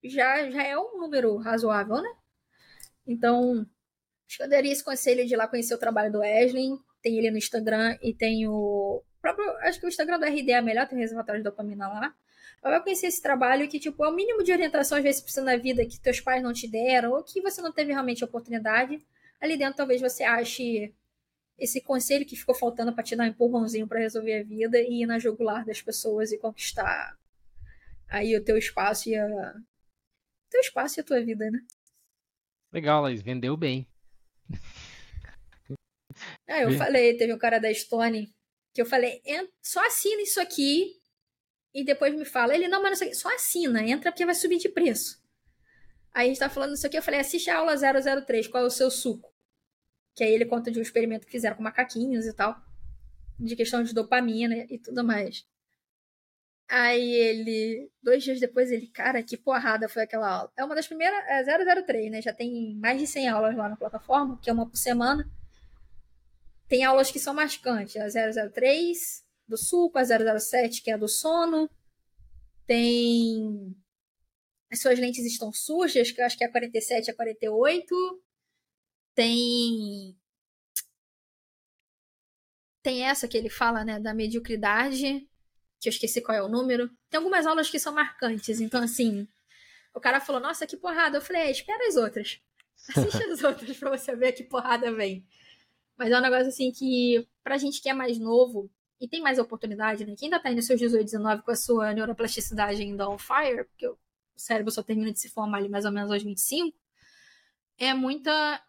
[0.03, 2.09] já, já é um número razoável, né?
[3.07, 3.65] Então,
[4.27, 6.71] acho que eu daria esse conselho de ir lá conhecer o trabalho do Wesley.
[7.01, 10.61] Tem ele no Instagram e tem o próprio, acho que o Instagram do RD é
[10.61, 12.13] melhor, tem um reservatório de dopamina lá.
[12.61, 15.55] Vai conhecer esse trabalho que, tipo, é o mínimo de orientação, às vezes, precisa na
[15.55, 19.01] vida que teus pais não te deram, ou que você não teve realmente oportunidade.
[19.39, 20.93] Ali dentro, talvez você ache
[21.57, 25.03] esse conselho que ficou faltando para te dar um empurrãozinho para resolver a vida e
[25.03, 27.17] ir na jugular das pessoas e conquistar
[28.07, 29.53] aí o teu espaço e a.
[30.49, 31.59] teu espaço e a tua vida, né?
[32.71, 33.87] Legal, Laís, vendeu bem.
[36.47, 38.33] Ah, eu falei, teve um cara da Stone
[38.73, 39.21] que eu falei,
[39.61, 41.01] só assina isso aqui
[41.73, 42.53] e depois me fala.
[42.53, 45.21] Ele, não, mas não sei, só assina, entra porque vai subir de preço.
[46.13, 48.67] Aí a gente tá falando isso aqui, eu falei, assiste a aula 003, qual é
[48.67, 49.30] o seu suco?
[50.15, 52.55] Que aí ele conta de um experimento que fizeram com macaquinhos e tal,
[53.39, 55.45] de questão de dopamina e tudo mais.
[56.69, 60.51] Aí ele, dois dias depois, ele, cara, que porrada foi aquela aula.
[60.55, 62.21] É uma das primeiras, é 003, né?
[62.21, 65.29] Já tem mais de 100 aulas lá na plataforma, que é uma por semana.
[66.69, 70.05] Tem aulas que são marcantes, a 003 do suco, a
[70.39, 71.69] 007 que é a do sono.
[72.65, 73.75] Tem
[74.71, 78.23] as suas lentes estão sujas, que eu acho que é a 47 e a 48.
[79.15, 80.15] Tem
[82.83, 85.27] tem essa que ele fala, né, da mediocridade,
[85.79, 86.89] que eu esqueci qual é o número.
[87.09, 89.27] Tem algumas aulas que são marcantes, então assim,
[89.93, 91.17] o cara falou: "Nossa, que porrada".
[91.17, 92.41] Eu falei: é, "Espera as outras".
[92.89, 95.25] Assiste as outras para você ver que porrada vem.
[95.97, 99.39] Mas é um negócio assim que, pra gente que é mais novo e tem mais
[99.39, 100.15] oportunidade, né?
[100.17, 103.87] Que ainda tá nos seus 18, 19 com a sua neuroplasticidade ainda on fire, porque
[103.87, 103.97] o
[104.35, 106.77] cérebro só termina de se formar ali mais ou menos aos 25,
[107.77, 108.63] é muita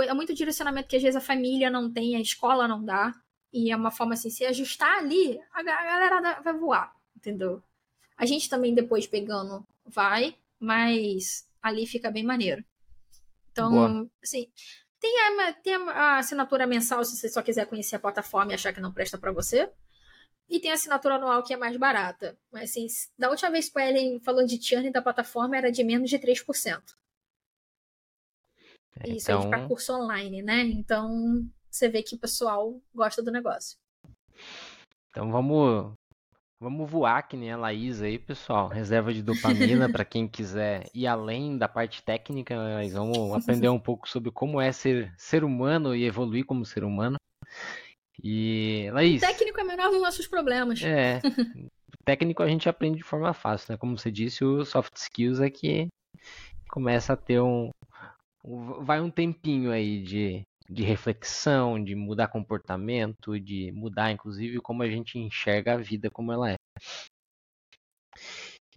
[0.00, 3.12] é muito direcionamento que às vezes a família não tem, a escola não dá.
[3.52, 7.62] E é uma forma assim, se ajustar ali, a galera vai voar, entendeu?
[8.16, 12.64] A gente também depois pegando vai, mas ali fica bem maneiro.
[13.50, 14.10] Então, Boa.
[14.22, 14.50] assim,
[14.98, 18.72] tem a, tem a assinatura mensal se você só quiser conhecer a plataforma e achar
[18.72, 19.70] que não presta para você.
[20.48, 22.38] E tem a assinatura anual que é mais barata.
[22.50, 22.86] Mas assim,
[23.18, 26.18] da última vez que o Ellen falou de churn da plataforma era de menos de
[26.18, 26.80] 3%.
[29.00, 29.44] É, Isso então...
[29.44, 30.62] é para curso online, né?
[30.62, 33.78] Então você vê que o pessoal gosta do negócio.
[35.10, 35.94] Então vamos
[36.62, 38.68] Vamos voar que nem a Laís aí, pessoal.
[38.68, 43.80] Reserva de dopamina para quem quiser ir além da parte técnica, mas vamos aprender um
[43.80, 47.16] pouco sobre como é ser ser humano e evoluir como ser humano.
[48.22, 49.20] E Laís.
[49.20, 50.80] O técnico é menor dos nossos problemas.
[50.84, 51.20] É.
[52.04, 53.76] técnico a gente aprende de forma fácil, né?
[53.76, 55.88] Como você disse, o soft skills é que
[56.68, 57.70] começa a ter um
[58.44, 64.88] vai um tempinho aí de de reflexão, de mudar comportamento, de mudar inclusive como a
[64.88, 66.56] gente enxerga a vida como ela é.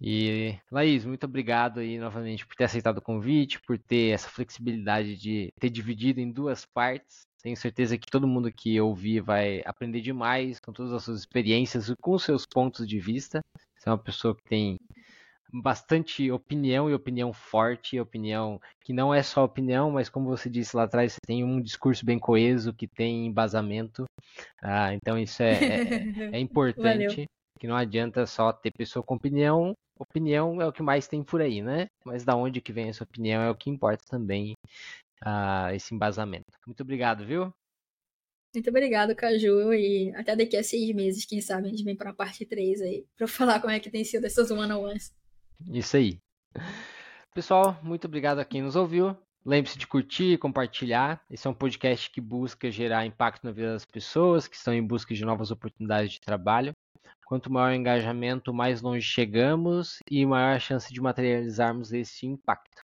[0.00, 5.16] E Laís, muito obrigado aí novamente por ter aceitado o convite, por ter essa flexibilidade
[5.16, 7.22] de ter dividido em duas partes.
[7.42, 11.88] Tenho certeza que todo mundo que ouvir vai aprender demais com todas as suas experiências
[11.88, 13.42] e com seus pontos de vista.
[13.78, 14.78] Você é uma pessoa que tem
[15.52, 20.76] bastante opinião e opinião forte, opinião que não é só opinião, mas como você disse
[20.76, 24.04] lá atrás, você tem um discurso bem coeso, que tem embasamento.
[24.62, 25.76] Ah, então isso é, é,
[26.36, 27.26] é importante,
[27.58, 29.72] que não adianta só ter pessoa com opinião.
[29.98, 31.86] Opinião é o que mais tem por aí, né?
[32.04, 34.54] Mas da onde que vem essa opinião é o que importa também,
[35.22, 36.52] ah, esse embasamento.
[36.66, 37.50] Muito obrigado, viu?
[38.54, 39.74] Muito obrigado, Caju.
[39.74, 42.80] E até daqui a seis meses, quem sabe, a gente vem para a parte 3
[42.80, 45.12] aí, para falar como é que tem sido essas one-on-ones.
[45.70, 46.18] Isso aí.
[47.34, 49.16] Pessoal, muito obrigado a quem nos ouviu.
[49.44, 51.22] Lembre-se de curtir e compartilhar.
[51.30, 54.84] Esse é um podcast que busca gerar impacto na vida das pessoas que estão em
[54.84, 56.72] busca de novas oportunidades de trabalho.
[57.26, 62.82] Quanto maior o engajamento, mais longe chegamos e maior a chance de materializarmos esse impacto.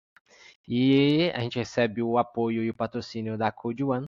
[0.68, 4.06] E a gente recebe o apoio e o patrocínio da Code One.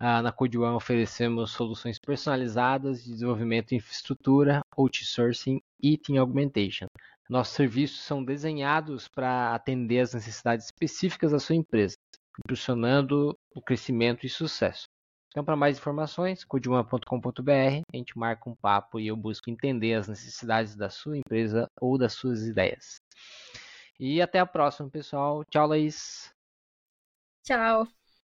[0.00, 6.86] Ah, na Code One oferecemos soluções personalizadas de desenvolvimento de infraestrutura, outsourcing e team augmentation.
[7.28, 11.94] Nossos serviços são desenhados para atender às necessidades específicas da sua empresa,
[12.38, 14.86] impulsionando o crescimento e sucesso.
[15.28, 20.08] Então, para mais informações, coduma.com.br, a gente marca um papo e eu busco entender as
[20.08, 22.96] necessidades da sua empresa ou das suas ideias.
[24.00, 25.44] E até a próxima, pessoal.
[25.50, 26.32] Tchau, Laís.
[27.44, 27.97] Tchau.